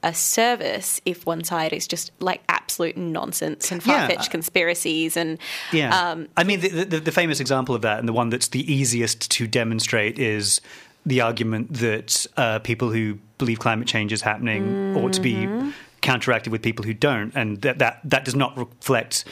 a 0.03 0.12
service 0.14 1.00
if 1.05 1.24
one 1.26 1.44
side 1.44 1.72
is 1.72 1.86
just 1.86 2.11
like 2.20 2.42
absolute 2.48 2.96
nonsense 2.96 3.70
and 3.70 3.84
Yeah. 3.86 4.07
far 4.07 4.09
fetched 4.16 4.30
conspiracies 4.30 5.16
and 5.16 5.38
Yeah. 5.72 5.96
um, 6.11 6.28
I 6.36 6.44
mean, 6.44 6.61
the, 6.61 6.84
the, 6.84 7.00
the 7.00 7.12
famous 7.12 7.38
example 7.40 7.74
of 7.74 7.82
that, 7.82 7.98
and 7.98 8.09
the 8.09 8.12
one 8.12 8.28
that's 8.30 8.48
the 8.48 8.72
easiest 8.72 9.30
to 9.32 9.46
demonstrate, 9.46 10.18
is 10.18 10.61
the 11.07 11.20
argument 11.20 11.72
that 11.74 12.26
uh, 12.36 12.59
people 12.61 12.90
who 12.90 13.18
believe 13.38 13.59
climate 13.59 13.88
change 13.88 14.12
is 14.12 14.22
happening 14.22 14.94
ought 14.96 15.12
to 15.14 15.20
be 15.20 15.34
Mm-hmm. 15.46 15.70
counteracted 16.00 16.50
with 16.53 16.62
people 16.62 16.84
who 16.84 16.94
don't, 16.94 17.32
and 17.36 17.61
that 17.62 17.78
that, 17.78 18.00
that 18.05 18.24
does 18.24 18.34
not 18.34 18.57
reflect. 18.57 19.24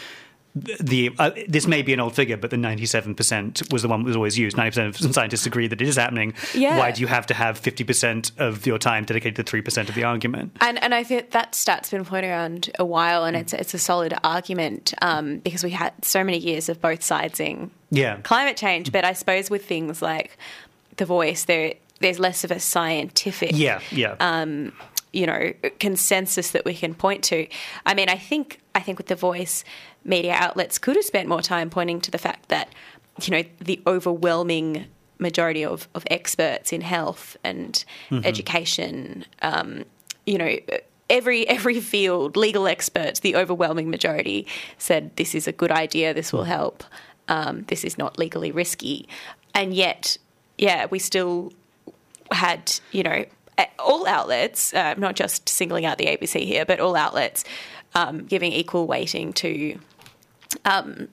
The 0.55 1.11
uh, 1.19 1.31
this 1.47 1.69
may 1.69 1.83
be 1.83 1.93
an 1.93 2.01
old 2.01 2.15
figure, 2.17 2.37
but 2.37 2.51
the 2.51 2.57
ninety 2.57 2.85
seven 2.85 3.15
percent 3.15 3.63
was 3.71 3.83
the 3.83 3.89
one 3.89 4.01
that 4.01 4.07
was 4.07 4.17
always 4.17 4.37
used. 4.37 4.57
Ninety 4.57 4.71
percent 4.71 5.01
of 5.01 5.15
scientists 5.15 5.47
agree 5.47 5.69
that 5.69 5.81
it 5.81 5.87
is 5.87 5.95
happening. 5.97 6.35
Yeah. 6.55 6.77
Why 6.77 6.91
do 6.91 7.01
you 7.01 7.07
have 7.07 7.25
to 7.27 7.35
have 7.35 7.57
fifty 7.57 7.85
percent 7.85 8.33
of 8.39 8.67
your 8.67 8.77
time 8.79 9.05
dedicated 9.05 9.37
to 9.37 9.43
three 9.45 9.63
percent 9.63 9.89
of 9.89 9.95
the 9.95 10.03
argument? 10.03 10.57
And 10.61 10.83
and 10.83 10.93
I 10.93 11.05
think 11.05 11.31
that 11.31 11.55
stat's 11.55 11.91
been 11.91 12.03
floating 12.03 12.31
around 12.31 12.71
a 12.81 12.85
while, 12.85 13.25
and 13.25 13.37
it's 13.37 13.53
it's 13.53 13.75
a 13.75 13.79
solid 13.79 14.13
argument 14.25 14.93
um, 15.03 15.39
because 15.39 15.63
we 15.63 15.71
had 15.71 15.93
so 16.05 16.25
many 16.25 16.39
years 16.39 16.69
of 16.69 16.81
both 16.81 17.01
sidesing 17.01 17.71
Yeah. 17.91 18.17
climate 18.23 18.57
change. 18.57 18.91
But 18.91 19.05
I 19.05 19.13
suppose 19.13 19.51
with 19.51 19.65
things 19.67 20.03
like 20.03 20.37
the 20.97 21.05
voice, 21.05 21.45
there 21.45 21.75
there's 22.01 22.19
less 22.19 22.45
of 22.45 22.51
a 22.51 22.59
scientific 22.59 23.51
Yeah, 23.53 23.81
yeah. 23.93 24.17
um, 24.21 24.73
you 25.13 25.27
know 25.27 25.53
consensus 25.79 26.51
that 26.53 26.65
we 26.65 26.75
can 26.75 26.95
point 26.95 27.25
to. 27.25 27.47
I 27.87 27.95
mean, 27.95 28.09
I 28.09 28.17
think 28.17 28.61
I 28.75 28.81
think 28.81 28.99
with 28.99 29.09
the 29.09 29.17
voice, 29.17 29.65
media 30.05 30.35
outlets 30.35 30.79
could 30.79 30.97
have 30.97 31.05
spent 31.05 31.29
more 31.29 31.43
time 31.43 31.71
pointing 31.71 32.01
to 32.03 32.11
the 32.11 32.19
fact 32.19 32.49
that 32.49 32.69
you 33.23 33.31
know 33.31 33.43
the 33.59 33.83
overwhelming 33.87 34.87
majority 35.19 35.65
of, 35.65 35.89
of 35.95 36.05
experts 36.11 36.73
in 36.73 36.81
health 36.81 37.37
and 37.45 37.85
education, 38.25 39.25
um, 39.43 39.85
you 40.27 40.39
know. 40.39 40.57
Every 41.09 41.49
every 41.49 41.81
field, 41.81 42.37
legal 42.37 42.69
experts, 42.69 43.19
the 43.19 43.35
overwhelming 43.35 43.91
majority 43.91 44.47
said 44.79 45.17
this 45.17 45.35
is 45.35 45.49
a 45.49 45.53
good 45.53 45.73
idea. 45.73 46.15
This 46.15 46.33
will 46.33 46.45
help. 46.45 46.85
Um, 47.27 47.65
this 47.67 47.83
is 47.83 47.99
not 47.99 48.17
legally 48.17 48.53
risky, 48.53 49.09
and 49.53 49.75
yet, 49.75 50.19
yeah, 50.57 50.87
we 50.89 51.01
still 51.01 51.53
had, 52.31 52.73
you 52.93 53.03
know, 53.03 53.25
all 53.79 54.07
outlets, 54.07 54.75
uh, 54.75 54.95
not 54.97 55.17
just 55.17 55.49
singling 55.49 55.85
out 55.85 55.99
the 55.99 56.07
ABC 56.07 56.45
here, 56.45 56.65
but 56.65 56.81
all 56.81 56.97
outlets 56.97 57.45
um, 57.95 58.25
giving 58.25 58.53
equal 58.53 58.87
weighting 58.87 59.33
to, 59.35 59.79
um, 60.65 61.09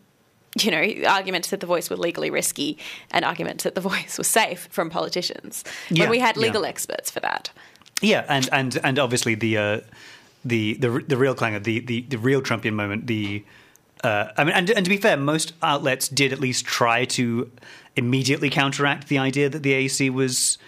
you 0.59 0.71
know, 0.71 1.07
arguments 1.09 1.49
that 1.49 1.59
the 1.59 1.65
voice 1.65 1.89
were 1.89 1.97
legally 1.97 2.29
risky 2.29 2.77
and 3.11 3.25
arguments 3.25 3.63
that 3.63 3.75
the 3.75 3.81
voice 3.91 4.17
was 4.17 4.27
safe 4.27 4.67
from 4.71 4.89
politicians. 4.89 5.63
Yeah, 5.89 6.03
when 6.03 6.11
we 6.11 6.19
had 6.19 6.35
yeah. 6.35 6.43
legal 6.43 6.65
experts 6.65 7.11
for 7.11 7.19
that. 7.21 7.51
Yeah, 8.01 8.25
and 8.29 8.47
and 8.51 8.79
and 8.83 8.99
obviously 8.99 9.35
the 9.35 9.57
uh, 9.57 9.79
the 10.45 10.75
the 10.75 11.03
the 11.07 11.17
real 11.17 11.33
clanger, 11.33 11.59
the 11.59 11.79
the 11.79 12.01
the 12.01 12.17
real 12.17 12.41
Trumpian 12.41 12.73
moment, 12.73 13.07
the 13.07 13.43
uh, 14.03 14.31
I 14.37 14.43
mean, 14.43 14.53
and, 14.53 14.69
and 14.69 14.85
to 14.85 14.89
be 14.89 14.97
fair, 14.97 15.17
most 15.17 15.53
outlets 15.63 16.07
did 16.07 16.31
at 16.31 16.39
least 16.39 16.65
try 16.65 17.05
to 17.05 17.51
immediately 17.95 18.49
counteract 18.49 19.07
the 19.07 19.17
idea 19.17 19.49
that 19.49 19.63
the 19.63 19.73
AEC 19.73 20.11
was 20.11 20.59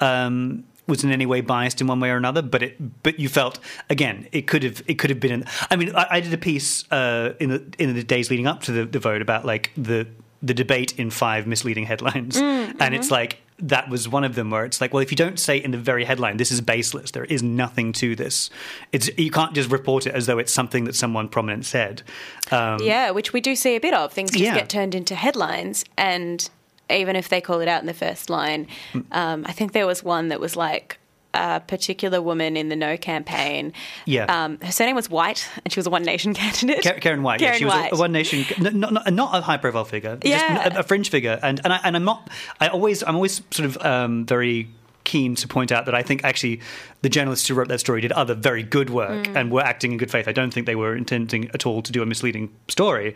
um, 0.00 0.64
was 0.90 1.02
in 1.04 1.10
any 1.12 1.24
way 1.24 1.40
biased 1.40 1.80
in 1.80 1.86
one 1.86 2.00
way 2.00 2.10
or 2.10 2.16
another. 2.16 2.42
But 2.42 2.62
it, 2.62 3.02
but 3.02 3.18
you 3.18 3.28
felt 3.30 3.58
again, 3.88 4.26
it 4.32 4.46
could 4.46 4.62
have 4.62 4.82
it 4.86 4.94
could 4.98 5.08
have 5.10 5.20
been. 5.20 5.44
I 5.70 5.76
mean, 5.76 5.94
I, 5.96 6.06
I 6.10 6.20
did 6.20 6.34
a 6.34 6.38
piece 6.38 6.84
uh, 6.92 7.34
in 7.40 7.48
the 7.50 7.64
in 7.78 7.94
the 7.94 8.02
days 8.02 8.30
leading 8.30 8.46
up 8.46 8.62
to 8.64 8.72
the, 8.72 8.84
the 8.84 8.98
vote 8.98 9.22
about 9.22 9.44
like 9.46 9.70
the 9.76 10.06
the 10.42 10.54
debate 10.54 10.98
in 10.98 11.10
five 11.10 11.46
misleading 11.46 11.84
headlines, 11.84 12.36
and 12.36 12.94
it's 12.94 13.10
like 13.10 13.38
that 13.58 13.90
was 13.90 14.08
one 14.08 14.24
of 14.24 14.34
them 14.36 14.48
where 14.50 14.64
it's 14.64 14.80
like, 14.80 14.94
well, 14.94 15.02
if 15.02 15.10
you 15.10 15.16
don't 15.16 15.38
say 15.38 15.58
in 15.58 15.70
the 15.70 15.76
very 15.76 16.02
headline, 16.02 16.38
this 16.38 16.50
is 16.50 16.62
baseless, 16.62 17.10
there 17.10 17.26
is 17.26 17.42
nothing 17.42 17.92
to 17.92 18.16
this. 18.16 18.48
It's 18.90 19.10
you 19.18 19.30
can't 19.30 19.54
just 19.54 19.70
report 19.70 20.06
it 20.06 20.14
as 20.14 20.24
though 20.24 20.38
it's 20.38 20.50
something 20.52 20.84
that 20.84 20.94
someone 20.94 21.28
prominent 21.28 21.66
said. 21.66 22.02
Um, 22.50 22.78
Yeah, 22.82 23.10
which 23.10 23.34
we 23.34 23.42
do 23.42 23.54
see 23.54 23.76
a 23.76 23.80
bit 23.80 23.92
of. 23.92 24.14
Things 24.14 24.30
just 24.30 24.42
Yeah. 24.42 24.54
get 24.54 24.70
turned 24.70 24.94
into 24.94 25.14
headlines, 25.14 25.84
and 25.98 26.48
even 26.90 27.16
if 27.16 27.28
they 27.28 27.40
call 27.40 27.60
it 27.60 27.68
out 27.68 27.80
in 27.80 27.86
the 27.86 27.94
first 27.94 28.30
line, 28.30 28.66
um, 29.12 29.44
I 29.46 29.52
think 29.52 29.72
there 29.72 29.86
was 29.86 30.02
one 30.04 30.28
that 30.28 30.40
was 30.40 30.56
like 30.56 30.98
a 31.32 31.60
particular 31.60 32.20
woman 32.20 32.56
in 32.56 32.68
the 32.70 32.74
No 32.76 32.96
campaign. 32.96 33.72
Yeah. 34.04 34.24
um, 34.44 34.58
her 34.62 34.72
surname 34.72 34.96
was 34.96 35.08
White, 35.08 35.48
and 35.64 35.72
she 35.72 35.78
was 35.78 35.86
a 35.86 35.90
One 35.90 36.02
Nation 36.02 36.34
candidate. 36.42 37.00
Karen 37.00 37.22
White, 37.22 37.40
yeah, 37.40 37.48
Karen 37.48 37.58
she 37.60 37.64
was 37.66 37.74
White. 37.74 37.92
a, 37.92 37.94
a 37.94 37.98
One 37.98 38.12
Nation, 38.12 38.44
not, 38.58 38.74
not, 38.74 39.12
not 39.12 39.36
a 39.36 39.40
high 39.40 39.56
profile 39.56 39.84
figure, 39.84 40.18
Yeah. 40.24 40.64
just 40.64 40.76
a, 40.76 40.80
a 40.80 40.82
fringe 40.82 41.08
figure, 41.10 41.38
and 41.42 41.60
and, 41.62 41.72
I, 41.72 41.80
and 41.84 41.94
I'm 41.96 42.04
not. 42.04 42.28
I 42.60 42.66
always, 42.68 43.02
I'm 43.04 43.14
always 43.14 43.42
sort 43.52 43.66
of 43.66 43.78
um, 43.84 44.26
very 44.26 44.68
keen 45.04 45.34
to 45.34 45.48
point 45.48 45.72
out 45.72 45.86
that 45.86 45.94
I 45.94 46.02
think 46.02 46.24
actually 46.24 46.60
the 47.02 47.08
journalists 47.08 47.48
who 47.48 47.54
wrote 47.54 47.68
that 47.68 47.78
story 47.80 48.00
did 48.02 48.12
other 48.12 48.34
very 48.34 48.62
good 48.62 48.90
work 48.90 49.26
Mm. 49.28 49.36
and 49.36 49.50
were 49.50 49.62
acting 49.62 49.92
in 49.92 49.98
good 49.98 50.10
faith. 50.10 50.28
I 50.28 50.32
don't 50.32 50.52
think 50.52 50.66
they 50.66 50.74
were 50.76 50.94
intending 50.96 51.48
at 51.54 51.64
all 51.64 51.80
to 51.82 51.90
do 51.92 52.02
a 52.02 52.06
misleading 52.06 52.50
story, 52.68 53.14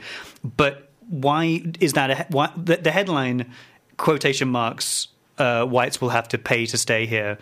but 0.57 0.89
why 1.09 1.63
is 1.81 1.93
that? 1.95 2.11
A, 2.11 2.27
why, 2.31 2.51
the, 2.57 2.77
the 2.77 2.91
headline 2.91 3.53
quotation 3.97 4.49
marks 4.49 5.09
uh, 5.39 5.65
whites 5.65 6.01
will 6.01 6.11
have 6.11 6.29
to 6.29 6.39
pay 6.39 6.67
to 6.67 6.79
stay 6.79 7.07
here 7.07 7.39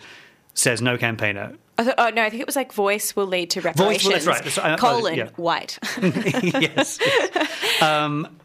says 0.53 0.81
no 0.81 0.97
campaigner. 0.97 1.53
Thought- 1.77 1.95
oh 1.97 2.09
no, 2.09 2.21
I 2.21 2.29
think 2.29 2.41
it 2.41 2.45
was 2.45 2.55
like 2.55 2.71
voice 2.73 3.15
will 3.15 3.25
lead 3.25 3.49
to 3.51 3.61
Voice 3.61 3.75
reparations. 3.75 4.05
will- 4.05 4.11
that's 4.13 4.27
right, 4.27 4.37
that's- 4.37 4.57
I- 4.59 4.73
I- 4.73 4.77
colon 4.77 5.15
yeah. 5.15 5.29
White. 5.35 5.79
yes. 6.01 6.99
yes. 7.01 7.81
Um, 7.81 8.37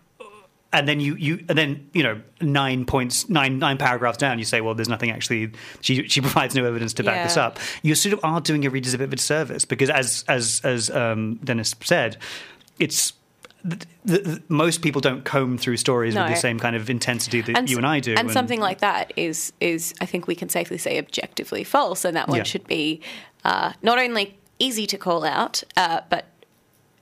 and 0.73 0.87
then 0.87 1.01
you, 1.01 1.15
you 1.17 1.45
and 1.49 1.57
then 1.57 1.89
you 1.95 2.03
know 2.03 2.21
nine 2.43 2.85
points 2.85 3.29
nine 3.31 3.59
nine 3.59 3.79
paragraphs 3.79 4.19
down 4.19 4.39
you 4.39 4.45
say 4.45 4.61
well 4.61 4.75
there's 4.75 4.89
nothing 4.89 5.11
actually 5.11 5.51
she 5.81 6.07
she 6.09 6.21
provides 6.21 6.55
no 6.55 6.65
evidence 6.67 6.93
to 6.95 7.03
back 7.03 7.27
this 7.27 7.39
up 7.39 7.59
you 7.83 7.95
sort 7.95 8.13
of 8.13 8.21
are 8.23 8.41
doing 8.43 8.63
your 8.63 8.71
readers 8.71 8.93
a 8.93 8.99
bit 8.99 9.05
of 9.05 9.13
a 9.15 9.17
disservice 9.17 9.65
because 9.65 9.89
as 9.89 10.25
as 10.29 10.61
as 10.65 10.91
um, 10.91 11.37
Denis 11.43 11.75
said 11.83 12.19
it's 12.79 13.15
the, 13.65 13.87
the, 14.05 14.43
most 14.49 14.83
people 14.83 15.01
don't 15.01 15.25
comb 15.25 15.59
through 15.59 15.77
stories 15.77 16.15
with 16.15 16.29
the 16.29 16.37
same 16.37 16.59
kind 16.59 16.77
of 16.77 16.89
intensity 16.89 17.41
that 17.41 17.69
you 17.69 17.77
and 17.77 17.87
I 17.87 18.01
do 18.01 18.15
And, 18.15 18.31
something 18.31 18.61
like 18.61 18.79
that 18.81 19.13
is 19.17 19.53
is 19.61 19.95
I 20.01 20.07
think 20.07 20.27
we 20.27 20.35
can 20.35 20.49
safely 20.49 20.79
say 20.79 20.99
objectively 20.99 21.65
false, 21.65 22.05
and 22.05 22.17
that 22.17 22.29
one 22.29 22.39
Yeah. 22.39 22.45
should 22.45 22.67
be 22.67 23.01
uh, 23.45 23.73
not 23.83 23.99
only 23.99 24.37
easy 24.59 24.87
to 24.87 24.99
call 24.99 25.25
out, 25.25 25.63
uh, 25.77 26.01
but 26.09 26.27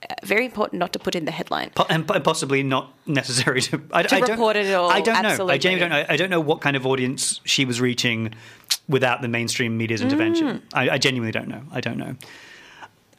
uh, 0.09 0.13
very 0.23 0.45
important 0.45 0.79
not 0.79 0.93
to 0.93 0.99
put 0.99 1.15
in 1.15 1.25
the 1.25 1.31
headline. 1.31 1.71
Po- 1.71 1.85
and, 1.89 2.09
and 2.09 2.23
possibly 2.23 2.63
not 2.63 2.93
necessary 3.05 3.61
to, 3.61 3.81
I, 3.91 4.03
To 4.03 4.15
I 4.15 4.19
don't, 4.19 4.29
report 4.31 4.55
it 4.55 4.65
at 4.67 4.75
all, 4.75 4.89
I 4.89 5.01
don't 5.01 5.21
know. 5.23 5.47
I 5.47 5.57
genuinely 5.57 5.89
don't 5.97 6.07
know. 6.07 6.13
I 6.13 6.17
don't 6.17 6.29
know 6.29 6.39
what 6.39 6.61
kind 6.61 6.75
of 6.75 6.85
audience 6.85 7.41
she 7.45 7.65
was 7.65 7.81
reaching 7.81 8.33
without 8.87 9.21
the 9.21 9.27
mainstream 9.27 9.77
media's 9.77 10.01
intervention. 10.01 10.47
Mm. 10.47 10.61
I, 10.73 10.89
I 10.91 10.97
genuinely 10.97 11.31
don't 11.31 11.47
know. 11.47 11.61
I 11.71 11.81
don't 11.81 11.97
know. 11.97 12.15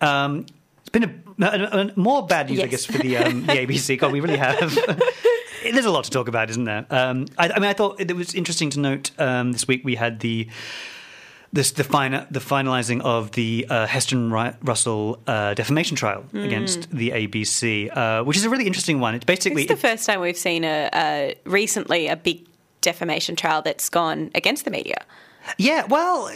Um, 0.00 0.46
it's 0.88 0.98
been 0.98 1.04
a, 1.42 1.46
a- 1.46 1.88
a- 1.88 1.92
more 1.96 2.26
bad 2.26 2.48
news, 2.50 2.60
I 2.60 2.66
guess, 2.66 2.84
for 2.86 2.98
the 2.98 3.16
um, 3.18 3.42
the 3.46 3.52
ABC. 3.52 3.98
God, 4.00 4.12
we 4.12 4.20
really 4.20 4.38
have. 4.38 4.58
There's 5.62 5.84
a 5.84 5.90
lot 5.90 6.04
to 6.04 6.10
talk 6.10 6.28
about, 6.28 6.50
isn't 6.50 6.64
there? 6.64 6.86
Um, 6.88 7.26
I, 7.36 7.50
I 7.50 7.54
mean, 7.58 7.68
I 7.68 7.72
thought 7.74 8.00
it 8.00 8.14
was 8.16 8.34
interesting 8.34 8.70
to 8.70 8.80
note 8.80 9.10
um, 9.18 9.52
this 9.52 9.66
week 9.68 9.84
we 9.84 9.96
had 9.96 10.20
the 10.20 10.48
this 11.52 11.72
the 11.72 11.84
final 11.84 12.24
the 12.30 12.40
finalizing 12.40 13.00
of 13.02 13.32
the 13.32 13.66
uh, 13.68 13.86
Heston 13.86 14.30
Russell 14.32 15.18
uh, 15.26 15.54
defamation 15.54 15.96
trial 15.96 16.24
against 16.32 16.90
the 16.90 17.10
ABC, 17.10 17.94
uh, 17.94 18.24
which 18.24 18.36
is 18.36 18.44
a 18.44 18.50
really 18.50 18.66
interesting 18.66 19.00
one. 19.00 19.14
It's 19.14 19.24
basically 19.24 19.62
It's 19.64 19.70
the 19.70 19.76
first 19.88 20.06
time 20.06 20.20
we've 20.20 20.36
seen 20.38 20.64
a, 20.64 20.88
a 20.94 21.34
recently 21.44 22.08
a 22.08 22.16
big 22.16 22.46
defamation 22.80 23.34
trial 23.36 23.60
that's 23.62 23.88
gone 23.88 24.30
against 24.34 24.64
the 24.64 24.70
media. 24.70 25.04
Yeah, 25.56 25.86
well, 25.86 26.30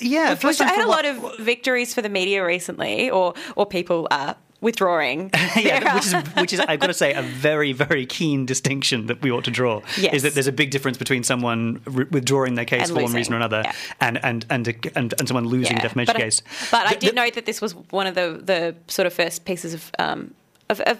yeah. 0.00 0.34
Which 0.36 0.60
I 0.60 0.66
had 0.66 0.84
a 0.84 0.88
lot 0.88 1.04
of 1.04 1.38
victories 1.38 1.94
for 1.94 2.02
the 2.02 2.08
media 2.08 2.44
recently, 2.44 3.10
or 3.10 3.34
or 3.54 3.66
people 3.66 4.08
uh, 4.10 4.34
withdrawing. 4.60 5.30
yeah, 5.56 5.94
which 5.96 6.06
is 6.06 6.14
which 6.40 6.52
is 6.52 6.60
I've 6.60 6.80
got 6.80 6.86
to 6.88 6.94
say 6.94 7.12
a 7.14 7.22
very 7.22 7.72
very 7.72 8.06
keen 8.06 8.46
distinction 8.46 9.06
that 9.06 9.22
we 9.22 9.30
ought 9.30 9.44
to 9.44 9.50
draw 9.50 9.82
Yes. 9.98 10.14
is 10.14 10.22
that 10.22 10.34
there's 10.34 10.46
a 10.46 10.52
big 10.52 10.70
difference 10.70 10.98
between 10.98 11.22
someone 11.22 11.80
re- 11.84 12.06
withdrawing 12.10 12.54
their 12.54 12.64
case 12.64 12.88
And 12.88 12.96
for 12.96 13.02
one 13.04 13.12
reason 13.12 13.34
or 13.34 13.36
another 13.36 13.62
Yeah. 13.64 13.72
and 14.00 14.24
and 14.24 14.46
and 14.50 14.66
and, 14.96 15.14
and 15.18 15.28
someone 15.28 15.46
losing 15.46 15.78
a 15.78 15.82
defamation 15.82 16.12
but, 16.14 16.16
I- 16.16 16.24
case. 16.24 16.42
But 16.70 16.86
I 16.86 16.94
did 16.94 17.10
the- 17.10 17.14
note 17.14 17.34
that 17.34 17.46
this 17.46 17.60
was 17.60 17.72
one 17.90 18.06
of 18.06 18.14
the, 18.14 18.40
the 18.42 18.74
sort 18.88 19.06
of 19.06 19.12
first 19.12 19.44
pieces 19.44 19.74
of 19.74 19.90
um, 19.98 20.34
of, 20.68 20.80
of 20.80 20.98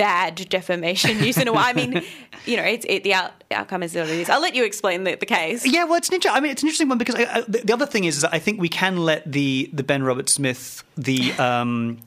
bad 0.00 0.48
defamation 0.48 1.18
news 1.18 1.36
in 1.36 1.46
a 1.46 1.52
while. 1.52 1.66
I 1.66 1.74
mean, 1.74 2.02
you 2.46 2.56
know, 2.56 2.62
it's 2.62 2.86
it, 2.88 3.04
the 3.04 3.12
out, 3.12 3.32
outcome 3.50 3.82
is 3.82 3.94
what 3.94 4.08
it 4.08 4.18
is. 4.18 4.30
I'll 4.30 4.40
let 4.40 4.54
you 4.54 4.64
explain 4.64 5.04
the, 5.04 5.14
the 5.14 5.26
case. 5.26 5.66
Yeah, 5.66 5.84
well, 5.84 5.96
it's 5.96 6.08
an 6.08 6.14
inter- 6.14 6.30
I 6.30 6.40
mean, 6.40 6.52
it's 6.52 6.62
an 6.62 6.68
interesting 6.68 6.88
one 6.88 6.96
because 6.96 7.16
I, 7.16 7.24
I, 7.24 7.40
the, 7.42 7.60
the 7.64 7.72
other 7.74 7.84
thing 7.84 8.04
is, 8.04 8.16
is 8.16 8.22
that 8.22 8.32
I 8.32 8.38
think 8.38 8.58
we 8.58 8.70
can 8.70 8.96
let 8.96 9.30
the 9.30 9.68
the 9.74 9.82
Ben 9.82 10.02
Roberts-Smith 10.02 10.84
the 10.96 11.32
um, 11.38 11.98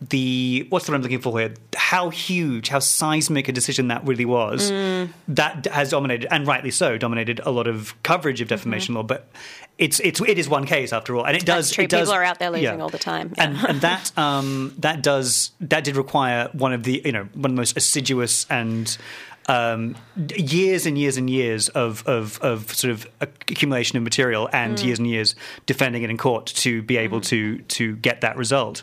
the 0.00 0.66
what's 0.68 0.86
the 0.86 0.92
word 0.92 0.96
I'm 0.96 1.02
looking 1.02 1.20
for 1.20 1.38
here? 1.38 1.54
How 1.76 2.10
huge, 2.10 2.68
how 2.68 2.80
seismic 2.80 3.46
a 3.46 3.52
decision 3.52 3.88
that 3.88 4.04
really 4.04 4.24
was. 4.24 4.72
Mm. 4.72 5.10
That 5.28 5.66
has 5.66 5.90
dominated, 5.90 6.32
and 6.34 6.44
rightly 6.44 6.72
so, 6.72 6.98
dominated 6.98 7.40
a 7.44 7.50
lot 7.50 7.68
of 7.68 8.00
coverage 8.02 8.40
of 8.40 8.48
defamation 8.48 8.96
law. 8.96 9.04
But 9.04 9.30
it's 9.78 10.00
it's 10.00 10.20
it 10.20 10.38
is 10.38 10.48
one 10.48 10.66
case 10.66 10.92
after 10.92 11.14
all, 11.16 11.24
and 11.24 11.36
it 11.36 11.46
does. 11.46 11.70
It 11.78 11.88
does 11.88 12.00
People 12.08 12.14
are 12.14 12.24
out 12.24 12.38
there 12.40 12.50
losing 12.50 12.82
all 12.82 12.88
the 12.88 12.98
time. 12.98 13.32
and 13.38 13.56
and 13.66 13.80
that 13.80 14.16
um, 14.18 14.74
that 14.78 15.02
does 15.02 15.52
that 15.60 15.84
did 15.84 15.96
require 15.96 16.48
one 16.52 16.72
of 16.72 16.82
the 16.82 17.00
you 17.04 17.12
know 17.12 17.24
one 17.34 17.50
of 17.50 17.56
the 17.56 17.60
most 17.60 17.76
assiduous 17.76 18.44
and 18.50 18.98
um, 19.46 19.96
years 20.36 20.84
and 20.84 20.98
years 20.98 21.16
and 21.16 21.30
years 21.30 21.70
of, 21.70 22.06
of, 22.06 22.38
of 22.42 22.70
sort 22.74 22.90
of 22.90 23.06
accumulation 23.22 23.96
of 23.96 24.02
material 24.02 24.46
and 24.52 24.76
Mm. 24.76 24.84
years 24.84 24.98
and 24.98 25.08
years 25.08 25.34
defending 25.64 26.02
it 26.02 26.10
in 26.10 26.18
court 26.18 26.44
to 26.46 26.82
be 26.82 26.98
able 26.98 27.22
to 27.22 27.58
to 27.60 27.96
get 27.96 28.20
that 28.20 28.36
result. 28.36 28.82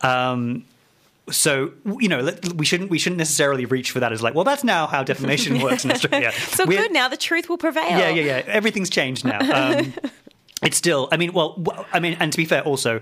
Um, 0.00 0.64
so 1.30 1.72
you 1.98 2.08
know 2.08 2.30
we 2.54 2.64
shouldn't 2.64 2.90
we 2.90 2.98
shouldn't 2.98 3.18
necessarily 3.18 3.64
reach 3.64 3.90
for 3.90 4.00
that 4.00 4.12
as 4.12 4.22
like 4.22 4.34
well 4.34 4.44
that's 4.44 4.64
now 4.64 4.86
how 4.86 5.02
defamation 5.02 5.60
works 5.62 5.84
in 5.84 5.90
Australia. 5.90 6.32
So 6.32 6.64
We're- 6.66 6.82
good 6.82 6.92
now, 6.92 7.08
the 7.08 7.16
truth 7.16 7.48
will 7.48 7.58
prevail. 7.58 7.88
yeah, 7.88 8.08
yeah, 8.10 8.22
yeah. 8.22 8.42
Everything's 8.46 8.90
changed 8.90 9.24
now. 9.24 9.40
Um, 9.80 9.92
it's 10.62 10.76
still. 10.76 11.08
I 11.10 11.16
mean, 11.16 11.32
well, 11.32 11.62
I 11.92 12.00
mean, 12.00 12.16
and 12.20 12.30
to 12.32 12.36
be 12.36 12.44
fair, 12.44 12.62
also 12.62 13.00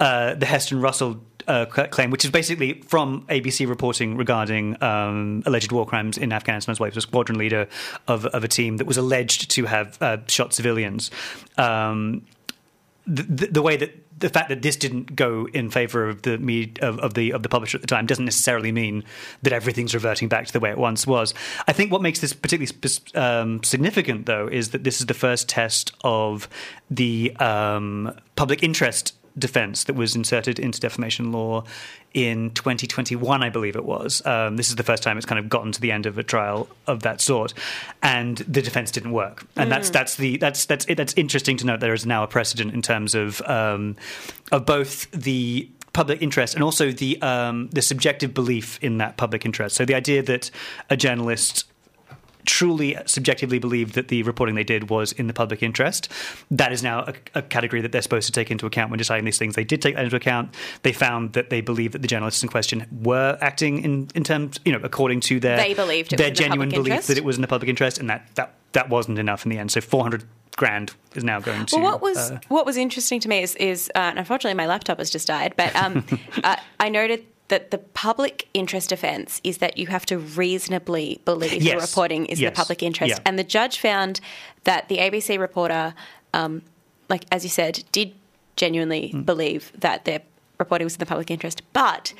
uh, 0.00 0.34
the 0.34 0.46
Heston 0.46 0.80
Russell 0.80 1.20
uh, 1.46 1.66
claim, 1.66 2.10
which 2.10 2.24
is 2.24 2.30
basically 2.30 2.82
from 2.82 3.22
ABC 3.28 3.68
reporting 3.68 4.16
regarding 4.16 4.82
um, 4.82 5.42
alleged 5.46 5.70
war 5.72 5.86
crimes 5.86 6.18
in 6.18 6.32
Afghanistan 6.32 6.72
as 6.72 6.80
well. 6.80 6.86
He 6.86 6.94
was 6.94 7.04
a 7.04 7.06
squadron 7.08 7.38
leader 7.38 7.68
of, 8.08 8.26
of 8.26 8.44
a 8.44 8.48
team 8.48 8.78
that 8.78 8.86
was 8.86 8.96
alleged 8.96 9.50
to 9.52 9.64
have 9.66 10.00
uh, 10.02 10.18
shot 10.28 10.54
civilians. 10.54 11.10
Um, 11.56 12.22
the, 13.06 13.46
the, 13.46 13.62
way 13.62 13.76
that 13.76 13.90
the 14.20 14.28
fact 14.28 14.48
that 14.48 14.62
this 14.62 14.76
didn't 14.76 15.16
go 15.16 15.48
in 15.52 15.70
favor 15.70 16.08
of 16.08 16.22
the 16.22 16.38
me 16.38 16.72
of, 16.80 16.98
of 17.00 17.14
the 17.14 17.32
of 17.32 17.42
the 17.42 17.48
publisher 17.48 17.76
at 17.76 17.80
the 17.80 17.86
time 17.86 18.06
doesn't 18.06 18.24
necessarily 18.24 18.70
mean 18.70 19.02
that 19.42 19.52
everything's 19.52 19.92
reverting 19.92 20.28
back 20.28 20.46
to 20.46 20.52
the 20.52 20.60
way 20.60 20.70
it 20.70 20.78
once 20.78 21.06
was. 21.06 21.34
I 21.66 21.72
think 21.72 21.90
what 21.90 22.00
makes 22.00 22.20
this 22.20 22.32
particularly 22.32 22.72
um, 23.14 23.62
significant, 23.64 24.26
though, 24.26 24.46
is 24.46 24.70
that 24.70 24.84
this 24.84 25.00
is 25.00 25.06
the 25.06 25.14
first 25.14 25.48
test 25.48 25.92
of 26.04 26.48
the 26.90 27.34
um, 27.36 28.16
public 28.36 28.62
interest 28.62 29.14
defense 29.38 29.84
that 29.84 29.94
was 29.94 30.14
inserted 30.14 30.58
into 30.58 30.80
defamation 30.80 31.32
law 31.32 31.64
in 32.14 32.50
2021, 32.50 33.42
I 33.42 33.48
believe 33.48 33.76
it 33.76 33.84
was. 33.84 34.24
Um, 34.26 34.56
this 34.56 34.68
is 34.68 34.76
the 34.76 34.82
first 34.82 35.02
time 35.02 35.16
it's 35.16 35.26
kind 35.26 35.38
of 35.38 35.48
gotten 35.48 35.72
to 35.72 35.80
the 35.80 35.90
end 35.92 36.06
of 36.06 36.18
a 36.18 36.22
trial 36.22 36.68
of 36.86 37.02
that 37.02 37.20
sort, 37.20 37.54
and 38.02 38.38
the 38.38 38.62
defense 38.62 38.90
didn't 38.90 39.12
work. 39.12 39.46
And 39.56 39.70
that's 39.70 39.90
that's 39.90 40.16
the 40.16 40.36
that's 40.36 40.66
that's 40.66 40.84
that's 40.86 41.14
interesting 41.14 41.56
to 41.58 41.66
note. 41.66 41.80
There 41.80 41.94
is 41.94 42.06
now 42.06 42.22
a 42.22 42.26
precedent 42.26 42.74
in 42.74 42.82
terms 42.82 43.14
of 43.14 43.40
um, 43.42 43.96
of 44.50 44.66
both 44.66 45.10
the 45.10 45.68
public 45.92 46.22
interest 46.22 46.54
and 46.54 46.62
also 46.62 46.90
the 46.90 47.20
um, 47.22 47.68
the 47.70 47.82
subjective 47.82 48.34
belief 48.34 48.78
in 48.82 48.98
that 48.98 49.16
public 49.16 49.44
interest. 49.44 49.76
So 49.76 49.84
the 49.84 49.94
idea 49.94 50.22
that 50.22 50.50
a 50.90 50.96
journalist 50.96 51.64
truly 52.44 52.96
subjectively 53.06 53.58
believed 53.58 53.94
that 53.94 54.08
the 54.08 54.22
reporting 54.22 54.54
they 54.54 54.64
did 54.64 54.90
was 54.90 55.12
in 55.12 55.26
the 55.26 55.32
public 55.32 55.62
interest. 55.62 56.08
That 56.50 56.72
is 56.72 56.82
now 56.82 57.00
a, 57.00 57.14
a, 57.34 57.42
category 57.42 57.82
that 57.82 57.92
they're 57.92 58.02
supposed 58.02 58.26
to 58.26 58.32
take 58.32 58.50
into 58.50 58.66
account 58.66 58.90
when 58.90 58.98
deciding 58.98 59.24
these 59.24 59.38
things. 59.38 59.54
They 59.54 59.64
did 59.64 59.82
take 59.82 59.94
that 59.94 60.04
into 60.04 60.16
account. 60.16 60.54
They 60.82 60.92
found 60.92 61.34
that 61.34 61.50
they 61.50 61.60
believed 61.60 61.94
that 61.94 62.02
the 62.02 62.08
journalists 62.08 62.42
in 62.42 62.48
question 62.48 62.86
were 63.02 63.38
acting 63.40 63.84
in, 63.84 64.08
in 64.14 64.24
terms, 64.24 64.60
you 64.64 64.72
know, 64.72 64.80
according 64.82 65.20
to 65.20 65.40
their 65.40 65.56
They 65.56 65.74
believed 65.74 66.16
their 66.16 66.28
in 66.28 66.32
the 66.34 66.36
genuine 66.36 66.68
belief 66.70 66.86
interest. 66.86 67.08
that 67.08 67.18
it 67.18 67.24
was 67.24 67.36
in 67.36 67.42
the 67.42 67.48
public 67.48 67.68
interest, 67.68 67.98
and 67.98 68.08
that 68.10 68.28
that 68.34 68.54
that 68.72 68.88
wasn't 68.88 69.18
enough 69.18 69.44
in 69.44 69.50
the 69.50 69.58
end. 69.58 69.70
So 69.70 69.80
four 69.80 70.02
hundred 70.02 70.24
grand 70.56 70.94
is 71.14 71.24
now 71.24 71.40
going 71.40 71.66
to. 71.66 71.76
Well, 71.76 71.84
what 71.84 72.02
was 72.02 72.30
uh, 72.30 72.40
what 72.48 72.66
was 72.66 72.76
interesting 72.76 73.20
to 73.20 73.28
me 73.28 73.42
is, 73.42 73.54
is 73.56 73.90
uh, 73.94 74.12
unfortunately 74.16 74.56
my 74.56 74.66
laptop 74.66 74.98
has 74.98 75.10
just 75.10 75.26
died, 75.26 75.54
but 75.56 75.74
um, 75.76 76.04
uh, 76.44 76.56
I 76.80 76.88
noted 76.88 77.24
that 77.48 77.70
the 77.70 77.78
public 77.78 78.48
interest 78.54 78.88
defence 78.88 79.40
is 79.44 79.58
that 79.58 79.76
you 79.76 79.88
have 79.88 80.06
to 80.06 80.18
reasonably 80.18 81.20
believe 81.24 81.62
the 81.62 81.76
reporting 81.76 82.26
is 82.26 82.40
Yes. 82.40 82.52
the 82.52 82.56
public 82.56 82.82
interest, 82.82 83.10
Yeah. 83.16 83.22
and 83.26 83.38
the 83.38 83.44
judge 83.44 83.78
found 83.78 84.20
that 84.64 84.88
the 84.88 84.98
ABC 84.98 85.38
reporter, 85.38 85.94
um, 86.32 86.62
like 87.08 87.24
as 87.30 87.44
you 87.44 87.50
said, 87.50 87.84
did 87.92 88.14
genuinely 88.56 89.08
Hmm. 89.08 89.22
believe 89.22 89.72
that 89.78 90.04
their 90.04 90.20
reporting 90.58 90.84
was 90.86 90.94
in 90.94 90.98
the 91.00 91.06
public 91.06 91.30
interest, 91.30 91.62
but. 91.72 92.12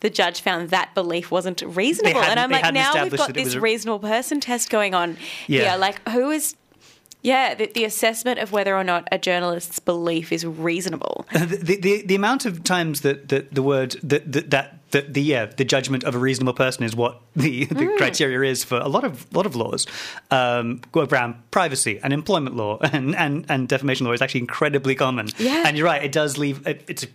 The 0.00 0.10
judge 0.10 0.40
found 0.40 0.70
that 0.70 0.92
belief 0.96 1.30
wasn't 1.30 1.62
reasonable, 1.64 2.22
and 2.22 2.40
I'm 2.40 2.50
like, 2.50 2.74
now 2.74 3.04
we've 3.04 3.12
got 3.16 3.28
that 3.28 3.36
it 3.36 3.44
was 3.44 3.52
this 3.52 3.54
a- 3.54 3.60
reasonable 3.60 4.00
person 4.00 4.40
test 4.40 4.68
going 4.68 4.94
on 4.96 5.16
Yeah. 5.46 5.60
here. 5.70 5.76
Like, 5.78 6.00
who 6.08 6.32
is 6.32 6.56
yeah, 7.22 7.54
the, 7.54 7.66
the 7.74 7.84
assessment 7.84 8.38
of 8.40 8.50
whether 8.52 8.76
or 8.76 8.84
not 8.84 9.08
a 9.12 9.18
journalist's 9.18 9.78
belief 9.78 10.32
is 10.32 10.44
reasonable. 10.44 11.26
the, 11.32 11.78
the 11.80 12.02
the 12.06 12.14
amount 12.14 12.44
of 12.46 12.62
times 12.64 13.00
that, 13.02 13.28
that 13.28 13.54
the 13.54 13.62
word 13.62 13.96
that 14.02 14.30
that, 14.32 14.50
that 14.50 14.78
that 14.90 15.14
the 15.14 15.22
yeah 15.22 15.46
the 15.46 15.64
judgment 15.64 16.04
of 16.04 16.14
a 16.14 16.18
reasonable 16.18 16.52
person 16.52 16.84
is 16.84 16.94
what 16.96 17.20
the, 17.36 17.64
the 17.66 17.74
Mm. 17.86 17.96
criteria 17.96 18.50
is 18.50 18.62
for 18.64 18.76
a 18.78 18.88
lot 18.88 19.04
of 19.04 19.32
lot 19.34 19.46
of 19.46 19.54
laws 19.56 19.86
um, 20.30 20.80
go 20.92 21.02
around 21.04 21.34
privacy 21.50 21.98
and 22.02 22.12
employment 22.12 22.56
law 22.56 22.78
and, 22.92 23.14
and 23.16 23.46
and 23.48 23.68
defamation 23.68 24.04
law 24.06 24.12
is 24.12 24.20
actually 24.20 24.40
incredibly 24.40 24.94
common. 24.94 25.28
Yeah. 25.38 25.64
and 25.66 25.76
you're 25.76 25.86
right, 25.86 26.02
it 26.02 26.12
does 26.12 26.36
leave 26.38 26.66
it, 26.66 26.84
it's 26.88 27.06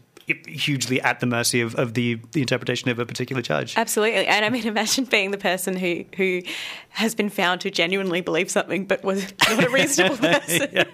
hugely 0.47 1.01
at 1.01 1.19
the 1.19 1.25
mercy 1.25 1.61
of, 1.61 1.75
of 1.75 1.93
the 1.93 2.19
the 2.33 2.41
interpretation 2.41 2.89
of 2.89 2.99
a 2.99 3.05
particular 3.05 3.41
judge. 3.41 3.77
Absolutely. 3.77 4.27
And 4.27 4.43
I 4.43 4.49
mean, 4.49 4.65
imagine 4.67 5.05
being 5.05 5.31
the 5.31 5.37
person 5.37 5.75
who, 5.75 6.03
who 6.15 6.41
has 6.89 7.15
been 7.15 7.29
found 7.29 7.61
to 7.61 7.71
genuinely 7.71 8.21
believe 8.21 8.51
something 8.51 8.85
but 8.85 9.03
was 9.03 9.33
not 9.47 9.63
a 9.63 9.69
reasonable 9.69 10.17
person. 10.17 10.85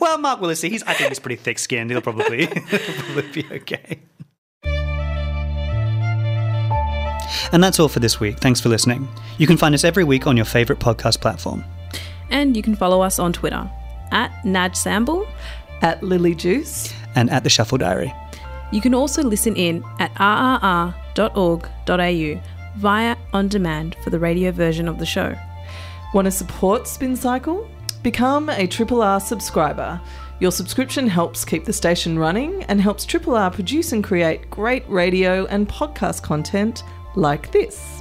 Well, 0.00 0.18
Mark 0.18 0.40
Willacy, 0.40 0.70
he's 0.70 0.82
I 0.84 0.94
think 0.94 1.10
he's 1.10 1.18
pretty 1.18 1.36
thick 1.36 1.58
skinned. 1.58 1.90
He'll 1.90 2.00
probably 2.00 2.46
he'll 2.68 2.78
probably 2.78 3.42
be 3.42 3.46
okay. 3.52 4.00
And 7.52 7.62
that's 7.62 7.78
all 7.78 7.88
for 7.88 8.00
this 8.00 8.18
week. 8.18 8.38
Thanks 8.38 8.60
for 8.60 8.68
listening. 8.68 9.06
You 9.38 9.46
can 9.46 9.56
find 9.56 9.74
us 9.74 9.84
every 9.84 10.04
week 10.04 10.26
on 10.26 10.36
your 10.36 10.46
favourite 10.46 10.80
podcast 10.80 11.20
platform. 11.20 11.64
And 12.30 12.56
you 12.56 12.62
can 12.62 12.74
follow 12.74 13.00
us 13.02 13.18
on 13.18 13.32
Twitter 13.32 13.70
at 14.10 14.30
Naj 14.44 14.72
Samble. 14.72 15.28
At 15.82 16.02
Lily 16.02 16.34
Juice. 16.34 16.92
And 17.14 17.30
at 17.30 17.44
the 17.44 17.50
Shuffle 17.50 17.78
Diary. 17.78 18.12
You 18.74 18.80
can 18.80 18.92
also 18.92 19.22
listen 19.22 19.54
in 19.54 19.84
at 20.00 20.12
rrr.org.au 20.14 20.94
via 22.76 23.16
on 23.32 23.46
demand 23.46 23.94
for 24.02 24.10
the 24.10 24.18
radio 24.18 24.50
version 24.50 24.88
of 24.88 24.98
the 24.98 25.06
show. 25.06 25.32
Want 26.12 26.24
to 26.24 26.32
support 26.32 26.88
Spin 26.88 27.14
Cycle? 27.14 27.70
Become 28.02 28.48
a 28.48 28.66
Triple 28.66 29.00
R 29.00 29.20
subscriber. 29.20 30.00
Your 30.40 30.50
subscription 30.50 31.06
helps 31.06 31.44
keep 31.44 31.64
the 31.64 31.72
station 31.72 32.18
running 32.18 32.64
and 32.64 32.80
helps 32.80 33.04
Triple 33.04 33.36
R 33.36 33.48
produce 33.48 33.92
and 33.92 34.02
create 34.02 34.50
great 34.50 34.82
radio 34.88 35.46
and 35.46 35.68
podcast 35.68 36.24
content 36.24 36.82
like 37.14 37.52
this. 37.52 37.93